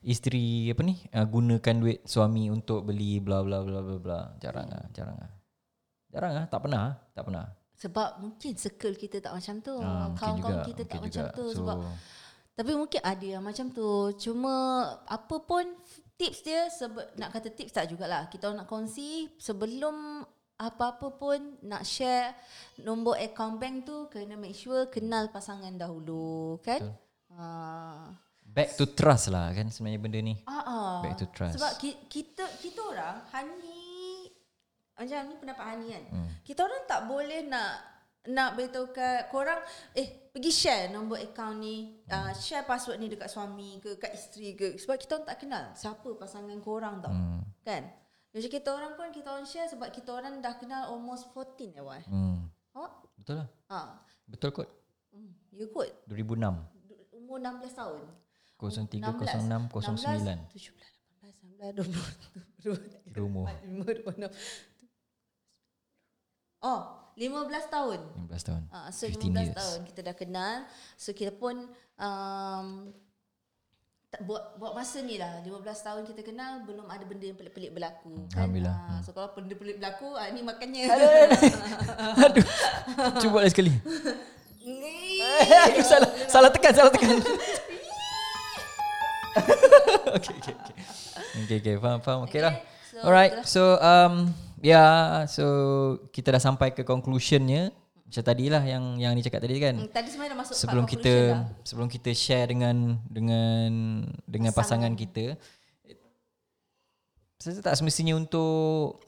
isteri 0.00 0.70
apa 0.72 0.80
ni 0.86 0.94
uh, 1.10 1.26
gunakan 1.26 1.74
duit 1.76 2.00
suami 2.06 2.48
untuk 2.48 2.86
beli 2.86 3.18
bla 3.18 3.42
bla 3.42 3.60
bla 3.66 3.82
bla 3.82 3.98
bla. 3.98 4.20
Jarang 4.40 4.66
ah, 4.72 4.86
jarang 4.94 5.18
ah. 5.18 5.39
Jarang 6.10 6.32
ah, 6.36 6.46
tak 6.46 6.60
pernah, 6.62 6.80
ah, 6.82 6.92
tak 7.14 7.22
pernah. 7.26 7.46
Sebab 7.80 8.08
mungkin 8.20 8.52
circle 8.54 8.94
kita 8.94 9.24
tak 9.24 9.32
macam 9.32 9.56
tu. 9.62 9.74
Mungkin 9.74 10.18
Kawan-kawan 10.18 10.52
juga, 10.52 10.68
kita 10.68 10.82
tak 10.84 10.90
mungkin 10.92 11.06
macam 11.08 11.24
juga. 11.24 11.36
tu. 11.38 11.46
So, 11.48 11.56
Sebab 11.62 11.76
Tapi 12.50 12.72
mungkin 12.76 13.00
ada 13.00 13.26
yang 13.26 13.40
macam 13.40 13.66
tu. 13.72 13.88
Cuma 14.20 14.52
apa 15.08 15.36
pun 15.40 15.64
tips 16.12 16.44
dia 16.44 16.68
sebe- 16.68 17.08
nak 17.16 17.32
kata 17.32 17.48
tips 17.48 17.72
tak 17.72 17.88
jugalah. 17.88 18.28
Kita 18.28 18.52
nak 18.52 18.68
kongsi 18.68 19.32
sebelum 19.40 20.20
apa-apa 20.60 21.16
pun 21.16 21.56
nak 21.64 21.88
share 21.88 22.36
nombor 22.76 23.16
account 23.16 23.56
bank 23.56 23.88
tu 23.88 24.12
kena 24.12 24.36
make 24.36 24.52
sure 24.52 24.92
kenal 24.92 25.32
pasangan 25.32 25.72
dahulu 25.72 26.60
kan? 26.60 26.92
Ah. 27.32 28.12
back 28.44 28.76
to 28.76 28.84
trust 28.84 29.30
lah 29.30 29.54
kan 29.54 29.72
sebenarnya 29.72 30.00
benda 30.02 30.20
ni. 30.20 30.34
Ah. 30.44 31.00
Back 31.00 31.16
to 31.16 31.32
trust. 31.32 31.56
Sebab 31.56 31.80
ki- 31.80 32.04
kita 32.12 32.44
kita 32.60 32.80
orang 32.82 33.24
Hani 33.32 33.89
macam 35.00 35.18
ni 35.24 35.34
pendapat 35.34 35.64
Hani 35.66 35.86
kan. 35.88 36.04
Hmm. 36.06 36.28
Kita 36.40 36.60
orang 36.60 36.84
tak 36.84 37.00
boleh 37.06 37.40
nak 37.42 37.72
nak 38.22 38.52
beritahu 38.52 38.92
kat 38.92 39.26
korang 39.26 39.64
eh 39.90 40.04
pergi 40.28 40.52
share 40.52 40.84
nombor 40.88 41.16
akaun 41.18 41.56
ni 41.56 42.04
Hmm. 42.04 42.28
uh, 42.28 42.32
share 42.34 42.62
password 42.62 43.00
ni 43.00 43.08
dekat 43.08 43.26
suami 43.26 43.80
ke 43.80 43.96
kat 43.96 44.12
isteri 44.12 44.52
ke 44.52 44.76
sebab 44.76 44.94
kita 44.94 45.16
orang 45.16 45.26
tak 45.26 45.38
kenal 45.40 45.64
siapa 45.72 46.08
pasangan 46.14 46.60
korang 46.60 47.00
tau 47.00 47.08
Hmm. 47.08 47.40
kan 47.62 47.88
macam 48.28 48.50
kita 48.52 48.68
orang 48.68 48.92
pun 48.92 49.08
kita 49.08 49.24
orang 49.26 49.42
share 49.42 49.66
sebab 49.66 49.88
kita 49.88 50.12
orang 50.12 50.36
dah 50.38 50.52
kenal 50.54 50.92
almost 50.92 51.32
14 51.32 51.72
eh 51.72 51.80
wah 51.80 51.96
Hmm. 52.04 52.44
oh 52.74 52.92
Betul 53.16 53.40
lah. 53.40 53.48
ah 53.66 54.04
Betul 54.22 54.52
kot. 54.52 54.68
hmm, 55.10 55.32
ya 55.50 55.64
kot 55.66 55.88
2006. 56.06 57.16
umur 57.16 57.40
16 57.40 57.72
tahun 57.72 58.00
03 58.60 59.00
16, 59.00 59.48
06 59.48 59.96
09. 59.96 60.44
17, 60.52 60.76
18, 61.16 61.72
19, 61.72 61.88
15, 62.60 62.68
20, 62.68 62.84
21, 63.08 63.16
Rumah 63.16 63.48
25, 63.64 64.28
26. 64.28 64.69
Oh, 66.60 66.80
15 67.16 67.72
tahun. 67.72 68.00
15 68.28 68.48
tahun 68.48 68.62
Uh, 68.70 68.88
so 68.92 69.04
15 69.08 69.16
15 69.16 69.36
years. 69.36 69.56
tahun 69.56 69.78
kita 69.88 70.00
dah 70.04 70.14
kenal. 70.16 70.54
So 70.96 71.10
kita 71.12 71.32
pun 71.34 71.68
um, 71.96 72.66
tak, 74.10 74.26
buat 74.26 74.58
buat 74.58 74.72
masa 74.74 75.00
ni 75.06 75.22
lah 75.22 75.38
15 75.46 75.62
tahun 75.62 76.02
kita 76.02 76.26
kenal 76.26 76.66
belum 76.66 76.82
ada 76.90 77.04
benda 77.06 77.30
yang 77.30 77.38
pelik-pelik 77.38 77.70
berlaku 77.70 78.26
kan. 78.34 78.42
Alhamdulillah. 78.42 78.76
Ah, 78.90 79.00
so 79.06 79.14
kalau 79.14 79.30
benda 79.38 79.54
pelik 79.54 79.78
berlaku 79.78 80.18
ah, 80.18 80.26
ni 80.34 80.40
makannya. 80.42 80.84
Aduh 82.18 82.46
Cuba 83.22 83.46
lagi 83.46 83.52
sekali 83.54 83.72
Aduh, 85.50 85.84
salah, 85.86 86.10
salah 86.26 86.50
tekan 86.50 86.72
Salah 86.74 86.90
tekan 86.90 87.22
okay, 90.16 90.34
okay, 90.42 90.54
okay. 90.58 90.74
Okay, 91.46 91.56
okay. 91.62 91.74
Faham, 91.78 92.00
faham. 92.02 92.26
Okay, 92.26 92.42
lah. 92.42 92.54
so 92.90 92.96
Alright. 93.06 93.32
So, 93.46 93.62
um, 93.78 94.34
yeah. 94.60 95.24
So, 95.26 95.44
kita 96.10 96.32
dah 96.32 96.42
sampai 96.42 96.70
ke 96.70 96.82
conclusionnya. 96.82 97.72
Macam 98.04 98.24
tadi 98.24 98.50
lah 98.50 98.58
yang 98.60 98.98
yang 98.98 99.14
ni 99.14 99.22
cakap 99.22 99.38
tadi 99.40 99.54
kan. 99.56 99.74
Hmm, 99.76 99.86
Tadi 99.86 100.10
sebenarnya 100.10 100.34
dah 100.34 100.40
masuk 100.42 100.54
sebelum 100.56 100.82
kita 100.84 101.14
dah. 101.30 101.46
sebelum 101.62 101.86
kita 101.86 102.10
share 102.10 102.50
dengan 102.50 102.98
dengan 103.06 103.70
dengan 104.26 104.50
pasangan, 104.50 104.90
kita 104.92 105.38
saya 107.38 107.56
tak 107.62 107.72
semestinya 107.72 108.12
untuk 108.14 109.00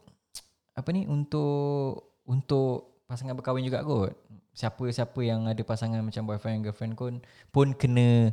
apa 0.73 0.89
ni 0.89 1.05
untuk 1.05 2.15
untuk 2.25 3.03
pasangan 3.05 3.35
berkahwin 3.35 3.67
juga 3.67 3.85
kot. 3.85 4.17
Siapa-siapa 4.53 5.21
yang 5.21 5.45
ada 5.45 5.61
pasangan 5.61 6.01
macam 6.01 6.23
boyfriend 6.25 6.63
girlfriend 6.63 6.95
pun 6.95 7.21
pun 7.51 7.75
kena 7.75 8.33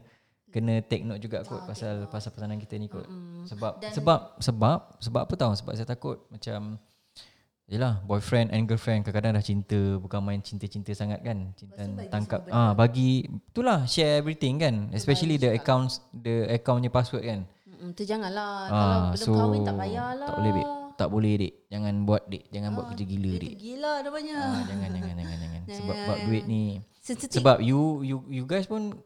kena 0.49 0.79
take 0.81 1.03
note 1.03 1.19
juga 1.19 1.43
kot 1.43 1.65
pasal 1.65 2.07
pasal 2.07 2.31
pasangan 2.31 2.55
kita 2.57 2.77
ni 2.77 2.87
kot. 2.87 3.09
Sebab 3.45 3.81
Dan- 3.81 3.91
sebab 3.91 4.19
sebab 4.37 4.79
sebab 5.01 5.21
apa 5.25 5.33
tahu? 5.33 5.51
Sebab 5.57 5.73
saya 5.73 5.87
takut 5.87 6.23
macam 6.29 6.77
Yelah 7.69 8.01
boyfriend 8.01 8.49
and 8.49 8.65
girlfriend 8.65 9.05
kadang-kadang 9.05 9.37
dah 9.37 9.45
cinta 9.45 9.77
bukan 10.01 10.25
main 10.25 10.41
cinta-cinta 10.41 10.89
sangat 10.97 11.21
kan? 11.21 11.53
Cinta 11.53 11.85
tangkap 12.09 12.49
ah 12.49 12.73
bagi 12.73 13.29
itulah 13.29 13.85
share 13.85 14.17
everything 14.17 14.57
kan? 14.57 14.89
Especially 14.89 15.37
the 15.37 15.53
accounts 15.53 16.01
the 16.09 16.49
accountnya 16.49 16.89
password 16.89 17.29
kan? 17.29 17.45
Mm, 17.69 17.93
tu 17.93 18.01
janganlah. 18.09 18.65
Kalau 18.67 18.73
ah 18.73 19.01
belum 19.13 19.21
so 19.21 19.31
kahwin 19.37 19.61
tak 19.61 19.75
payahlah. 19.77 20.27
tak 20.27 20.37
boleh 20.41 20.51
dek 20.57 20.67
tak 20.99 21.07
boleh 21.07 21.33
dek. 21.39 21.53
Jangan 21.69 21.93
buat 22.03 22.23
dek. 22.27 22.43
Jangan 22.51 22.69
buat 22.75 22.85
kerja 22.91 23.05
gila 23.05 23.33
dek. 23.37 23.53
gila 23.55 23.93
namanya. 24.01 24.35
ah 24.41 24.61
jangan 24.65 24.89
jangan 24.89 25.13
jangan 25.15 25.37
jangan. 25.37 25.61
Sebab 25.77 25.95
bab 26.09 26.17
duit 26.25 26.43
ni 26.49 26.61
Sensitif. 26.99 27.37
sebab 27.39 27.57
you 27.61 28.01
you 28.01 28.17
you 28.27 28.43
guys 28.49 28.65
pun 28.65 28.97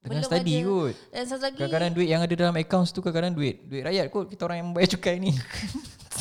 tengah 0.00 0.22
Belum 0.22 0.30
study 0.30 0.54
ada. 0.62 0.66
kot. 0.70 0.94
Dan 1.10 1.24
satu 1.26 1.42
lagi. 1.42 1.58
Kadang-kadang 1.58 1.90
duit 1.92 2.08
yang 2.08 2.22
ada 2.22 2.34
dalam 2.38 2.54
accounts 2.54 2.94
tu 2.94 3.02
kadang-kadang 3.02 3.34
duit 3.34 3.66
duit 3.66 3.82
rakyat 3.82 4.06
kot. 4.14 4.30
Kita 4.30 4.46
orang 4.46 4.62
yang 4.62 4.68
bayar 4.70 4.94
cukai 4.94 5.18
ni 5.18 5.34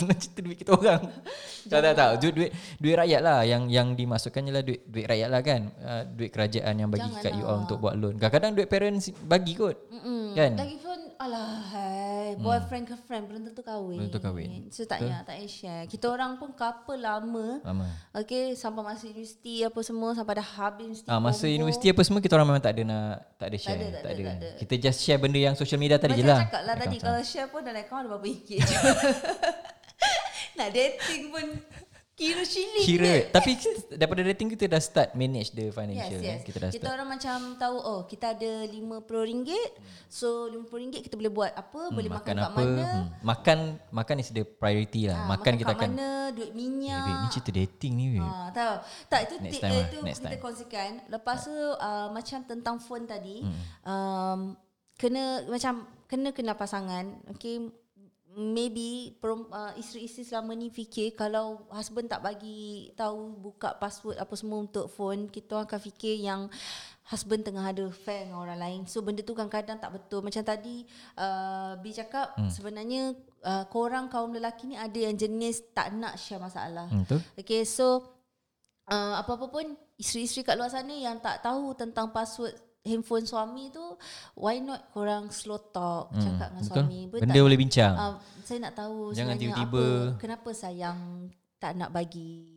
senang 0.02 0.18
cerita 0.18 0.40
duit 0.42 0.58
kita 0.58 0.72
orang 0.74 1.02
tak 1.72 1.80
tak 1.86 1.94
tak 1.94 2.10
duit 2.18 2.34
duit 2.34 2.52
duit 2.82 2.96
rakyat 2.98 3.22
lah 3.22 3.46
yang 3.46 3.70
yang 3.70 3.94
dimasukkannya 3.94 4.52
lah 4.52 4.64
duit 4.66 4.82
duit 4.90 5.06
rakyat 5.06 5.30
lah 5.30 5.42
kan 5.46 5.62
uh, 5.82 6.02
duit 6.10 6.34
kerajaan 6.34 6.74
yang 6.74 6.90
bagi 6.90 7.10
kat 7.22 7.38
you 7.38 7.46
all 7.46 7.62
untuk 7.62 7.78
buat 7.78 7.94
loan 7.94 8.18
kadang-kadang 8.18 8.58
duit 8.58 8.68
parents 8.68 9.14
bagi 9.24 9.54
kot 9.54 9.78
Mm-mm. 9.94 10.34
kan 10.34 10.58
Lagi 10.58 10.78
pun 10.82 11.00
alah 11.22 11.62
hai, 11.70 12.34
boyfriend 12.42 12.90
girlfriend 12.90 13.30
belum 13.30 13.42
tentu 13.46 13.62
kahwin. 13.62 14.02
Belum 14.02 14.10
tentu 14.10 14.26
kahwin. 14.26 14.74
So 14.74 14.90
tak 14.90 15.06
payah 15.06 15.22
tak 15.22 15.38
payah 15.38 15.52
share. 15.54 15.84
Kita 15.86 16.10
orang 16.10 16.42
pun 16.42 16.50
couple 16.58 16.98
lama. 16.98 17.62
lama 17.62 17.86
Okay, 18.18 18.58
sampai 18.58 18.82
masa 18.82 19.06
universiti 19.06 19.62
apa 19.62 19.78
semua 19.86 20.18
sampai 20.18 20.42
dah 20.42 20.48
habis 20.58 20.82
universiti. 20.82 21.14
Ah 21.14 21.22
masa 21.22 21.46
universiti 21.46 21.94
apa 21.94 22.02
semua 22.02 22.26
kita 22.26 22.34
orang 22.42 22.48
memang 22.50 22.64
tak 22.66 22.74
ada 22.74 22.82
nak 22.90 23.38
tak 23.38 23.48
ada 23.54 23.58
share, 23.62 23.78
ada, 23.78 23.86
tak, 23.86 24.02
tak 24.02 24.02
ada, 24.02 24.18
ada, 24.18 24.26
tak 24.26 24.36
ada. 24.42 24.50
Kita 24.66 24.74
just 24.82 25.00
share 25.06 25.20
benda 25.22 25.38
yang 25.38 25.54
social 25.54 25.78
media 25.78 26.02
tadi 26.02 26.18
je 26.18 26.26
Macam 26.26 26.34
lah. 26.34 26.42
cakap 26.50 26.62
lah 26.66 26.76
tadi 26.82 26.98
Account 26.98 27.06
kalau 27.06 27.22
share 27.22 27.50
pun 27.54 27.62
dalam 27.62 27.82
akaun 27.86 28.00
ada 28.02 28.08
berapa 28.10 28.26
ringgit 28.26 28.60
je. 28.66 28.76
Nak 30.54 30.70
dating 30.70 31.24
pun 31.28 31.46
kira 32.14 32.44
shilling 32.44 32.86
Kira 32.86 33.14
je. 33.18 33.34
tapi 33.34 33.58
daripada 33.90 34.22
dating 34.24 34.52
kita 34.52 34.68
dah 34.68 34.78
start 34.78 35.10
manage 35.16 35.50
the 35.52 35.66
Yes, 35.66 35.74
financial 35.74 36.20
yes. 36.20 36.28
kan. 36.28 36.38
Kita 36.44 36.58
dah 36.60 36.70
kita 36.70 36.78
start. 36.80 36.94
orang 36.94 37.08
macam 37.10 37.38
tahu 37.56 37.78
oh 37.80 38.00
kita 38.04 38.26
ada 38.32 38.52
RM50. 38.68 39.50
So 40.08 40.28
RM50 40.48 41.02
kita 41.02 41.16
boleh 41.16 41.32
buat 41.32 41.52
apa? 41.52 41.82
Hmm, 41.82 41.96
boleh 41.96 42.10
makan, 42.12 42.22
makan 42.30 42.36
kat 42.38 42.46
apa? 42.48 42.60
mana? 42.62 42.84
Hmm. 42.86 43.06
Makan 43.22 43.58
makan 43.90 44.16
is 44.18 44.30
the 44.30 44.44
priority 44.44 45.08
lah. 45.08 45.18
Ah, 45.18 45.28
makan 45.30 45.54
kita 45.56 45.66
kat 45.68 45.80
akan 45.80 45.90
mana? 45.90 46.10
Duit 46.32 46.48
Eh, 46.48 46.54
minyak. 46.54 47.02
babe, 47.02 47.18
ni 47.18 47.28
cerita 47.32 47.52
dating 47.54 47.94
ni 47.94 48.06
babe. 48.14 48.22
Ah, 48.24 48.48
tahu. 48.52 48.74
Tak 49.10 49.20
itu 49.22 49.36
Next 49.40 49.50
ti- 49.50 49.60
time 49.60 49.66
eh, 49.66 49.74
lah, 49.74 49.88
itu 49.88 49.98
next 50.02 50.20
kita 50.20 50.30
time. 50.30 50.42
kongsikan. 50.42 50.92
Lepas 51.10 51.38
tu 51.42 51.56
uh, 51.58 52.08
macam 52.10 52.40
tentang 52.46 52.76
phone 52.78 53.06
tadi, 53.06 53.38
Hmm. 53.42 53.56
um, 53.84 54.40
kena 54.94 55.24
macam 55.44 55.74
kena 56.06 56.30
kena 56.30 56.54
pasangan. 56.54 57.06
Okay, 57.32 57.66
maybe 58.38 59.12
perum, 59.20 59.48
uh, 59.52 59.76
isteri-isteri 59.76 60.24
selama 60.24 60.56
ni 60.56 60.72
fikir 60.72 61.12
kalau 61.20 61.68
husband 61.68 62.08
tak 62.08 62.24
bagi 62.24 62.92
tahu 62.96 63.36
buka 63.36 63.76
password 63.76 64.20
apa 64.20 64.34
semua 64.40 64.64
untuk 64.64 64.88
phone, 64.88 65.28
kita 65.28 65.68
akan 65.68 65.80
fikir 65.80 66.16
yang 66.24 66.48
husband 67.12 67.44
tengah 67.44 67.68
ada 67.68 67.92
affair 67.92 68.28
dengan 68.28 68.40
orang 68.40 68.60
lain. 68.60 68.82
So 68.88 69.04
benda 69.04 69.20
tu 69.20 69.36
kadang-kadang 69.36 69.84
tak 69.84 69.92
betul. 69.92 70.24
Macam 70.24 70.44
tadi 70.48 70.88
uh, 71.20 71.76
B 71.84 71.92
cakap 71.92 72.40
hmm. 72.40 72.48
sebenarnya 72.48 73.04
uh, 73.44 73.68
korang 73.68 74.08
kaum 74.08 74.32
lelaki 74.32 74.72
ni 74.72 74.80
ada 74.80 74.96
yang 74.96 75.20
jenis 75.20 75.76
tak 75.76 75.92
nak 75.92 76.16
share 76.16 76.40
masalah. 76.40 76.88
Hmm? 76.88 77.04
Okay, 77.36 77.68
so 77.68 78.08
uh, 78.88 79.20
apa-apa 79.20 79.52
pun 79.52 79.76
isteri-isteri 80.00 80.48
kat 80.48 80.56
luar 80.56 80.72
sana 80.72 80.96
yang 80.96 81.20
tak 81.20 81.44
tahu 81.44 81.76
tentang 81.76 82.16
password 82.16 82.56
handphone 82.82 83.26
suami 83.26 83.70
tu, 83.70 83.84
why 84.34 84.58
not 84.58 84.90
korang 84.90 85.30
slow 85.30 85.62
talk 85.70 86.10
hmm, 86.12 86.22
cakap 86.22 86.48
dengan 86.50 86.64
betul. 86.64 86.76
suami. 86.76 87.00
Betul 87.08 87.22
Benda 87.22 87.38
tak? 87.38 87.46
boleh 87.46 87.60
bincang. 87.60 87.94
Uh, 87.96 88.16
saya 88.42 88.58
nak 88.60 88.74
tahu 88.74 88.98
Jangan 89.14 89.36
tiba-tiba- 89.38 90.12
apa, 90.12 90.18
kenapa 90.18 90.50
sayang 90.52 91.00
tak 91.62 91.78
nak 91.78 91.94
bagi 91.94 92.50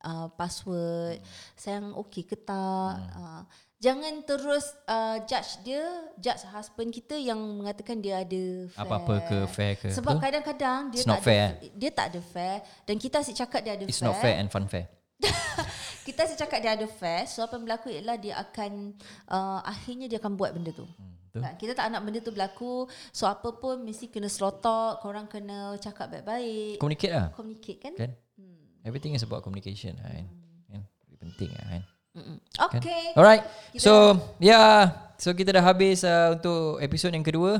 uh, 0.00 0.30
password. 0.30 1.18
Sayang 1.58 1.90
okey 2.06 2.22
ke 2.22 2.36
tak? 2.38 2.94
Hmm. 2.94 3.18
Uh, 3.18 3.42
jangan 3.82 4.14
terus 4.22 4.64
uh, 4.86 5.18
judge 5.26 5.58
dia, 5.66 5.82
judge 6.16 6.46
husband 6.48 6.94
kita 6.94 7.18
yang 7.18 7.36
mengatakan 7.36 7.98
dia 7.98 8.22
ada 8.22 8.70
fair. 8.70 8.80
Apa-apa 8.80 9.14
ke 9.26 9.38
fair 9.50 9.72
ke. 9.74 9.88
Sebab 9.90 10.16
betul? 10.16 10.24
kadang-kadang 10.24 10.80
dia 10.94 11.00
It's 11.02 11.08
tak 11.08 11.18
not 11.18 11.26
fair, 11.26 11.44
ada, 11.58 11.66
dia 11.74 11.90
tak 11.90 12.06
ada 12.14 12.20
fair 12.22 12.56
dan 12.86 12.94
kita 12.96 13.14
asyik 13.20 13.36
cakap 13.36 13.60
dia 13.66 13.72
ada 13.74 13.84
It's 13.84 13.98
fair. 13.98 14.06
not 14.06 14.16
fair 14.22 14.34
and 14.38 14.48
fun 14.48 14.64
fair. 14.70 14.86
kita 16.04 16.28
asyik 16.28 16.38
cakap 16.44 16.58
dia 16.60 16.72
ada 16.76 16.86
fair. 16.86 17.24
So 17.24 17.40
apa 17.40 17.56
yang 17.56 17.64
berlaku 17.64 17.88
ialah 17.88 18.16
dia 18.20 18.34
akan 18.36 18.92
uh, 19.32 19.60
akhirnya 19.64 20.06
dia 20.06 20.20
akan 20.20 20.36
buat 20.36 20.52
benda 20.52 20.70
tu. 20.76 20.84
Hmm, 20.84 21.16
betul. 21.26 21.40
Kan? 21.40 21.54
Kita 21.56 21.72
tak 21.72 21.86
nak 21.88 22.00
benda 22.04 22.20
tu 22.20 22.30
berlaku. 22.30 22.74
So 23.10 23.24
apa 23.24 23.48
pun 23.56 23.80
mesti 23.80 24.12
kena 24.12 24.28
slow 24.28 24.60
korang 25.00 25.26
kena 25.26 25.80
cakap 25.80 26.12
baik-baik. 26.12 26.76
Communicate 26.78 27.12
lah. 27.16 27.28
Communicate 27.32 27.80
kan? 27.80 27.92
Kan? 27.96 28.12
Everything 28.84 29.16
is 29.16 29.24
about 29.24 29.40
communication 29.40 29.96
lah 29.96 30.12
kan. 30.12 30.28
kan? 30.68 30.82
Lebih 31.08 31.18
penting 31.24 31.50
lah 31.56 31.66
kan. 31.72 31.82
Mm-mm. 32.14 32.38
Okay. 32.70 33.10
Alright. 33.18 33.42
So, 33.74 34.14
yeah. 34.38 35.10
So, 35.18 35.34
kita 35.34 35.50
dah 35.50 35.64
habis 35.66 36.06
uh, 36.06 36.38
untuk 36.38 36.78
episod 36.78 37.10
yang 37.10 37.26
kedua. 37.26 37.58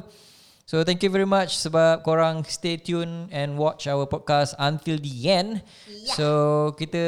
So, 0.65 0.81
thank 0.81 1.05
you 1.05 1.13
very 1.13 1.29
much 1.29 1.61
sebab 1.61 2.01
korang 2.01 2.41
stay 2.49 2.81
tune 2.81 3.29
and 3.29 3.61
watch 3.61 3.85
our 3.85 4.09
podcast 4.09 4.57
until 4.57 4.97
the 4.97 5.13
end. 5.29 5.61
Yeah. 5.61 6.17
So, 6.17 6.27
kita 6.81 7.05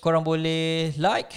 korang 0.00 0.24
boleh 0.24 0.96
like, 0.96 1.36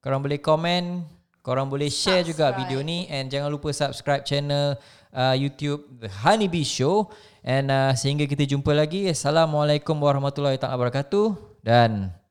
korang 0.00 0.24
boleh 0.24 0.40
komen, 0.40 1.04
korang 1.44 1.68
boleh 1.68 1.92
share 1.92 2.24
juga 2.24 2.48
Subscribe. 2.48 2.60
video 2.64 2.80
ni 2.80 3.04
and 3.12 3.28
jangan 3.28 3.52
lupa 3.52 3.68
subscribe 3.74 4.24
channel 4.24 4.80
uh, 5.12 5.36
YouTube 5.36 5.84
The 6.00 6.08
Honeybee 6.08 6.64
Show 6.64 7.12
and 7.44 7.68
uh, 7.68 7.92
sehingga 7.92 8.24
kita 8.24 8.48
jumpa 8.48 8.72
lagi. 8.72 9.10
Assalamualaikum 9.10 9.98
warahmatullahi 10.00 10.56
wabarakatuh 10.56 11.60
dan 11.60 12.21